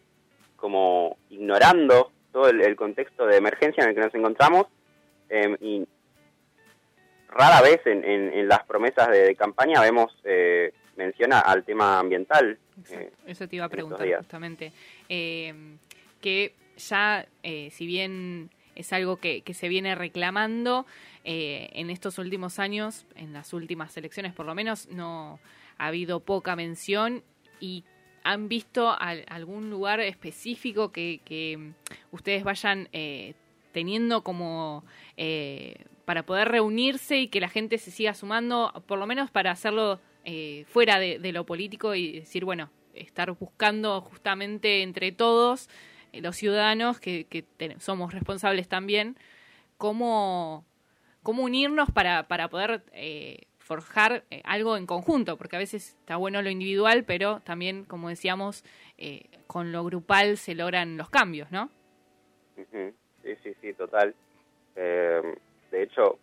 como 0.56 1.16
ignorando 1.30 2.12
todo 2.32 2.48
el, 2.50 2.60
el 2.60 2.76
contexto 2.76 3.26
de 3.26 3.36
emergencia 3.38 3.82
en 3.82 3.88
el 3.90 3.94
que 3.94 4.02
nos 4.02 4.14
encontramos 4.14 4.66
eh, 5.30 5.56
y 5.60 5.86
rara 7.28 7.62
vez 7.62 7.80
en, 7.86 8.04
en- 8.04 8.32
en 8.32 8.48
las 8.48 8.64
promesas 8.64 9.08
de, 9.08 9.20
de 9.22 9.36
campaña 9.36 9.80
vemos 9.80 10.12
eh, 10.24 10.72
menciona 10.96 11.40
al 11.40 11.64
tema 11.64 11.98
ambiental. 11.98 12.58
Eso 13.26 13.46
te 13.48 13.56
iba 13.56 13.64
a 13.64 13.68
preguntar 13.68 14.06
justamente. 14.18 14.72
Eh, 15.08 15.54
que 16.20 16.54
ya, 16.76 17.26
si 17.42 17.86
bien 17.86 18.50
es 18.80 18.92
algo 18.92 19.16
que, 19.16 19.42
que 19.42 19.54
se 19.54 19.68
viene 19.68 19.94
reclamando 19.94 20.86
eh, 21.24 21.70
en 21.72 21.90
estos 21.90 22.18
últimos 22.18 22.58
años, 22.58 23.06
en 23.14 23.32
las 23.32 23.52
últimas 23.52 23.96
elecciones 23.96 24.32
por 24.32 24.46
lo 24.46 24.54
menos, 24.54 24.88
no 24.88 25.38
ha 25.78 25.86
habido 25.86 26.20
poca 26.20 26.56
mención. 26.56 27.22
Y 27.60 27.84
han 28.22 28.48
visto 28.48 28.90
al- 28.90 29.24
algún 29.28 29.70
lugar 29.70 30.00
específico 30.00 30.92
que, 30.92 31.72
ustedes 32.10 32.44
vayan 32.44 32.88
eh, 32.92 33.34
teniendo 33.72 34.22
como 34.22 34.84
eh, 35.16 35.84
para 36.04 36.24
poder 36.24 36.48
reunirse 36.48 37.18
y 37.18 37.28
que 37.28 37.40
la 37.40 37.48
gente 37.48 37.78
se 37.78 37.90
siga 37.90 38.14
sumando, 38.14 38.72
por 38.86 38.98
lo 38.98 39.06
menos 39.06 39.30
para 39.30 39.52
hacerlo 39.52 40.00
eh, 40.24 40.64
fuera 40.68 40.98
de, 40.98 41.32
lo 41.32 41.46
político 41.46 41.94
y 41.94 42.20
decir, 42.20 42.44
bueno, 42.44 42.70
estar 42.94 43.30
buscando 43.32 44.00
justamente 44.00 44.82
entre 44.82 45.12
todos 45.12 45.68
los 46.12 46.36
ciudadanos 46.36 47.00
que, 47.00 47.26
somos 47.78 48.12
responsables 48.12 48.68
también, 48.68 49.16
cómo, 49.76 50.64
cómo 51.22 51.42
unirnos 51.42 51.90
para, 51.90 52.28
para 52.28 52.48
poder 52.48 52.82
eh, 52.92 53.42
forjar 53.58 54.24
eh, 54.30 54.42
algo 54.44 54.76
en 54.76 54.86
conjunto, 54.86 55.36
porque 55.36 55.56
a 55.56 55.58
veces 55.58 55.96
está 56.00 56.16
bueno 56.16 56.42
lo 56.42 56.50
individual, 56.50 57.04
pero 57.04 57.40
también, 57.40 57.84
como 57.84 58.08
decíamos, 58.08 58.64
eh, 58.98 59.26
con 59.46 59.72
lo 59.72 59.84
grupal 59.84 60.36
se 60.36 60.54
logran 60.54 60.96
los 60.96 61.10
cambios, 61.10 61.50
¿no? 61.50 61.70
Sí, 62.56 63.36
sí, 63.42 63.54
sí, 63.60 63.72
total. 63.74 64.14
Eh, 64.76 65.36
de 65.70 65.82
hecho, 65.82 66.18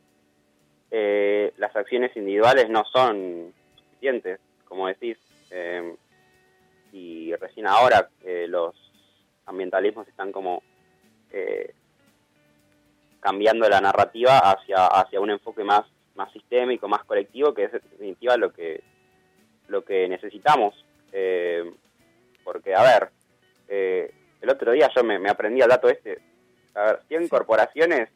eh, 0.91 1.53
las 1.57 1.75
acciones 1.75 2.15
individuales 2.15 2.69
no 2.69 2.83
son 2.85 3.53
suficientes, 3.75 4.39
como 4.65 4.88
decís. 4.88 5.17
eh, 5.51 5.95
y 6.91 7.35
recién 7.35 7.67
ahora 7.67 8.09
eh, 8.23 8.45
los 8.47 8.75
ambientalismos 9.47 10.07
están 10.07 10.31
como 10.31 10.61
eh, 11.31 11.73
cambiando 13.19 13.67
la 13.67 13.81
narrativa 13.81 14.37
hacia, 14.39 14.85
hacia 14.85 15.19
un 15.19 15.31
enfoque 15.31 15.63
más, 15.63 15.83
más 16.15 16.31
sistémico, 16.31 16.87
más 16.87 17.03
colectivo, 17.03 17.53
que 17.53 17.65
es 17.65 17.73
en 17.73 17.81
definitiva 17.91 18.37
lo 18.37 18.53
que, 18.53 18.83
lo 19.67 19.83
que 19.83 20.07
necesitamos. 20.07 20.75
Eh, 21.11 21.73
porque, 22.43 22.75
a 22.75 22.83
ver, 22.83 23.09
eh, 23.67 24.13
el 24.41 24.49
otro 24.49 24.71
día 24.71 24.89
yo 24.95 25.03
me, 25.03 25.19
me 25.19 25.29
aprendí 25.29 25.61
el 25.61 25.69
dato 25.69 25.89
este. 25.89 26.19
A 26.75 26.83
ver, 26.83 27.01
100 27.07 27.27
corporaciones 27.27 28.09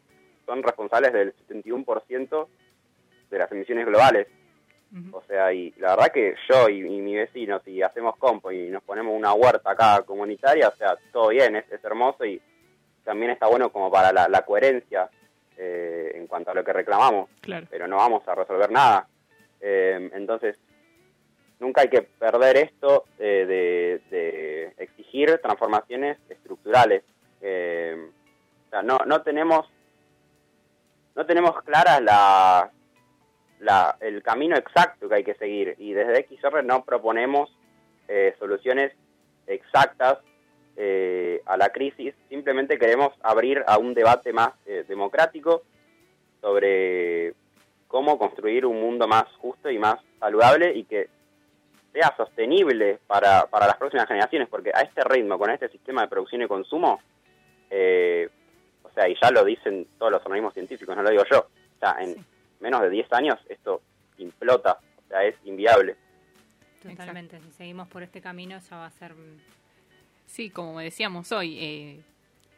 son 0.45 0.63
responsables 0.63 1.13
del 1.13 1.33
71% 1.47 2.47
de 3.29 3.37
las 3.37 3.51
emisiones 3.51 3.85
globales. 3.85 4.27
O 5.13 5.21
sea, 5.23 5.53
y 5.53 5.71
la 5.77 5.95
verdad 5.95 6.11
que 6.11 6.35
yo 6.49 6.67
y, 6.67 6.79
y 6.79 7.01
mi 7.01 7.15
vecino, 7.15 7.61
si 7.63 7.81
hacemos 7.81 8.17
compo 8.17 8.51
y 8.51 8.69
nos 8.69 8.83
ponemos 8.83 9.15
una 9.17 9.33
huerta 9.33 9.71
acá 9.71 10.01
comunitaria, 10.05 10.67
o 10.67 10.75
sea, 10.75 10.97
todo 11.13 11.29
bien, 11.29 11.55
es, 11.55 11.71
es 11.71 11.81
hermoso 11.83 12.25
y 12.25 12.41
también 13.05 13.31
está 13.31 13.47
bueno 13.47 13.71
como 13.71 13.89
para 13.89 14.11
la, 14.11 14.27
la 14.27 14.41
coherencia 14.43 15.09
eh, 15.57 16.11
en 16.15 16.27
cuanto 16.27 16.51
a 16.51 16.53
lo 16.53 16.63
que 16.65 16.73
reclamamos, 16.73 17.29
Claro. 17.39 17.67
pero 17.69 17.87
no 17.87 17.95
vamos 17.97 18.27
a 18.27 18.35
resolver 18.35 18.69
nada. 18.69 19.07
Eh, 19.61 20.09
entonces, 20.13 20.57
nunca 21.59 21.81
hay 21.81 21.87
que 21.89 22.01
perder 22.01 22.57
esto 22.57 23.05
eh, 23.17 23.45
de, 24.09 24.15
de 24.17 24.73
exigir 24.77 25.39
transformaciones 25.41 26.17
estructurales. 26.29 27.03
Eh, 27.41 28.09
o 28.67 28.69
sea, 28.71 28.81
no, 28.81 28.97
no 29.05 29.21
tenemos 29.21 29.67
no 31.15 31.25
tenemos 31.25 31.61
claras 31.63 32.01
la, 32.01 32.71
la, 33.61 33.95
el 34.01 34.21
camino 34.21 34.55
exacto 34.57 35.07
que 35.07 35.15
hay 35.15 35.23
que 35.23 35.35
seguir. 35.35 35.75
Y 35.77 35.93
desde 35.93 36.27
XR 36.27 36.63
no 36.63 36.83
proponemos 36.83 37.49
eh, 38.07 38.35
soluciones 38.39 38.91
exactas 39.47 40.19
eh, 40.77 41.41
a 41.45 41.57
la 41.57 41.69
crisis, 41.69 42.15
simplemente 42.29 42.77
queremos 42.77 43.13
abrir 43.21 43.63
a 43.67 43.77
un 43.77 43.93
debate 43.93 44.31
más 44.31 44.51
eh, 44.65 44.85
democrático 44.87 45.63
sobre 46.39 47.33
cómo 47.87 48.17
construir 48.17 48.65
un 48.65 48.79
mundo 48.79 49.07
más 49.07 49.25
justo 49.37 49.69
y 49.69 49.77
más 49.77 49.99
saludable 50.19 50.73
y 50.73 50.85
que 50.85 51.09
sea 51.91 52.13
sostenible 52.15 52.99
para, 53.05 53.47
para 53.47 53.67
las 53.67 53.75
próximas 53.77 54.07
generaciones, 54.07 54.47
porque 54.47 54.71
a 54.73 54.81
este 54.81 55.03
ritmo, 55.03 55.37
con 55.37 55.51
este 55.51 55.67
sistema 55.69 56.03
de 56.03 56.07
producción 56.07 56.41
y 56.41 56.47
consumo, 56.47 57.01
eh, 57.69 58.29
o 58.83 58.89
sea, 58.91 59.09
y 59.09 59.15
ya 59.21 59.29
lo 59.29 59.43
dicen 59.43 59.87
todos 59.99 60.11
los 60.13 60.25
organismos 60.25 60.53
científicos, 60.53 60.95
no 60.95 61.03
lo 61.03 61.09
digo 61.09 61.23
yo, 61.29 61.39
o 61.39 61.79
sea, 61.79 61.97
en 61.99 62.15
menos 62.61 62.81
de 62.81 62.89
10 62.89 63.11
años 63.13 63.39
esto 63.49 63.81
implota, 64.17 64.79
o 64.97 65.07
sea, 65.07 65.23
es 65.23 65.35
inviable. 65.43 65.95
Totalmente. 66.81 67.39
Si 67.41 67.51
seguimos 67.51 67.87
por 67.87 68.03
este 68.03 68.21
camino 68.21 68.57
ya 68.57 68.77
va 68.77 68.85
a 68.87 68.91
ser 68.91 69.13
Sí, 70.25 70.49
como 70.49 70.79
decíamos 70.79 71.31
hoy, 71.33 71.57
eh, 71.59 72.01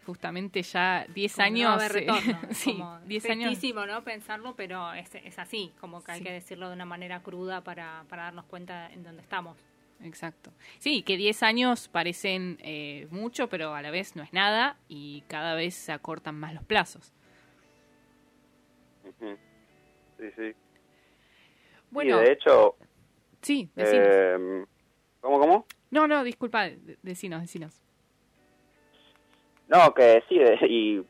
justamente 0.05 0.61
ya 0.61 1.07
10 1.13 1.33
como 1.33 1.45
años. 1.45 1.75
no 1.77 1.81
eh, 1.81 1.89
retorno. 1.89 2.39
sí, 2.51 2.73
como 2.73 2.99
10 2.99 3.29
años. 3.31 3.63
¿no? 3.87 4.03
Pensarlo, 4.03 4.55
pero 4.55 4.93
es, 4.93 5.15
es 5.15 5.39
así, 5.39 5.71
como 5.81 6.03
que 6.03 6.11
hay 6.11 6.21
que 6.21 6.31
decirlo 6.31 6.67
de 6.67 6.75
una 6.75 6.85
manera 6.85 7.21
cruda 7.21 7.61
para, 7.61 8.05
para 8.09 8.23
darnos 8.23 8.45
cuenta 8.45 8.91
en 8.91 9.03
dónde 9.03 9.23
estamos. 9.23 9.57
Exacto. 10.03 10.51
Sí, 10.79 11.01
que 11.01 11.17
10 11.17 11.43
años 11.43 11.87
parecen 11.87 12.59
eh, 12.61 13.07
mucho, 13.09 13.47
pero 13.47 13.73
a 13.73 13.81
la 13.81 13.89
vez 13.89 14.15
no 14.15 14.21
es 14.21 14.33
nada 14.33 14.77
y 14.87 15.23
cada 15.27 15.55
vez 15.55 15.73
se 15.73 15.93
acortan 15.93 16.35
más 16.35 16.53
los 16.53 16.63
plazos. 16.63 17.11
Sí, 20.23 20.31
sí. 20.37 20.55
Bueno, 21.91 22.21
y 22.21 22.25
de 22.25 22.31
hecho, 22.31 22.75
sí, 23.41 23.69
decinos. 23.75 24.07
eh, 24.09 24.65
¿cómo, 25.19 25.37
cómo? 25.39 25.65
No, 25.91 26.07
no, 26.07 26.23
disculpa, 26.23 26.63
de- 26.69 26.97
decinos, 27.01 27.41
decinos. 27.41 27.81
No, 29.67 29.93
que 29.93 30.23
sí, 30.29 30.39
de- 30.39 30.57
y 30.67 31.05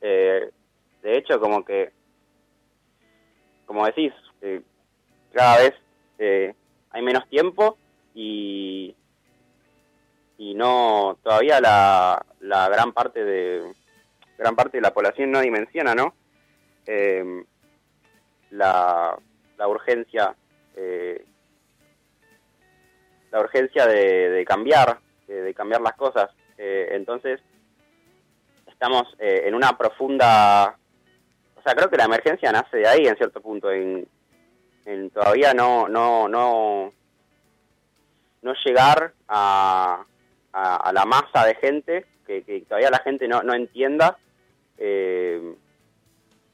eh, 0.00 0.50
de 1.02 1.18
hecho 1.18 1.40
como 1.40 1.64
que, 1.64 1.90
como 3.66 3.84
decís, 3.84 4.12
eh, 4.42 4.62
cada 5.32 5.58
vez 5.58 5.74
eh, 6.18 6.54
hay 6.90 7.02
menos 7.02 7.28
tiempo 7.28 7.76
y, 8.14 8.94
y 10.38 10.54
no, 10.54 11.18
todavía 11.24 11.60
la, 11.60 12.24
la 12.40 12.68
gran 12.68 12.92
parte 12.92 13.24
de 13.24 13.72
gran 14.38 14.54
parte 14.54 14.76
de 14.78 14.82
la 14.82 14.94
población 14.94 15.32
no 15.32 15.40
dimensiona, 15.40 15.94
¿no? 15.96 16.14
Eh, 16.86 17.44
la, 18.52 19.18
la 19.58 19.68
urgencia 19.68 20.34
eh, 20.76 21.24
la 23.32 23.40
urgencia 23.40 23.86
de, 23.86 24.28
de 24.30 24.44
cambiar, 24.44 24.98
eh, 25.26 25.32
de 25.32 25.54
cambiar 25.54 25.80
las 25.80 25.94
cosas. 25.94 26.30
Eh, 26.58 26.90
entonces, 26.92 27.40
estamos 28.66 29.04
eh, 29.18 29.44
en 29.46 29.54
una 29.54 29.76
profunda... 29.76 30.76
O 31.56 31.62
sea, 31.62 31.74
creo 31.74 31.88
que 31.88 31.96
la 31.96 32.04
emergencia 32.04 32.52
nace 32.52 32.76
de 32.76 32.86
ahí 32.88 33.06
en 33.06 33.16
cierto 33.16 33.40
punto, 33.40 33.70
en, 33.70 34.06
en 34.84 35.10
todavía 35.10 35.54
no, 35.54 35.88
no, 35.88 36.28
no, 36.28 36.92
no 38.42 38.54
llegar 38.64 39.14
a, 39.28 40.04
a, 40.52 40.76
a 40.76 40.92
la 40.92 41.04
masa 41.06 41.46
de 41.46 41.54
gente, 41.54 42.04
que, 42.26 42.42
que 42.42 42.60
todavía 42.62 42.90
la 42.90 42.98
gente 42.98 43.26
no, 43.28 43.42
no 43.42 43.54
entienda 43.54 44.18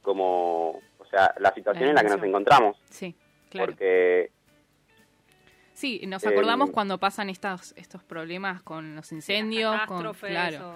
como, 0.03 0.81
sea, 1.09 1.35
la 1.39 1.53
situación 1.55 1.89
en 1.91 1.95
la 1.95 2.03
que 2.03 2.09
nos 2.09 2.23
encontramos. 2.23 2.77
Sí, 2.91 3.15
claro. 3.51 3.73
Porque 3.73 4.31
Sí, 5.75 6.03
nos 6.09 6.25
Em, 6.25 6.33
acordamos 6.33 6.71
cuando 6.71 6.99
pasan 6.99 7.31
estos, 7.31 7.73
estos 7.77 8.03
problemas 8.03 8.63
con 8.63 8.97
los 8.97 9.13
incendios, 9.13 9.71
con, 9.71 9.81
Catástrofes 10.03 10.31
claro, 10.31 10.71
o- 10.71 10.75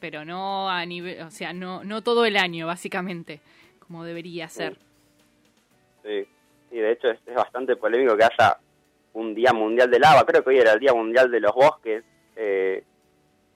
pero 0.00 0.24
no 0.24 0.68
a 0.68 0.84
nivel, 0.86 1.22
o 1.22 1.30
sea, 1.30 1.52
no, 1.52 1.84
no 1.84 2.02
todo 2.02 2.24
el 2.24 2.36
año, 2.36 2.66
básicamente, 2.66 3.40
como 3.78 4.02
debería 4.04 4.48
ser. 4.48 4.76
Sí, 6.02 6.26
sí, 6.70 6.76
de 6.76 6.90
hecho 6.92 7.10
es, 7.10 7.20
es 7.26 7.34
bastante 7.34 7.76
polémico 7.76 8.16
que 8.16 8.24
haya 8.24 8.58
un 9.12 9.34
Día 9.34 9.52
Mundial 9.52 9.88
del 9.90 10.02
Agua. 10.04 10.24
Creo 10.26 10.42
que 10.42 10.50
hoy 10.50 10.58
era 10.58 10.72
el 10.72 10.80
Día 10.80 10.94
Mundial 10.94 11.30
de 11.30 11.40
los 11.40 11.52
Bosques. 11.54 12.02
eh, 12.36 12.82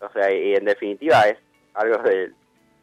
o 0.01 0.12
sea, 0.12 0.31
y 0.31 0.55
en 0.55 0.64
definitiva 0.66 1.22
es 1.22 1.39
algo 1.72 1.97
de 2.03 2.31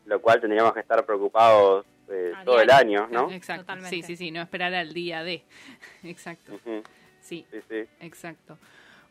lo 0.05 0.19
cual 0.21 0.41
tendríamos 0.41 0.73
que 0.73 0.79
estar 0.79 1.05
preocupados 1.05 1.85
eh, 2.11 2.33
A 2.35 2.43
todo 2.43 2.61
el 2.61 2.69
año, 2.69 3.07
¿no? 3.11 3.31
Exacto. 3.31 3.63
Totalmente. 3.63 3.95
Sí, 3.95 4.03
sí, 4.03 4.15
sí, 4.15 4.31
no 4.31 4.41
esperar 4.41 4.73
al 4.73 4.93
día 4.93 5.23
de. 5.23 5.43
Exacto. 6.03 6.53
Ujú, 6.55 6.83
Sí, 7.21 7.45
Sí, 7.51 7.57
sí. 7.69 7.83
exacto. 7.99 8.57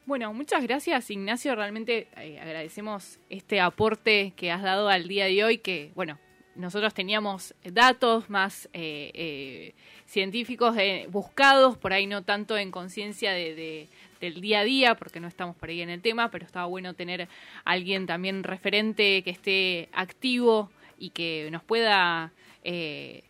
Bueno, 0.06 0.32
muchas 0.34 0.62
gracias 0.62 1.08
Ignacio, 1.10 1.54
realmente 1.54 2.08
eh, 2.16 2.40
agradecemos 2.40 3.18
este 3.28 3.60
aporte 3.60 4.32
que 4.34 4.50
has 4.50 4.62
dado 4.62 4.88
al 4.88 5.06
día 5.06 5.26
de 5.26 5.44
hoy, 5.44 5.58
que 5.58 5.92
bueno, 5.94 6.18
nosotros 6.56 6.92
teníamos 6.94 7.54
datos 7.62 8.28
más 8.28 8.66
eh, 8.72 9.10
eh, 9.14 9.74
científicos 10.06 10.76
eh, 10.78 11.06
buscados, 11.10 11.78
por 11.78 11.92
ahí 11.92 12.06
no 12.06 12.22
tanto 12.24 12.56
en 12.58 12.70
conciencia 12.72 13.32
de, 13.32 13.54
de- 13.54 13.88
del 14.20 14.40
día 14.40 14.60
a 14.60 14.64
día, 14.64 14.94
porque 14.96 15.20
no 15.20 15.28
estamos 15.28 15.54
por 15.56 15.68
ahí 15.70 15.80
en 15.80 15.88
el 15.90 16.02
tema, 16.02 16.30
pero 16.30 16.44
estaba 16.44 16.66
bueno 16.66 16.92
tener 16.94 17.28
alguien 17.64 18.06
también 18.06 18.42
referente 18.42 19.22
que 19.22 19.30
esté 19.30 19.88
activo 19.92 20.70
y 20.98 21.10
que 21.10 21.48
nos 21.52 21.62
pueda 21.62 22.32
eh, 22.64 23.24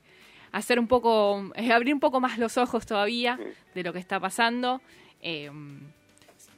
hacer 0.53 0.79
un 0.79 0.89
poco, 0.89 1.51
eh, 1.55 1.73
abrir 1.73 1.95
un 1.95 2.01
poco 2.01 2.21
más 2.21 2.39
los 2.39 2.57
ojos 2.59 2.87
todavía 2.87 3.39
de 3.75 3.83
lo 3.83 3.93
que 3.93 3.99
está 3.99 4.19
pasando. 4.21 4.81
Eh, 5.23 5.51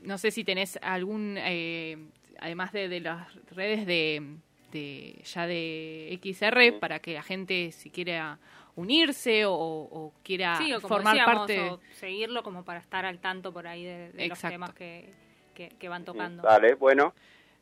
no 0.02 0.18
sé 0.18 0.30
si 0.30 0.44
tenés 0.44 0.78
algún, 0.82 1.36
eh, 1.38 1.96
además 2.40 2.72
de, 2.72 2.88
de 2.88 3.00
las 3.00 3.34
redes 3.50 3.86
de, 3.86 4.36
de 4.72 5.20
ya 5.24 5.46
de 5.46 6.18
XR, 6.22 6.78
para 6.80 6.98
que 6.98 7.14
la 7.14 7.22
gente 7.22 7.72
si 7.72 7.90
quiera 7.90 8.38
unirse 8.74 9.44
o, 9.44 9.52
o 9.54 10.12
quiera 10.22 10.56
Sí, 10.56 10.72
o 10.72 10.80
formar 10.80 11.14
decíamos, 11.14 11.38
parte. 11.40 11.60
o 11.70 11.80
seguirlo 11.92 12.42
como 12.42 12.64
para 12.64 12.80
estar 12.80 13.04
al 13.04 13.20
tanto 13.20 13.52
por 13.52 13.66
ahí 13.66 13.84
de, 13.84 14.10
de 14.12 14.28
los 14.28 14.40
temas 14.40 14.72
que, 14.74 15.12
que, 15.54 15.68
que 15.78 15.88
van 15.88 16.04
tocando. 16.04 16.42
Dale, 16.42 16.74
bueno. 16.74 17.14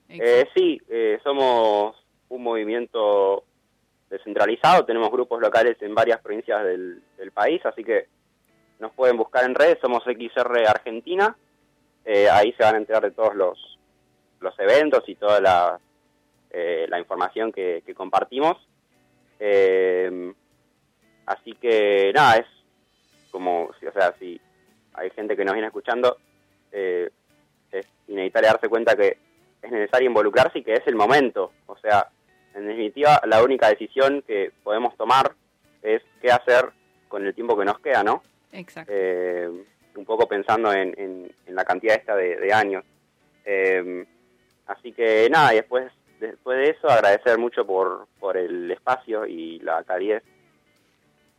Eh, 0.09 0.47
sí, 0.55 0.81
eh, 0.89 1.19
somos 1.23 1.97
un 2.29 2.43
movimiento 2.43 3.45
descentralizado, 4.11 4.85
tenemos 4.85 5.11
grupos 5.11 5.41
locales 5.41 5.81
en 5.81 5.95
varias 5.95 6.21
provincias 6.21 6.65
del, 6.65 7.03
país, 7.33 7.65
así 7.65 7.85
que 7.85 8.09
nos 8.81 8.93
pueden 8.93 9.17
buscar 9.17 9.45
en 9.45 9.55
redes, 9.55 9.79
somos 9.81 10.03
XR 10.05 10.67
Argentina, 10.67 11.37
eh, 12.05 12.29
ahí 12.29 12.53
se 12.53 12.65
van 12.65 12.75
a 12.75 12.79
enterar 12.79 13.03
de 13.03 13.13
todos 13.13 13.35
los, 13.37 13.79
los 14.41 14.59
eventos 14.59 15.09
y 15.09 15.15
toda 15.15 15.41
la, 15.41 15.79
eh, 16.51 16.87
la 16.89 16.99
información 16.99 17.53
que, 17.53 17.83
compartimos. 17.95 18.57
Eh, 19.39 20.33
así 21.27 21.53
que 21.55 22.13
nada, 22.15 22.37
es 22.37 22.47
como, 23.31 23.67
o 23.67 23.93
sea, 23.93 24.15
si 24.19 24.41
hay 24.95 25.11
gente 25.11 25.37
que 25.37 25.45
nos 25.45 25.55
viene 25.55 25.69
escuchando, 25.69 26.17
eh, 26.73 27.11
es 27.71 27.87
inevitable 28.09 28.49
darse 28.49 28.69
cuenta 28.69 28.97
que 28.97 29.19
es 29.63 29.71
necesario 29.71 30.09
involucrarse 30.09 30.59
y 30.59 30.65
que 30.65 30.75
es 30.75 30.87
el 30.87 30.97
momento. 30.97 31.53
O 31.67 31.77
sea, 31.77 32.09
en 32.55 32.67
definitiva, 32.67 33.21
la 33.27 33.43
única 33.43 33.69
decisión 33.69 34.23
que 34.27 34.51
podemos 34.63 34.97
tomar 34.97 35.33
es 35.83 36.03
qué 36.21 36.31
hacer 36.31 36.71
con 37.09 37.25
el 37.27 37.35
tiempo 37.35 37.57
que 37.59 37.65
nos 37.65 37.79
queda, 37.81 38.03
¿no? 38.03 38.23
Exacto. 38.53 38.93
Eh, 38.95 39.49
un 39.97 40.05
poco 40.05 40.27
pensando 40.29 40.73
en, 40.73 40.95
en- 40.99 41.33
en 41.47 41.55
la 41.55 41.65
cantidad 41.65 41.97
esta 41.97 42.15
de, 42.17 42.37
de 42.37 42.53
años. 42.53 42.85
Eh, 43.45 44.05
así 44.67 44.93
que 44.93 45.29
nada, 45.31 45.53
y 45.53 45.57
después, 45.57 45.91
después 46.21 46.59
de 46.59 46.71
eso 46.71 46.89
agradecer 46.89 47.39
mucho 47.39 47.67
por, 47.67 48.07
por 48.19 48.37
el 48.37 48.71
espacio 48.71 49.27
y 49.27 49.59
la 49.61 49.83
calidez 49.85 50.23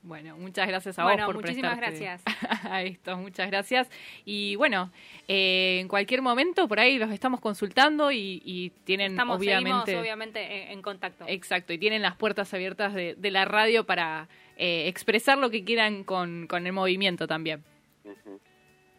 Bueno, 0.04 0.36
muchas 0.36 0.68
gracias 0.68 0.98
a 0.98 1.04
Bueno, 1.04 1.26
vos 1.28 1.36
por 1.36 1.44
muchísimas 1.44 1.78
gracias. 1.78 2.24
a 2.64 2.82
esto, 2.82 3.18
muchas 3.18 3.48
gracias. 3.52 3.90
Y 4.26 4.56
bueno, 4.56 4.92
eh, 5.28 5.78
en 5.80 5.88
cualquier 5.88 6.24
momento 6.24 6.68
por 6.68 6.80
ahí 6.80 6.98
los 6.98 7.12
estamos 7.12 7.40
consultando 7.40 8.12
y, 8.12 8.42
y 8.44 8.72
tienen 8.84 9.12
Estamos, 9.12 9.38
obviamente... 9.38 10.00
obviamente, 10.00 10.64
en, 10.64 10.72
en 10.72 10.82
contacto. 10.82 11.26
Exacto, 11.28 11.72
y 11.74 11.78
tienen 11.78 12.02
las 12.02 12.16
puertas 12.16 12.52
abiertas 12.54 12.96
de, 12.96 13.14
de 13.16 13.32
la 13.32 13.46
radio 13.46 13.86
para 13.86 14.28
eh, 14.58 14.88
expresar 14.88 15.38
lo 15.38 15.52
que 15.52 15.64
quieran 15.64 16.04
con, 16.04 16.48
con 16.48 16.66
el 16.66 16.74
movimiento 16.74 17.28
también. 17.28 17.64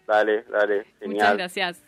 Dale, 0.06 0.42
dale, 0.44 0.78
Muchas 0.78 0.98
genial. 1.00 1.36
gracias. 1.36 1.84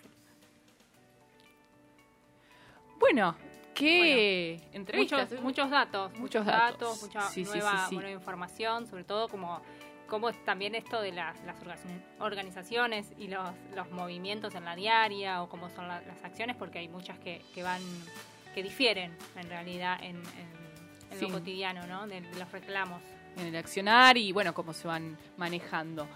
Bueno, 2.99 3.37
¿qué 3.75 4.61
entrevistas? 4.73 5.29
muchos, 5.31 5.43
muchos 5.45 5.71
datos, 5.71 6.19
Muchos 6.19 6.47
datos. 6.47 6.81
datos, 6.81 7.03
mucha 7.03 7.21
Sí, 7.23 7.45
nueva, 7.45 7.71
sí, 7.85 7.91
sí. 7.91 7.95
nueva 7.97 8.11
información, 8.11 8.87
sobre 8.87 9.05
todo 9.05 9.29
como, 9.29 9.61
como 10.09 10.29
es 10.29 10.45
también 10.45 10.75
esto 10.75 11.01
de 11.01 11.13
las, 11.13 11.43
las 11.45 11.61
orga- 11.63 11.77
organizaciones 12.21 13.13
y 13.19 13.29
los, 13.29 13.49
los 13.75 13.91
movimientos 13.91 14.55
en 14.55 14.65
la 14.65 14.77
diaria 14.77 15.43
o 15.43 15.49
cómo 15.49 15.69
son 15.71 15.89
la- 15.89 16.01
las 16.03 16.23
acciones, 16.25 16.57
porque 16.57 16.79
hay 16.79 16.89
muchas 16.89 17.19
que, 17.19 17.43
que 17.55 17.63
van, 17.63 17.83
que 18.55 18.63
difieren 18.63 19.17
en 19.37 19.49
realidad 19.49 19.99
en, 20.03 20.17
en- 20.17 21.21
lo 21.21 21.29
cotidiano, 21.31 21.87
¿no? 21.87 22.09
De, 22.09 22.21
de 22.23 22.39
los 22.41 22.51
reclamos. 22.51 23.01
En 23.37 23.47
el 23.47 23.57
accionar 23.57 24.17
y 24.17 24.33
bueno, 24.33 24.55
cómo 24.55 24.73
se 24.73 24.87
van 24.89 25.17
manejando. 25.37 26.07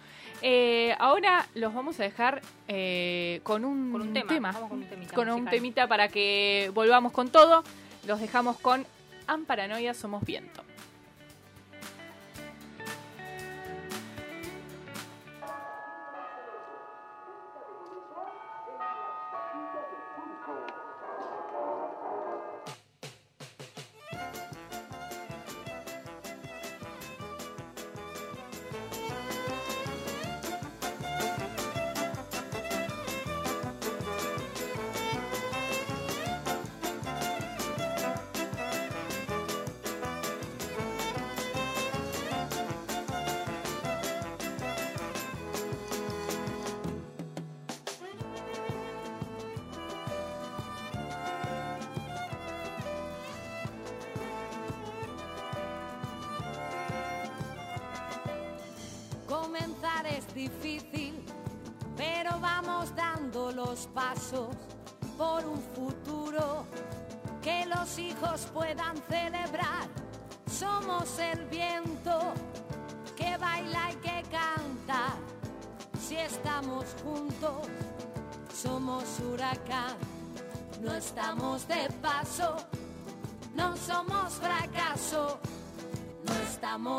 Eh, 0.40 0.94
ahora 0.98 1.46
los 1.54 1.74
vamos 1.74 1.98
a 1.98 2.04
dejar 2.04 2.42
eh, 2.68 3.40
con, 3.42 3.64
un 3.64 3.90
Con 3.92 4.02
un 4.02 4.12
tema, 4.12 4.52
vamos 4.52 4.70
con 4.70 4.78
un 4.78 4.88
temita 4.88 5.14
Con 5.14 5.28
un 5.28 5.34
musical. 5.34 5.50
temita 5.50 5.88
para 5.88 6.08
que 6.08 6.70
volvamos 6.74 7.12
con 7.12 7.28
todo. 7.30 7.64
Los 8.06 8.20
dejamos 8.20 8.58
con 8.58 8.86
Amparanoia 9.26 9.94
Somos 9.94 10.24
Viento. 10.24 10.62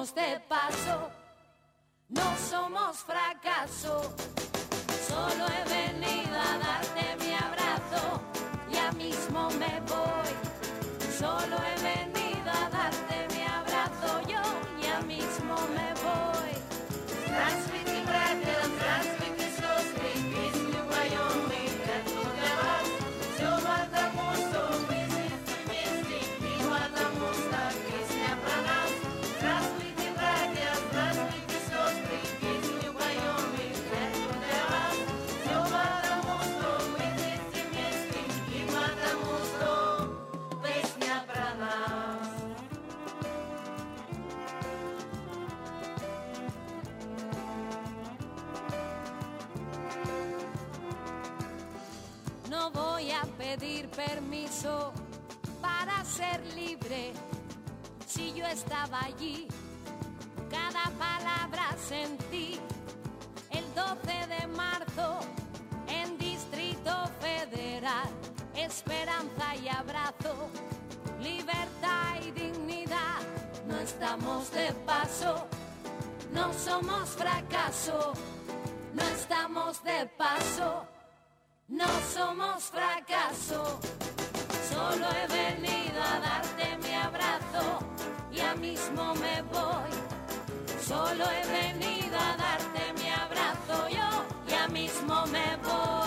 somos 0.10 0.16
de 0.16 0.39
paso, 0.47 1.12
no 2.10 2.38
somos 2.49 2.97
fracaso. 2.97 4.16
Solo 5.07 5.45
he 5.47 5.64
venido 5.70 6.36
a 6.36 6.57
darte 6.57 7.26
mi 7.26 7.34
abrazo, 7.34 8.22
ya 8.72 8.91
mismo 8.93 9.49
me 9.51 9.82
voy. 9.88 10.32
Solo 11.18 11.57
he 11.57 11.76
venido 11.82 12.49
a 12.51 12.70
darte 12.70 13.28
mi 13.34 13.43
abrazo, 13.43 14.22
yo 14.28 14.41
ya 14.82 15.01
mismo 15.01 15.55
me 15.76 15.93
voy. 16.03 17.68
Permiso 54.05 54.93
para 55.61 56.05
ser 56.05 56.39
libre. 56.55 57.11
Si 58.07 58.33
yo 58.33 58.45
estaba 58.45 59.03
allí, 59.03 59.47
cada 60.49 60.85
palabra 60.97 61.75
sentí. 61.77 62.59
El 63.51 63.65
12 63.75 64.27
de 64.35 64.47
marzo, 64.47 65.19
en 65.87 66.17
Distrito 66.17 66.93
Federal, 67.19 68.09
esperanza 68.55 69.55
y 69.61 69.67
abrazo, 69.67 70.49
libertad 71.19 72.21
y 72.25 72.31
dignidad. 72.31 73.19
No 73.67 73.79
estamos 73.79 74.49
de 74.51 74.71
paso, 74.85 75.45
no 76.31 76.53
somos 76.53 77.09
fracaso, 77.09 78.13
no 78.93 79.03
estamos 79.03 79.83
de. 79.83 80.09
No 81.70 81.86
somos 82.15 82.63
fracaso, 82.63 83.80
solo 84.72 85.05
he 85.11 85.28
venido 85.28 86.01
a 86.01 86.20
darte 86.20 86.78
mi 86.78 86.95
abrazo, 86.95 87.78
ya 88.32 88.55
mismo 88.55 89.13
me 89.13 89.43
voy. 89.43 89.91
Solo 90.82 91.26
he 91.30 91.47
venido 91.47 92.17
a 92.17 92.36
darte 92.38 92.93
mi 92.99 93.09
abrazo, 93.11 93.88
yo 93.88 94.26
ya 94.47 94.67
mismo 94.67 95.28
me 95.28 95.57
voy. 95.57 95.98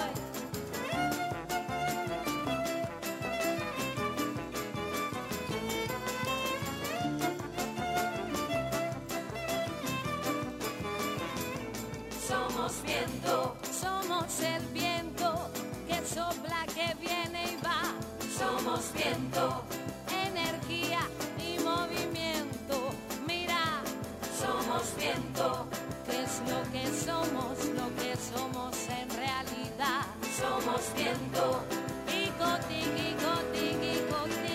Somos 18.72 18.94
viento, 18.94 19.62
energía 20.08 21.00
y 21.36 21.58
movimiento. 21.62 22.94
Mira, 23.26 23.82
somos 24.40 24.96
viento, 24.96 25.66
que 26.06 26.22
es 26.22 26.40
lo 26.48 26.62
que 26.72 26.86
somos, 26.86 27.58
lo 27.76 27.94
que 27.96 28.16
somos 28.16 28.74
en 28.88 29.10
realidad. 29.10 30.06
Somos 30.40 30.90
viento, 30.96 31.62
y 32.08 32.28
coti, 32.38 32.82
y 32.96 34.51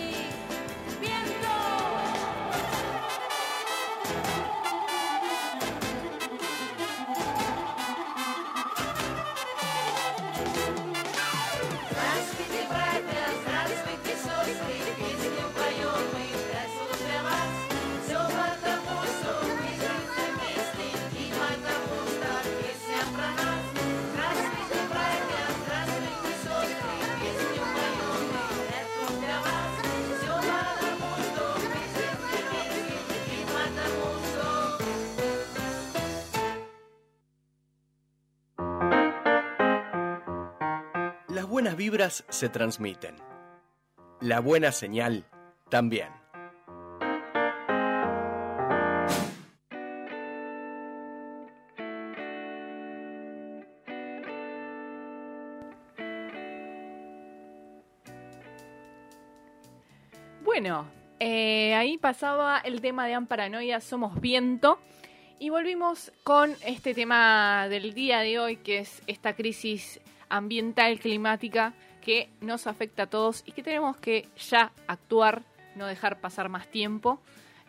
Vibras 41.78 42.25
se 42.30 42.49
transmiten. 42.49 43.13
La 44.19 44.39
buena 44.39 44.71
señal 44.71 45.25
también. 45.69 46.09
Bueno, 60.43 60.88
eh, 61.19 61.75
ahí 61.75 61.99
pasaba 61.99 62.57
el 62.57 62.82
tema 62.82 63.05
de 63.05 63.13
Amparanoia, 63.13 63.82
Somos 63.82 64.19
Viento. 64.19 64.80
Y 65.38 65.51
volvimos 65.51 66.11
con 66.23 66.55
este 66.65 66.95
tema 66.95 67.67
del 67.69 67.93
día 67.93 68.21
de 68.21 68.39
hoy, 68.39 68.55
que 68.55 68.80
es 68.80 69.03
esta 69.05 69.36
crisis 69.36 70.01
ambiental, 70.30 70.99
climática, 70.99 71.73
que 72.01 72.30
nos 72.41 72.67
afecta 72.67 73.03
a 73.03 73.07
todos 73.07 73.43
y 73.45 73.51
que 73.51 73.63
tenemos 73.63 73.97
que 73.97 74.30
ya 74.38 74.71
actuar, 74.88 75.43
no 75.75 75.86
dejar 75.88 76.19
pasar 76.19 76.49
más 76.49 76.67
tiempo, 76.67 77.19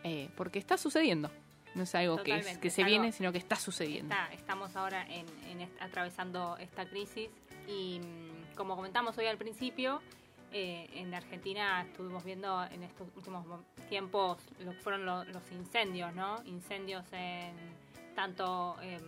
eh, 0.04 0.28
porque 0.36 0.58
está 0.58 0.76
sucediendo. 0.78 1.30
No 1.74 1.82
es 1.82 1.94
algo 1.94 2.22
que, 2.22 2.36
es- 2.36 2.46
se 2.72 2.82
algo- 2.82 2.86
viene, 2.90 3.12
sino 3.12 3.30
que 3.32 3.38
está 3.38 3.56
sucediendo. 3.56 4.14
Está- 4.14 4.32
estamos 4.32 4.74
ahora 4.76 5.06
en, 5.08 5.26
en 5.50 5.60
est- 5.60 5.82
atravesando 5.82 6.56
esta 6.58 6.86
crisis 6.88 7.28
y 7.66 8.00
mm, 8.00 8.54
como 8.56 8.74
comentamos 8.76 9.16
hoy 9.18 9.26
al 9.26 9.36
principio, 9.36 10.00
eh, 10.50 10.88
en 10.94 11.12
Argentina 11.14 11.82
estuvimos 11.82 12.24
viendo 12.24 12.64
en 12.70 12.82
estos 12.82 13.06
últimos 13.14 13.44
mo- 13.46 13.62
tiempos 13.90 14.38
lo 14.60 14.70
que 14.72 14.78
fueron 14.78 15.04
lo- 15.04 15.24
los 15.24 15.52
incendios, 15.52 16.14
¿no? 16.14 16.42
Incendios 16.46 17.04
en 17.12 17.54
tanto 18.14 18.76
em, 18.80 19.02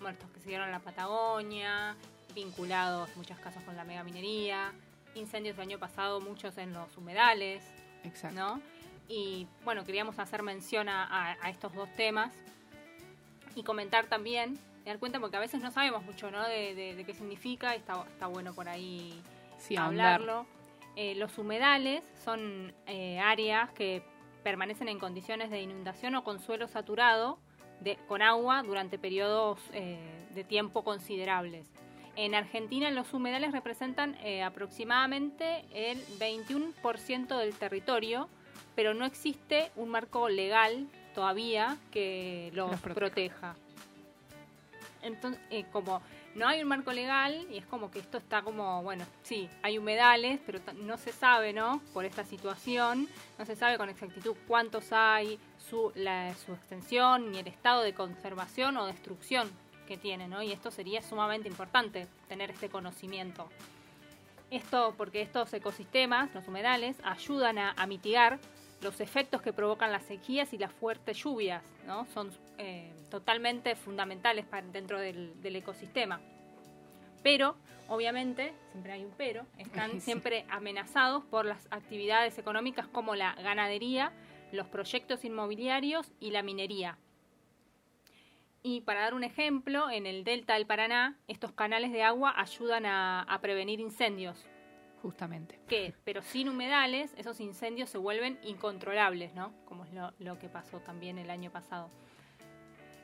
muertos 0.00 0.28
que 0.32 0.40
se 0.40 0.48
dieron 0.50 0.66
en 0.66 0.72
la 0.72 0.80
Patagonia, 0.80 1.96
vinculados 2.34 3.14
muchos 3.16 3.38
casos 3.38 3.62
con 3.64 3.76
la 3.76 3.84
megaminería, 3.84 4.72
incendios 5.14 5.56
el 5.56 5.62
año 5.62 5.78
pasado 5.78 6.20
muchos 6.20 6.56
en 6.58 6.72
los 6.72 6.96
humedales, 6.96 7.62
Exacto. 8.04 8.38
¿no? 8.38 8.60
Y 9.08 9.46
bueno, 9.64 9.84
queríamos 9.84 10.18
hacer 10.18 10.42
mención 10.42 10.88
a, 10.88 11.04
a- 11.04 11.36
a 11.42 11.50
estos 11.50 11.74
dos 11.74 11.88
temas 11.96 12.32
y 13.54 13.62
comentar 13.62 14.06
también, 14.06 14.58
dar 14.86 14.98
cuenta 14.98 15.20
porque 15.20 15.36
a 15.36 15.40
veces 15.40 15.60
no 15.60 15.70
sabemos 15.70 16.02
mucho, 16.04 16.30
¿no? 16.30 16.42
De, 16.48 16.74
de- 16.74 16.94
de 16.94 17.04
qué 17.04 17.14
significa 17.14 17.74
y 17.74 17.78
está, 17.78 18.02
está 18.08 18.26
bueno 18.26 18.54
por 18.54 18.68
ahí 18.68 19.20
Sí, 19.58 19.76
hablarlo. 19.76 20.46
Eh, 20.96 21.14
los 21.14 21.38
humedales 21.38 22.02
son 22.24 22.74
eh, 22.86 23.18
áreas 23.20 23.70
que 23.72 24.02
permanecen 24.42 24.88
en 24.88 24.98
condiciones 24.98 25.50
de 25.50 25.62
inundación 25.62 26.14
o 26.16 26.24
con 26.24 26.40
suelo 26.40 26.66
saturado 26.68 27.38
de, 27.80 27.96
con 28.08 28.22
agua 28.22 28.62
durante 28.62 28.98
periodos 28.98 29.58
eh, 29.72 29.98
de 30.34 30.44
tiempo 30.44 30.82
considerables. 30.84 31.66
En 32.16 32.34
Argentina 32.34 32.90
los 32.90 33.14
humedales 33.14 33.52
representan 33.52 34.16
eh, 34.22 34.42
aproximadamente 34.42 35.64
el 35.72 35.98
21% 36.18 37.38
del 37.38 37.54
territorio, 37.54 38.28
pero 38.74 38.92
no 38.92 39.06
existe 39.06 39.70
un 39.76 39.88
marco 39.88 40.28
legal 40.28 40.88
todavía 41.14 41.76
que 41.90 42.50
los, 42.54 42.70
Los 42.70 42.80
proteja. 42.80 43.54
proteja. 43.54 43.54
Entonces, 45.02 45.40
eh, 45.50 45.64
como 45.72 46.00
no 46.34 46.48
hay 46.48 46.62
un 46.62 46.68
marco 46.68 46.92
legal 46.92 47.46
y 47.50 47.58
es 47.58 47.66
como 47.66 47.90
que 47.90 47.98
esto 47.98 48.18
está 48.18 48.42
como, 48.42 48.82
bueno, 48.82 49.04
sí, 49.22 49.48
hay 49.62 49.78
humedales, 49.78 50.40
pero 50.46 50.60
no 50.82 50.96
se 50.96 51.12
sabe, 51.12 51.52
¿no? 51.52 51.82
Por 51.92 52.04
esta 52.04 52.24
situación, 52.24 53.08
no 53.38 53.44
se 53.44 53.56
sabe 53.56 53.76
con 53.76 53.88
exactitud 53.88 54.34
cuántos 54.46 54.92
hay, 54.92 55.38
su, 55.58 55.92
la, 55.94 56.34
su 56.34 56.52
extensión, 56.52 57.32
ni 57.32 57.38
el 57.38 57.48
estado 57.48 57.82
de 57.82 57.94
conservación 57.94 58.76
o 58.76 58.86
destrucción 58.86 59.50
que 59.92 59.98
tiene, 59.98 60.26
¿no? 60.26 60.42
Y 60.42 60.52
esto 60.52 60.70
sería 60.70 61.02
sumamente 61.02 61.48
importante, 61.48 62.06
tener 62.26 62.50
este 62.50 62.70
conocimiento. 62.70 63.50
Esto 64.50 64.94
porque 64.96 65.20
estos 65.20 65.52
ecosistemas, 65.52 66.34
los 66.34 66.48
humedales, 66.48 66.96
ayudan 67.04 67.58
a, 67.58 67.72
a 67.76 67.86
mitigar 67.86 68.38
los 68.80 69.00
efectos 69.00 69.42
que 69.42 69.52
provocan 69.52 69.92
las 69.92 70.04
sequías 70.04 70.54
y 70.54 70.58
las 70.58 70.72
fuertes 70.72 71.18
lluvias, 71.22 71.62
¿no? 71.86 72.06
Son 72.14 72.30
eh, 72.56 72.90
totalmente 73.10 73.76
fundamentales 73.76 74.46
para, 74.46 74.66
dentro 74.66 74.98
del, 74.98 75.38
del 75.42 75.56
ecosistema. 75.56 76.20
Pero, 77.22 77.54
obviamente, 77.88 78.54
siempre 78.72 78.92
hay 78.92 79.04
un 79.04 79.12
pero, 79.18 79.44
están 79.58 79.90
Sí. 79.92 80.00
siempre 80.00 80.46
amenazados 80.48 81.22
por 81.24 81.44
las 81.44 81.68
actividades 81.70 82.38
económicas 82.38 82.86
como 82.88 83.14
la 83.14 83.34
ganadería, 83.34 84.10
los 84.52 84.66
proyectos 84.68 85.22
inmobiliarios 85.26 86.10
y 86.18 86.30
la 86.30 86.42
minería. 86.42 86.96
Y 88.62 88.82
para 88.82 89.00
dar 89.00 89.14
un 89.14 89.24
ejemplo, 89.24 89.90
en 89.90 90.06
el 90.06 90.22
delta 90.22 90.54
del 90.54 90.66
Paraná, 90.66 91.18
estos 91.26 91.52
canales 91.52 91.90
de 91.90 92.02
agua 92.02 92.32
ayudan 92.36 92.86
a, 92.86 93.22
a 93.22 93.40
prevenir 93.40 93.80
incendios. 93.80 94.46
Justamente. 95.02 95.58
Que, 95.66 95.94
pero 96.04 96.22
sin 96.22 96.48
humedales, 96.48 97.12
esos 97.16 97.40
incendios 97.40 97.90
se 97.90 97.98
vuelven 97.98 98.38
incontrolables, 98.44 99.34
¿no? 99.34 99.52
Como 99.64 99.84
es 99.84 99.92
lo, 99.92 100.12
lo 100.20 100.38
que 100.38 100.48
pasó 100.48 100.78
también 100.78 101.18
el 101.18 101.28
año 101.28 101.50
pasado. 101.50 101.90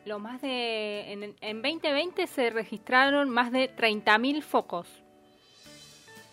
Lo 0.04 0.20
más 0.20 0.40
de. 0.40 1.12
En, 1.12 1.34
en 1.40 1.62
2020 1.62 2.28
se 2.28 2.50
registraron 2.50 3.28
más 3.28 3.50
de 3.50 3.74
30.000 3.74 4.42
focos. 4.42 4.86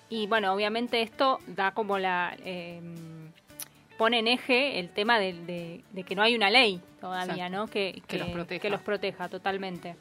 Y 0.07 0.28
bueno, 0.28 0.53
obviamente 0.53 1.01
esto 1.01 1.39
da 1.47 1.73
como 1.73 1.97
la. 1.97 2.38
eh, 2.43 2.80
pone 3.98 4.20
en 4.20 4.28
eje 4.28 4.80
el 4.80 4.89
tema 4.89 5.20
de, 5.20 5.34
de- 5.34 5.84
de 5.91 6.04
que 6.04 6.16
no 6.16 6.22
hay 6.22 6.36
una 6.36 6.50
ley 6.50 6.82
todavía, 7.00 7.48
Exacto. 7.48 7.56
¿no? 7.58 7.68
Que, 7.68 8.02
Que 8.08 8.18
los 8.18 8.30
proteja. 8.30 8.62
que 8.62 8.70
los 8.70 8.82
proteja 8.82 9.30
totalmente. 9.30 9.96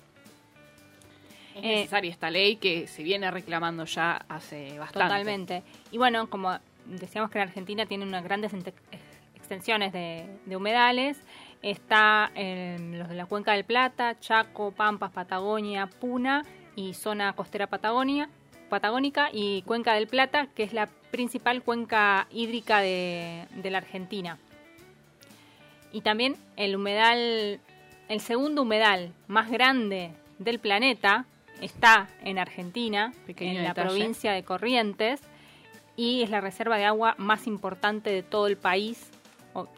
Es 1.54 1.62
Eh, 1.64 1.76
necesaria 1.76 2.10
esta 2.10 2.30
ley 2.30 2.56
que 2.56 2.86
se 2.88 3.02
viene 3.04 3.30
reclamando 3.30 3.84
ya 3.84 4.24
hace 4.28 4.78
bastante. 4.78 5.08
Totalmente. 5.08 5.62
Y 5.92 5.98
bueno, 5.98 6.28
como 6.28 6.58
decíamos 6.86 7.30
que 7.30 7.38
en 7.38 7.48
Argentina 7.48 7.86
tiene 7.86 8.04
unas 8.04 8.24
grandes 8.24 8.52
extensiones 9.36 9.92
de, 9.92 10.26
de 10.46 10.56
humedales, 10.56 11.16
está 11.62 12.30
en 12.34 12.98
los 12.98 13.08
de 13.08 13.14
la 13.14 13.26
Cuenca 13.26 13.52
del 13.52 13.64
Plata, 13.64 14.18
Chaco, 14.18 14.72
Pampas, 14.72 15.12
Patagonia, 15.12 15.86
Puna 15.86 16.42
y 16.76 16.94
zona 16.94 17.32
costera 17.34 17.68
Patagonia, 17.68 18.28
patagónica 18.68 19.28
y 19.32 19.62
Cuenca 19.62 19.94
del 19.94 20.08
Plata, 20.08 20.48
que 20.56 20.64
es 20.64 20.72
la 20.72 20.88
principal 21.14 21.62
cuenca 21.62 22.26
hídrica 22.32 22.80
de, 22.80 23.46
de 23.54 23.70
la 23.70 23.78
Argentina. 23.78 24.36
Y 25.92 26.00
también 26.00 26.34
el 26.56 26.74
humedal, 26.74 27.60
el 28.08 28.20
segundo 28.20 28.62
humedal 28.62 29.12
más 29.28 29.48
grande 29.48 30.10
del 30.40 30.58
planeta 30.58 31.24
está 31.60 32.08
en 32.24 32.40
Argentina, 32.40 33.12
Pequeño 33.26 33.50
en 33.52 33.62
la 33.62 33.68
detalle. 33.68 33.90
provincia 33.90 34.32
de 34.32 34.42
Corrientes, 34.42 35.20
y 35.94 36.22
es 36.22 36.30
la 36.30 36.40
reserva 36.40 36.78
de 36.78 36.84
agua 36.84 37.14
más 37.16 37.46
importante 37.46 38.10
de 38.10 38.24
todo 38.24 38.48
el 38.48 38.56
país. 38.56 39.12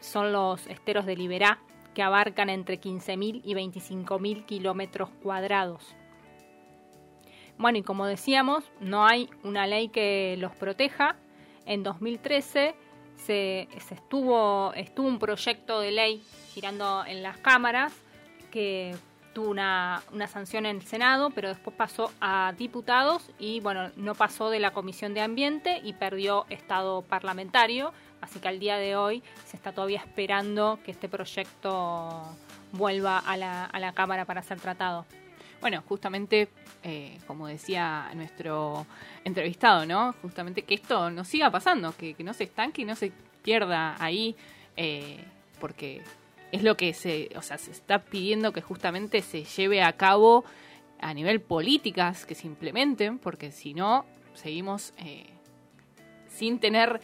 Son 0.01 0.31
los 0.31 0.65
esteros 0.65 1.05
de 1.05 1.15
Liberá, 1.15 1.59
que 1.93 2.01
abarcan 2.01 2.49
entre 2.49 2.81
15.000 2.81 3.41
y 3.43 3.53
25.000 3.53 4.45
kilómetros 4.45 5.09
cuadrados. 5.21 5.95
Bueno, 7.59 7.79
y 7.79 7.83
como 7.83 8.05
decíamos, 8.05 8.63
no 8.79 9.05
hay 9.05 9.29
una 9.43 9.67
ley 9.67 9.89
que 9.89 10.35
los 10.39 10.55
proteja. 10.55 11.15
En 11.67 11.83
2013 11.83 12.75
se, 13.17 13.67
estuvo, 13.91 14.73
estuvo 14.73 15.07
un 15.07 15.19
proyecto 15.19 15.81
de 15.81 15.91
ley 15.91 16.23
girando 16.53 17.03
en 17.05 17.21
las 17.21 17.37
cámaras 17.37 17.93
que 18.51 18.95
tuvo 19.33 19.49
una, 19.49 20.01
una 20.13 20.27
sanción 20.27 20.65
en 20.65 20.77
el 20.77 20.81
Senado, 20.83 21.29
pero 21.29 21.49
después 21.49 21.75
pasó 21.75 22.11
a 22.21 22.53
diputados 22.57 23.29
y 23.37 23.59
bueno, 23.59 23.91
no 23.97 24.15
pasó 24.15 24.49
de 24.49 24.59
la 24.59 24.71
Comisión 24.71 25.13
de 25.13 25.19
Ambiente 25.19 25.81
y 25.83 25.91
perdió 25.91 26.45
estado 26.49 27.01
parlamentario. 27.01 27.91
Así 28.21 28.39
que 28.39 28.47
al 28.47 28.59
día 28.59 28.77
de 28.77 28.95
hoy 28.95 29.21
se 29.45 29.57
está 29.57 29.73
todavía 29.73 29.99
esperando 29.99 30.79
que 30.85 30.91
este 30.91 31.09
proyecto 31.09 32.23
vuelva 32.71 33.19
a 33.19 33.35
la, 33.35 33.65
a 33.65 33.79
la 33.79 33.91
Cámara 33.91 34.23
para 34.23 34.41
ser 34.41 34.59
tratado. 34.59 35.05
Bueno, 35.59 35.83
justamente, 35.87 36.49
eh, 36.83 37.17
como 37.25 37.47
decía 37.47 38.11
nuestro 38.13 38.85
entrevistado, 39.23 39.85
¿no? 39.85 40.13
Justamente 40.21 40.61
que 40.61 40.75
esto 40.75 41.09
no 41.09 41.23
siga 41.23 41.49
pasando, 41.49 41.95
que, 41.97 42.13
que 42.13 42.23
no 42.23 42.33
se 42.33 42.43
estanque 42.43 42.83
y 42.83 42.85
no 42.85 42.95
se 42.95 43.11
pierda 43.41 43.95
ahí, 43.99 44.35
eh, 44.75 45.23
porque 45.59 46.03
es 46.51 46.63
lo 46.63 46.77
que 46.77 46.93
se, 46.93 47.29
o 47.35 47.41
sea, 47.41 47.57
se 47.57 47.71
está 47.71 47.99
pidiendo 47.99 48.53
que 48.53 48.61
justamente 48.61 49.21
se 49.21 49.43
lleve 49.43 49.81
a 49.81 49.93
cabo 49.93 50.45
a 50.99 51.13
nivel 51.13 51.41
políticas, 51.41 52.25
que 52.25 52.35
se 52.35 52.47
implementen, 52.47 53.19
porque 53.19 53.51
si 53.51 53.73
no, 53.73 54.05
seguimos 54.33 54.93
eh, 54.97 55.25
sin 56.29 56.59
tener 56.59 57.01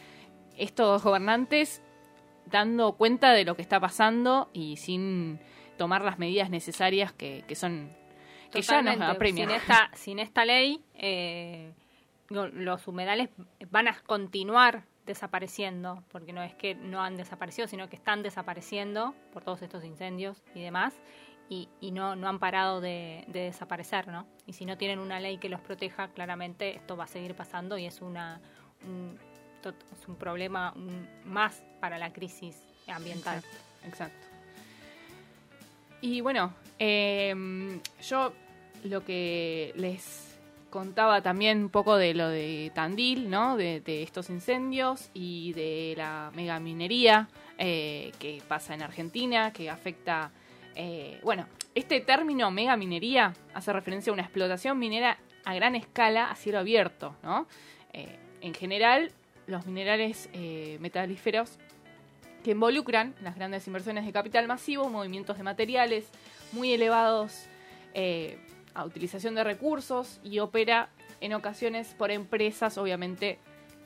estos 0.57 1.03
gobernantes 1.03 1.81
dando 2.45 2.93
cuenta 2.93 3.31
de 3.31 3.45
lo 3.45 3.55
que 3.55 3.61
está 3.61 3.79
pasando 3.79 4.49
y 4.53 4.77
sin 4.77 5.39
tomar 5.77 6.03
las 6.03 6.19
medidas 6.19 6.49
necesarias 6.49 7.11
que, 7.11 7.43
que 7.47 7.55
son 7.55 7.89
ya 8.61 8.81
nos. 8.99 9.17
Sin 9.47 9.55
esta, 9.55 9.89
sin 9.95 10.19
esta 10.19 10.45
ley, 10.45 10.81
eh, 10.95 11.71
lo- 12.29 12.47
los 12.49 12.87
humedales 12.87 13.29
van 13.69 13.87
a 13.87 13.99
continuar 14.01 14.83
desapareciendo, 15.05 16.03
porque 16.11 16.31
no 16.33 16.41
es 16.43 16.53
que 16.53 16.75
no 16.75 17.01
han 17.03 17.17
desaparecido, 17.17 17.67
sino 17.67 17.89
que 17.89 17.95
están 17.97 18.23
desapareciendo 18.23 19.13
por 19.33 19.43
todos 19.43 19.61
estos 19.61 19.83
incendios 19.83 20.41
y 20.55 20.61
demás. 20.61 20.93
y, 21.49 21.67
y 21.81 21.91
no, 21.91 22.15
no 22.15 22.29
han 22.29 22.39
parado 22.39 22.79
de, 22.79 23.25
de 23.27 23.41
desaparecer, 23.41 24.07
¿no? 24.07 24.25
Y 24.47 24.53
si 24.53 24.65
no 24.65 24.77
tienen 24.77 24.97
una 24.99 25.19
ley 25.19 25.37
que 25.37 25.49
los 25.49 25.59
proteja, 25.59 26.07
claramente 26.07 26.73
esto 26.77 26.95
va 26.95 27.03
a 27.03 27.07
seguir 27.07 27.35
pasando 27.35 27.77
y 27.77 27.85
es 27.85 28.01
una 28.01 28.39
un, 28.87 29.19
es 29.91 30.07
un 30.07 30.15
problema 30.15 30.73
más 31.25 31.61
para 31.81 31.97
la 31.97 32.11
crisis 32.13 32.57
ambiental. 32.87 33.37
Exacto, 33.39 33.57
exacto. 33.87 34.27
Y 36.01 36.21
bueno, 36.21 36.53
eh, 36.79 37.79
yo 38.01 38.33
lo 38.83 39.03
que 39.03 39.73
les 39.75 40.37
contaba 40.69 41.21
también 41.21 41.59
un 41.59 41.69
poco 41.69 41.97
de 41.97 42.13
lo 42.13 42.29
de 42.29 42.71
Tandil, 42.73 43.29
¿no? 43.29 43.57
De, 43.57 43.81
estos 43.85 44.29
incendios 44.29 45.09
y 45.13 45.53
de 45.53 45.93
la 45.95 46.31
megaminería 46.33 47.29
eh, 47.57 48.11
que 48.19 48.41
pasa 48.47 48.73
en 48.73 48.81
Argentina, 48.81 49.53
que 49.53 49.69
afecta... 49.69 50.31
eh, 50.75 51.19
bueno, 51.23 51.47
este 51.75 52.01
término 52.01 52.51
megaminería 52.51 53.33
hace 53.53 53.73
referencia 53.73 54.11
a 54.11 54.13
una 54.13 54.23
explotación 54.23 54.77
minera 54.79 55.17
a 55.45 55.53
gran 55.53 55.75
escala 55.75 56.29
a 56.29 56.35
cielo 56.35 56.59
abierto, 56.59 57.15
¿no? 57.23 57.47
Eh, 57.93 58.17
en 58.41 58.53
general, 58.53 59.11
los 59.47 59.65
minerales 59.65 60.29
eh, 60.33 60.77
metalíferos 60.79 61.57
que 62.43 62.51
involucran 62.51 63.15
las 63.21 63.35
grandes 63.35 63.65
inversiones 63.67 64.05
de 64.05 64.11
capital 64.11 64.47
masivo, 64.47 64.89
movimientos 64.89 65.37
de 65.37 65.43
materiales 65.43 66.09
muy 66.51 66.73
elevados 66.73 67.47
a 68.73 68.85
utilización 68.85 69.35
de 69.35 69.43
recursos 69.43 70.19
y 70.23 70.39
opera 70.39 70.89
en 71.21 71.33
ocasiones 71.33 71.93
por 71.97 72.11
empresas, 72.11 72.77
obviamente, 72.77 73.39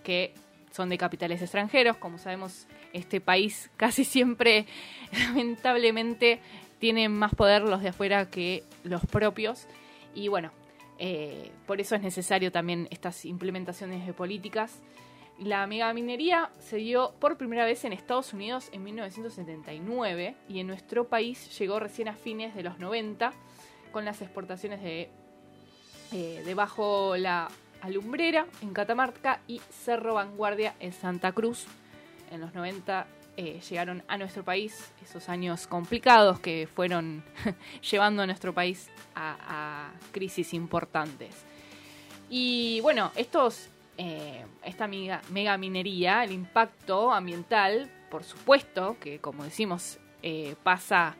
que 0.04 0.34
son 0.72 0.90
de 0.90 0.98
capitales 0.98 1.42
extranjeros. 1.42 1.98
Como 1.98 2.18
sabemos, 2.18 2.68
este 2.94 3.22
país 3.22 3.70
casi 3.78 4.04
siempre, 4.04 4.66
lamentablemente, 5.12 6.40
tiene 6.80 7.10
más 7.10 7.34
poder 7.34 7.64
los 7.64 7.82
de 7.82 7.90
afuera 7.90 8.30
que 8.30 8.64
los 8.84 9.06
propios. 9.06 9.68
Y 10.14 10.28
bueno, 10.28 10.52
eh, 11.00 11.52
por 11.66 11.82
eso 11.82 11.96
es 11.96 12.02
necesario 12.02 12.52
también 12.52 12.88
estas 12.92 13.26
implementaciones 13.26 14.06
de 14.06 14.14
políticas. 14.14 14.82
La 15.40 15.68
megaminería 15.68 16.50
se 16.60 16.78
dio 16.78 17.14
por 17.20 17.38
primera 17.38 17.66
vez 17.66 17.86
en 17.86 17.94
Estados 17.94 18.34
Unidos 18.34 18.70
en 18.72 18.84
1979 18.84 20.36
y 20.50 20.60
en 20.60 20.68
nuestro 20.68 21.08
país 21.08 21.56
llegó 21.60 21.80
recién 21.80 22.08
a 22.08 22.14
fines 22.14 22.56
de 22.56 22.64
los 22.64 22.80
90 22.80 23.34
con 23.92 24.06
las 24.06 24.22
exportaciones 24.22 24.82
de, 24.82 25.10
eh, 26.12 26.54
Bajo 26.56 27.18
la 27.18 27.50
Alumbrera 27.82 28.48
en 28.62 28.74
Catamarca 28.74 29.42
y 29.48 29.62
Cerro 29.70 30.16
Vanguardia 30.16 30.76
en 30.80 30.94
Santa 30.94 31.32
Cruz. 31.32 31.66
En 32.32 32.42
los 32.42 32.54
90 32.54 33.08
eh, 33.40 33.62
llegaron 33.70 34.04
a 34.08 34.18
nuestro 34.18 34.44
país 34.44 34.92
esos 35.04 35.30
años 35.30 35.68
complicados 35.68 36.40
que 36.40 36.68
fueron 36.74 37.24
llevando 37.92 38.24
a 38.24 38.26
nuestro 38.26 38.52
país 38.52 38.90
a, 39.14 39.92
crisis 40.12 40.56
importantes. 40.56 41.36
Y 42.32 42.80
bueno, 42.82 43.12
estos, 43.16 43.70
eh, 44.00 44.44
esta 44.64 44.88
mega, 44.88 45.22
mega 45.30 45.56
minería, 45.58 46.24
el 46.24 46.32
impacto 46.32 47.12
ambiental, 47.12 47.92
por 48.10 48.24
supuesto, 48.24 48.98
que 49.00 49.20
como 49.20 49.44
decimos, 49.44 50.00
eh, 50.24 50.56
pasa 50.64 51.16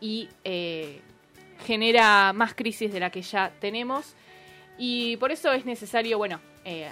y 0.00 0.28
genera 1.64 2.32
más 2.32 2.54
crisis 2.54 2.92
de 2.92 3.00
la 3.00 3.10
que 3.10 3.22
ya 3.22 3.52
tenemos. 3.60 4.14
Y 4.78 5.16
por 5.16 5.32
eso 5.32 5.52
es 5.52 5.64
necesario, 5.64 6.18
bueno, 6.18 6.40
eh, 6.64 6.90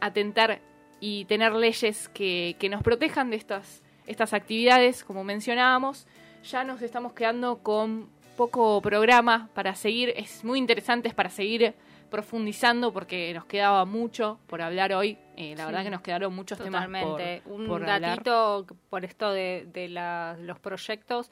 atentar 0.00 0.60
y 1.00 1.24
tener 1.26 1.52
leyes 1.52 2.08
que, 2.08 2.56
que 2.58 2.68
nos 2.68 2.82
protejan 2.82 3.30
de 3.30 3.36
estas, 3.36 3.82
estas 4.06 4.32
actividades, 4.32 5.04
como 5.04 5.22
mencionábamos. 5.24 6.06
Ya 6.44 6.64
nos 6.64 6.80
estamos 6.82 7.12
quedando 7.12 7.58
con 7.62 8.08
poco 8.36 8.80
programa 8.82 9.48
para 9.54 9.74
seguir, 9.74 10.12
es 10.16 10.44
muy 10.44 10.58
interesante 10.58 11.08
es 11.08 11.14
para 11.14 11.30
seguir 11.30 11.74
profundizando 12.10 12.92
porque 12.92 13.32
nos 13.34 13.44
quedaba 13.44 13.84
mucho 13.84 14.38
por 14.46 14.62
hablar 14.62 14.92
hoy. 14.92 15.18
Eh, 15.36 15.54
la 15.56 15.64
Sí, 15.64 15.66
verdad 15.66 15.84
que 15.84 15.90
nos 15.90 16.00
quedaron 16.00 16.34
muchos 16.34 16.58
Totalmente. 16.58 17.08
temas 17.08 17.40
por, 17.42 17.52
Un 17.52 17.66
por 17.66 17.82
hablar. 17.82 18.00
datito 18.02 18.66
por 18.90 19.04
esto 19.04 19.30
de, 19.32 19.66
de 19.72 19.88
la- 19.88 20.36
los 20.40 20.58
proyectos. 20.60 21.30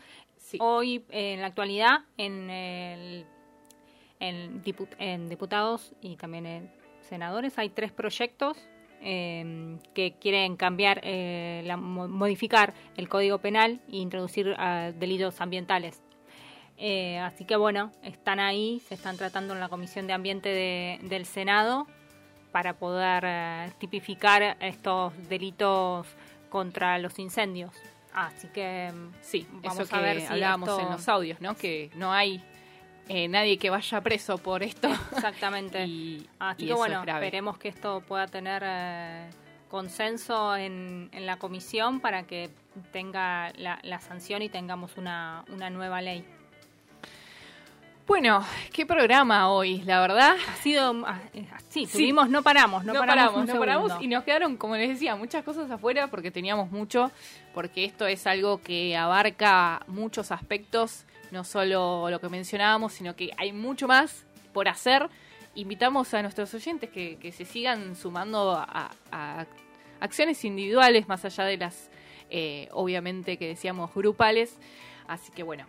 Hoy, 0.60 1.04
en 1.10 1.40
la 1.40 1.46
actualidad, 1.48 2.00
en, 2.16 2.50
el, 2.50 3.26
en, 4.20 4.62
dipu- 4.62 4.94
en 4.98 5.28
diputados 5.28 5.92
y 6.00 6.16
también 6.16 6.46
en 6.46 6.70
senadores, 7.08 7.58
hay 7.58 7.68
tres 7.70 7.92
proyectos 7.92 8.56
eh, 9.00 9.76
que 9.94 10.12
quieren 10.20 10.56
cambiar, 10.56 11.00
eh, 11.02 11.62
la- 11.66 11.76
mo- 11.76 12.08
modificar 12.08 12.72
el 12.96 13.08
Código 13.08 13.38
Penal 13.38 13.80
e 13.90 13.96
introducir 13.96 14.54
ah, 14.58 14.92
delitos 14.94 15.40
ambientales. 15.40 16.00
Eh, 16.78 17.18
así 17.18 17.44
que 17.44 17.56
bueno, 17.56 17.92
están 18.02 18.40
ahí, 18.40 18.80
se 18.88 18.94
están 18.94 19.16
tratando 19.16 19.54
en 19.54 19.60
la 19.60 19.68
Comisión 19.68 20.06
de 20.06 20.12
Ambiente 20.12 20.48
de- 20.48 20.98
del 21.08 21.26
Senado 21.26 21.86
para 22.52 22.74
poder 22.74 23.24
eh, 23.26 23.72
tipificar 23.78 24.56
estos 24.60 25.12
delitos 25.28 26.06
contra 26.48 26.98
los 26.98 27.18
incendios. 27.18 27.72
Así 28.14 28.48
que 28.48 28.92
mm, 28.92 29.10
Sí, 29.22 29.46
vamos 29.50 29.80
eso 29.80 29.94
a 29.94 29.98
que 29.98 30.04
ver 30.04 30.20
si 30.20 30.26
hablábamos 30.26 30.68
esto- 30.68 30.80
en 30.82 30.90
los 30.90 31.08
audios, 31.08 31.40
¿no? 31.40 31.56
Que 31.56 31.90
no 31.94 32.12
hay 32.12 32.42
eh, 33.08 33.26
nadie 33.28 33.58
que 33.58 33.70
vaya 33.70 34.00
preso 34.00 34.38
por 34.38 34.62
esto. 34.62 34.88
Exactamente. 35.12 35.84
y, 35.86 36.28
Así 36.38 36.64
y 36.64 36.66
que 36.68 36.74
bueno, 36.74 37.02
es 37.02 37.08
esperemos 37.08 37.58
que 37.58 37.68
esto 37.68 38.00
pueda 38.06 38.26
tener 38.26 38.62
eh, 38.64 39.30
consenso 39.68 40.54
en, 40.56 41.08
en 41.12 41.26
la 41.26 41.38
comisión 41.38 42.00
para 42.00 42.24
que 42.24 42.50
tenga 42.92 43.50
la, 43.56 43.78
la 43.82 44.00
sanción 44.00 44.42
y 44.42 44.48
tengamos 44.48 44.96
una, 44.96 45.44
una 45.48 45.70
nueva 45.70 46.00
ley. 46.02 46.24
Bueno, 48.06 48.44
qué 48.72 48.84
programa 48.84 49.50
hoy, 49.50 49.82
la 49.82 50.00
verdad. 50.00 50.36
Ha 50.48 50.56
sido 50.56 50.92
ah, 51.06 51.20
eh, 51.34 51.46
sí, 51.68 52.12
no 52.12 52.42
paramos, 52.42 52.84
no, 52.84 52.92
no 52.94 53.00
paramos, 53.00 53.46
no 53.46 53.58
paramos 53.58 53.92
y 54.00 54.08
nos 54.08 54.24
quedaron, 54.24 54.56
como 54.56 54.76
les 54.76 54.88
decía, 54.88 55.14
muchas 55.14 55.44
cosas 55.44 55.70
afuera 55.70 56.08
porque 56.08 56.30
teníamos 56.30 56.70
mucho, 56.70 57.12
porque 57.54 57.84
esto 57.84 58.06
es 58.06 58.26
algo 58.26 58.60
que 58.60 58.96
abarca 58.96 59.82
muchos 59.86 60.32
aspectos, 60.32 61.04
no 61.30 61.44
solo 61.44 62.10
lo 62.10 62.20
que 62.20 62.28
mencionábamos, 62.28 62.92
sino 62.92 63.14
que 63.14 63.30
hay 63.38 63.52
mucho 63.52 63.86
más 63.86 64.26
por 64.52 64.68
hacer. 64.68 65.08
Invitamos 65.54 66.12
a 66.12 66.22
nuestros 66.22 66.52
oyentes 66.54 66.90
que, 66.90 67.18
que 67.18 67.30
se 67.30 67.44
sigan 67.44 67.94
sumando 67.94 68.52
a, 68.52 68.90
a 69.12 69.46
acciones 70.00 70.44
individuales, 70.44 71.06
más 71.06 71.24
allá 71.24 71.44
de 71.44 71.56
las, 71.56 71.90
eh, 72.30 72.68
obviamente, 72.72 73.36
que 73.36 73.46
decíamos 73.46 73.94
grupales. 73.94 74.58
Así 75.06 75.30
que 75.30 75.42
bueno, 75.42 75.66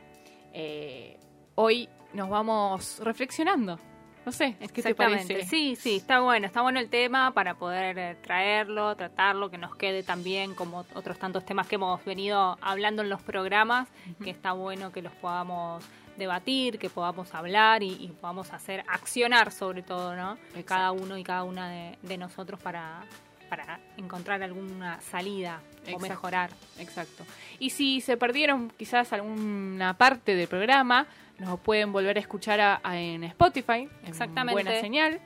eh, 0.54 1.18
hoy 1.56 1.90
nos 2.14 2.30
vamos 2.30 3.00
reflexionando. 3.04 3.80
No 4.26 4.32
sé, 4.32 4.56
¿qué 4.58 4.68
te 4.68 4.80
Exactamente. 4.80 5.34
parece? 5.34 5.50
Sí, 5.50 5.76
sí, 5.76 5.98
está 5.98 6.22
bueno, 6.22 6.48
está 6.48 6.62
bueno 6.62 6.80
el 6.80 6.90
tema 6.90 7.34
para 7.34 7.56
poder 7.56 7.98
eh, 8.00 8.16
traerlo, 8.22 8.96
tratarlo, 8.96 9.52
que 9.52 9.58
nos 9.58 9.76
quede 9.76 10.02
también 10.02 10.56
como 10.56 10.86
otros 10.96 11.20
tantos 11.20 11.46
temas 11.46 11.68
que 11.68 11.76
hemos 11.76 12.04
venido 12.06 12.58
hablando 12.62 13.02
en 13.02 13.10
los 13.10 13.22
programas, 13.22 13.90
que 14.24 14.30
está 14.30 14.54
bueno 14.54 14.94
que 14.94 15.02
los 15.02 15.12
podamos 15.14 15.84
debatir, 16.18 16.80
que 16.80 16.90
podamos 16.90 17.34
hablar 17.36 17.84
y, 17.84 17.92
y 17.92 18.08
podamos 18.22 18.54
hacer 18.54 18.86
accionar 18.88 19.52
sobre 19.52 19.82
todo, 19.82 20.16
¿no? 20.16 20.38
Cada 20.66 20.92
uno 20.94 21.18
y 21.18 21.24
cada 21.24 21.44
una 21.44 21.70
de, 21.70 21.98
de 22.02 22.18
nosotros 22.18 22.62
para, 22.62 23.02
para 23.50 23.80
encontrar 23.98 24.42
alguna 24.42 25.02
salida 25.02 25.62
o 25.94 26.00
mejorar. 26.00 26.50
Exacto. 26.80 27.26
Y 27.60 27.72
si 27.72 28.00
se 28.00 28.16
perdieron 28.16 28.72
quizás 28.78 29.12
alguna 29.12 29.98
parte 29.98 30.36
del 30.36 30.48
programa, 30.48 31.08
nos 31.40 31.60
pueden 31.60 31.92
volver 31.92 32.18
a 32.18 32.20
escuchar 32.20 32.60
a- 32.62 32.80
a- 32.84 33.00
en 33.00 33.24
Spotify. 33.24 33.90
en 34.02 34.08
Exactamente. 34.08 34.54
Buena 34.54 34.80
señal. 34.80 35.20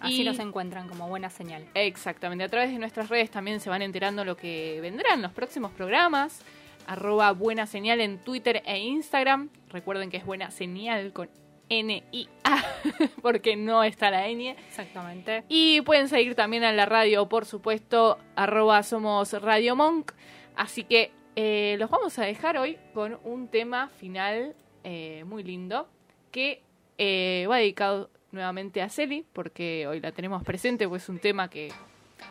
Así 0.00 0.22
Y- 0.22 0.24
nos 0.24 0.38
encuentran 0.38 0.88
como 0.88 1.08
buena 1.08 1.28
señal. 1.28 1.66
Exactamente. 1.74 2.44
A 2.44 2.48
través 2.48 2.70
de 2.70 2.78
nuestras 2.78 3.08
redes 3.08 3.30
también 3.30 3.58
se 3.60 3.68
van 3.68 3.82
enterando 3.82 4.24
lo 4.24 4.36
que 4.36 4.78
vendrá 4.80 5.14
en 5.14 5.22
los 5.22 5.32
próximos 5.32 5.72
programas. 5.72 6.42
Arroba 6.86 7.32
Buena 7.32 7.66
Señal 7.66 8.00
en 8.00 8.18
Twitter 8.18 8.62
e 8.64 8.78
Instagram. 8.78 9.50
Recuerden 9.70 10.08
que 10.08 10.16
es 10.18 10.24
Buena 10.24 10.50
Señal 10.50 11.12
con 11.12 11.28
N-I-A, 11.68 12.64
porque 13.22 13.56
no 13.56 13.84
está 13.84 14.10
la 14.10 14.26
N. 14.28 14.50
Exactamente. 14.68 15.44
Y 15.48 15.82
pueden 15.82 16.08
seguir 16.08 16.34
también 16.34 16.64
a 16.64 16.72
la 16.72 16.86
radio, 16.86 17.28
por 17.28 17.44
supuesto, 17.44 18.18
arroba 18.36 18.82
somos 18.82 19.32
Radio 19.42 19.76
Monk. 19.76 20.12
Así 20.56 20.84
que 20.84 21.10
eh, 21.36 21.76
los 21.78 21.90
vamos 21.90 22.18
a 22.18 22.24
dejar 22.24 22.56
hoy 22.56 22.78
con 22.94 23.18
un 23.22 23.48
tema 23.48 23.88
final 23.98 24.54
eh, 24.90 25.22
muy 25.26 25.42
lindo 25.42 25.86
que 26.32 26.62
eh, 26.96 27.46
va 27.50 27.58
dedicado 27.58 28.08
nuevamente 28.32 28.80
a 28.82 28.88
Celi, 28.88 29.24
porque 29.34 29.86
hoy 29.86 30.00
la 30.00 30.12
tenemos 30.12 30.42
presente, 30.44 30.88
pues 30.88 31.02
es 31.02 31.08
un 31.10 31.18
tema 31.18 31.48
que 31.50 31.70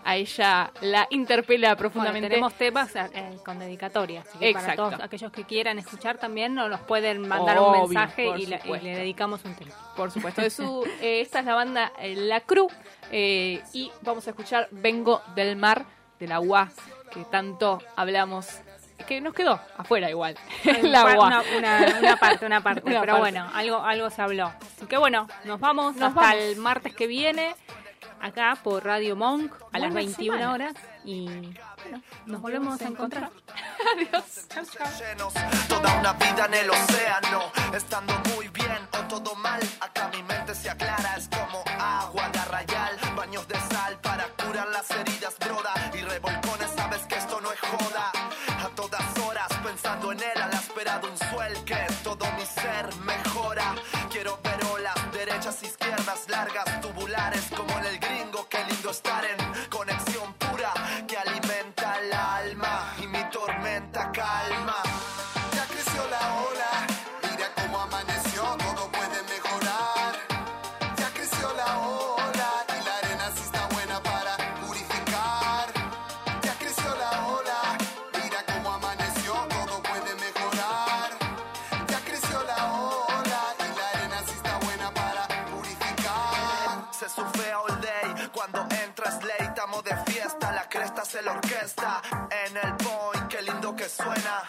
a 0.03 0.15
ella 0.17 0.71
la 0.81 1.07
interpela 1.11 1.69
Bueno, 1.69 1.77
profundamente. 1.77 2.27
tenemos 2.29 2.53
temas 2.55 2.93
eh, 2.95 3.37
con 3.45 3.57
dedicatoria, 3.59 4.21
así 4.21 4.37
que 4.37 4.51
para 4.53 4.65
Exacto. 4.73 4.89
todos 4.89 5.01
aquellos 5.01 5.31
que 5.31 5.43
quieran 5.45 5.79
escuchar 5.79 6.17
también 6.17 6.53
nos 6.55 6.69
los 6.69 6.79
pueden 6.81 7.27
mandar 7.27 7.59
un 7.59 7.71
mensaje 7.71 8.25
y, 8.37 8.45
la- 8.47 8.57
y 8.57 8.61
supuesto. 8.61 8.85
le 8.87 8.95
dedicamos 8.97 9.45
un 9.45 9.53
tema. 9.55 9.71
Por 9.95 10.11
supuesto, 10.11 10.41
de 10.41 10.49
su, 10.49 10.83
eh, 11.01 11.21
esta 11.21 11.39
es 11.39 11.45
la 11.45 11.55
banda 11.55 11.93
eh, 11.99 12.15
La 12.15 12.41
Cruz 12.41 12.73
eh, 13.11 13.61
y 13.73 13.91
vamos 14.01 14.27
a 14.27 14.31
escuchar 14.31 14.67
Vengo 14.71 15.21
del 15.35 15.55
Mar 15.55 15.85
de 16.19 16.27
la 16.27 16.39
UA, 16.41 16.69
que 17.13 17.23
tanto 17.25 17.79
hablamos 17.95 18.47
que 19.07 19.19
nos 19.21 19.33
quedó 19.33 19.59
afuera 19.77 20.09
igual. 20.09 20.37
El 20.63 20.93
agua. 20.95 21.27
Una, 21.27 21.41
una- 21.57 21.99
una 21.99 22.17
parte, 22.17 22.45
una 22.45 22.61
parte. 22.61 22.81
Una 22.85 22.99
pero 23.01 23.13
parte. 23.13 23.19
bueno, 23.19 23.49
algo, 23.55 23.77
algo 23.83 24.09
se 24.11 24.21
habló. 24.21 24.47
Así 24.75 24.85
que 24.85 24.97
bueno, 24.97 25.27
nos 25.45 25.59
vamos 25.59 25.95
Nos 25.95 26.09
hasta 26.09 26.21
vamos. 26.21 26.37
el 26.39 26.57
martes 26.57 26.93
que 26.93 27.07
viene, 27.07 27.55
acá 28.21 28.55
por 28.63 28.83
Radio 28.85 29.15
Monk, 29.15 29.51
a 29.73 29.79
las 29.79 29.91
Buena 29.91 30.07
21 30.07 30.33
semana. 30.37 30.53
horas. 30.53 30.73
Y 31.05 31.25
bueno, 31.83 32.01
nos 32.25 32.41
volvemos 32.41 32.81
a 32.81 32.85
encontrar. 32.85 33.29
Adiós. 33.95 34.47
Chau, 34.49 34.65
chau. 34.65 34.87
llenos, 34.99 35.33
toda 35.69 35.99
una 35.99 36.13
vida 36.13 36.45
en 36.47 36.53
el 36.55 36.69
océano, 36.69 37.43
estando 37.73 38.13
muy 38.35 38.49
bien 38.49 38.77
o 38.91 38.97
todo 39.07 39.33
mal, 39.35 39.61
acá 39.79 40.09
mi 40.13 40.21
mente 40.23 40.53
se 40.53 40.69
aclara, 40.69 41.15
es 41.17 41.29
como 41.29 41.63
agua 41.79 42.27
de 42.29 42.39
arrayal, 42.39 42.97
baños 43.15 43.47
de 43.47 43.55
sal 43.55 43.97
para 44.01 44.25
curar 44.43 44.67
las 44.67 44.91
heridas, 44.91 45.16
mejora, 53.05 53.75
quiero 54.11 54.39
ver 54.43 54.59
olas, 54.71 55.11
derechas, 55.11 55.63
izquierdas, 55.63 56.29
largas, 56.29 56.81
orquesta. 91.67 92.01
En 92.47 92.57
el 92.57 92.75
point, 92.77 93.27
qué 93.27 93.41
lindo 93.41 93.75
que 93.75 93.89
suena. 93.89 94.43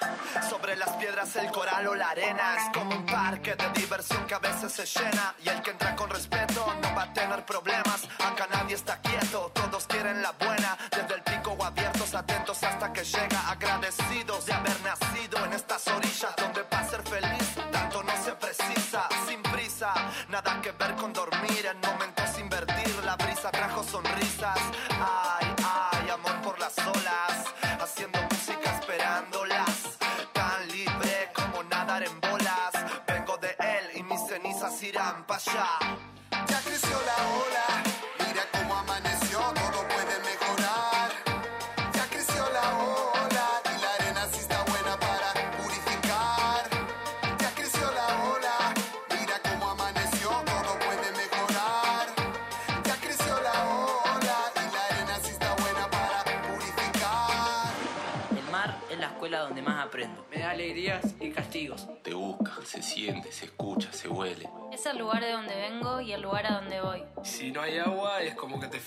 Sobre 0.48 0.76
las 0.76 0.90
piedras 0.96 1.34
el 1.36 1.50
coral 1.50 1.86
o 1.88 1.94
la 1.94 2.10
arena 2.10 2.56
es 2.56 2.78
como 2.78 2.94
un 2.94 3.06
parque 3.06 3.54
de 3.54 3.70
diversión 3.80 4.26
que 4.26 4.34
a 4.34 4.38
veces 4.38 4.72
se 4.72 4.86
llena. 4.86 5.34
Y 5.44 5.48
el 5.48 5.60
que 5.62 5.70
entra 5.70 5.96
con 5.96 6.10
respeto 6.10 6.74
no 6.80 6.94
va 6.94 7.02
a 7.02 7.12
tener 7.12 7.44
problemas. 7.44 8.08
Acá 8.18 8.46
nadie 8.50 8.74
está 8.74 9.00
quieto, 9.00 9.07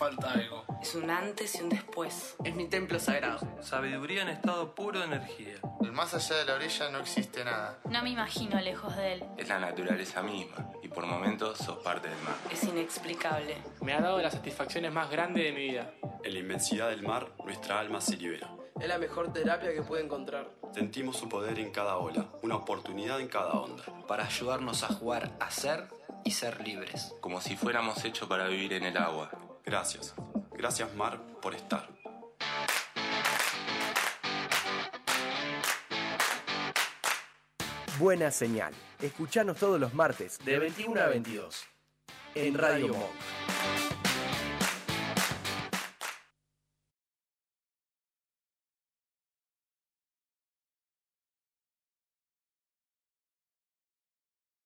falta 0.01 0.31
algo. 0.31 0.65
Es 0.81 0.95
un 0.95 1.11
antes 1.11 1.53
y 1.53 1.61
un 1.61 1.69
después. 1.69 2.35
Es 2.43 2.55
mi 2.55 2.67
templo 2.67 2.99
sagrado. 2.99 3.37
Sabiduría 3.61 4.23
en 4.23 4.29
estado 4.29 4.73
puro 4.73 4.97
de 4.97 5.05
energía. 5.05 5.53
Más 5.91 6.15
allá 6.15 6.37
de 6.37 6.45
la 6.45 6.55
orilla 6.55 6.89
no 6.89 6.97
existe 6.97 7.45
nada. 7.45 7.77
No 7.87 8.01
me 8.01 8.09
imagino 8.09 8.59
lejos 8.59 8.95
de 8.95 9.13
él. 9.13 9.23
Es 9.37 9.47
la 9.47 9.59
naturaleza 9.59 10.23
misma 10.23 10.71
y 10.81 10.87
por 10.87 11.05
momentos 11.05 11.59
sos 11.59 11.77
parte 11.83 12.09
del 12.09 12.17
mar. 12.23 12.33
Es 12.49 12.63
inexplicable. 12.63 13.57
Me 13.81 13.93
ha 13.93 14.01
dado 14.01 14.19
las 14.23 14.33
satisfacciones 14.33 14.91
más 14.91 15.11
grandes 15.11 15.43
de 15.43 15.51
mi 15.51 15.67
vida. 15.69 15.93
En 16.23 16.33
la 16.33 16.39
inmensidad 16.39 16.89
del 16.89 17.03
mar, 17.03 17.27
nuestra 17.45 17.79
alma 17.79 18.01
se 18.01 18.17
libera. 18.17 18.49
Es 18.79 18.87
la 18.87 18.97
mejor 18.97 19.31
terapia 19.31 19.71
que 19.71 19.83
pude 19.83 20.01
encontrar. 20.01 20.49
Sentimos 20.73 21.17
su 21.17 21.29
poder 21.29 21.59
en 21.59 21.69
cada 21.69 21.97
ola, 21.97 22.25
una 22.41 22.55
oportunidad 22.55 23.19
en 23.19 23.27
cada 23.27 23.51
onda. 23.51 23.83
Para 24.07 24.25
ayudarnos 24.25 24.81
a 24.81 24.87
jugar 24.87 25.29
a 25.39 25.51
ser 25.51 25.89
y 26.23 26.31
ser 26.31 26.59
libres. 26.61 27.13
Como 27.21 27.39
si 27.39 27.55
fuéramos 27.55 28.03
hechos 28.03 28.27
para 28.27 28.47
vivir 28.47 28.73
en 28.73 28.85
el 28.85 28.97
agua. 28.97 29.29
Gracias. 29.65 30.13
Gracias, 30.51 30.93
mar, 30.95 31.19
por 31.41 31.55
estar. 31.55 31.89
Buena 37.99 38.31
señal. 38.31 38.73
Escuchanos 38.99 39.57
todos 39.57 39.79
los 39.79 39.93
martes 39.93 40.39
de 40.43 40.57
21 40.57 40.99
a 41.01 41.07
22 41.07 41.65
en 42.35 42.57
Radio 42.57 42.87
Monk. 42.89 44.00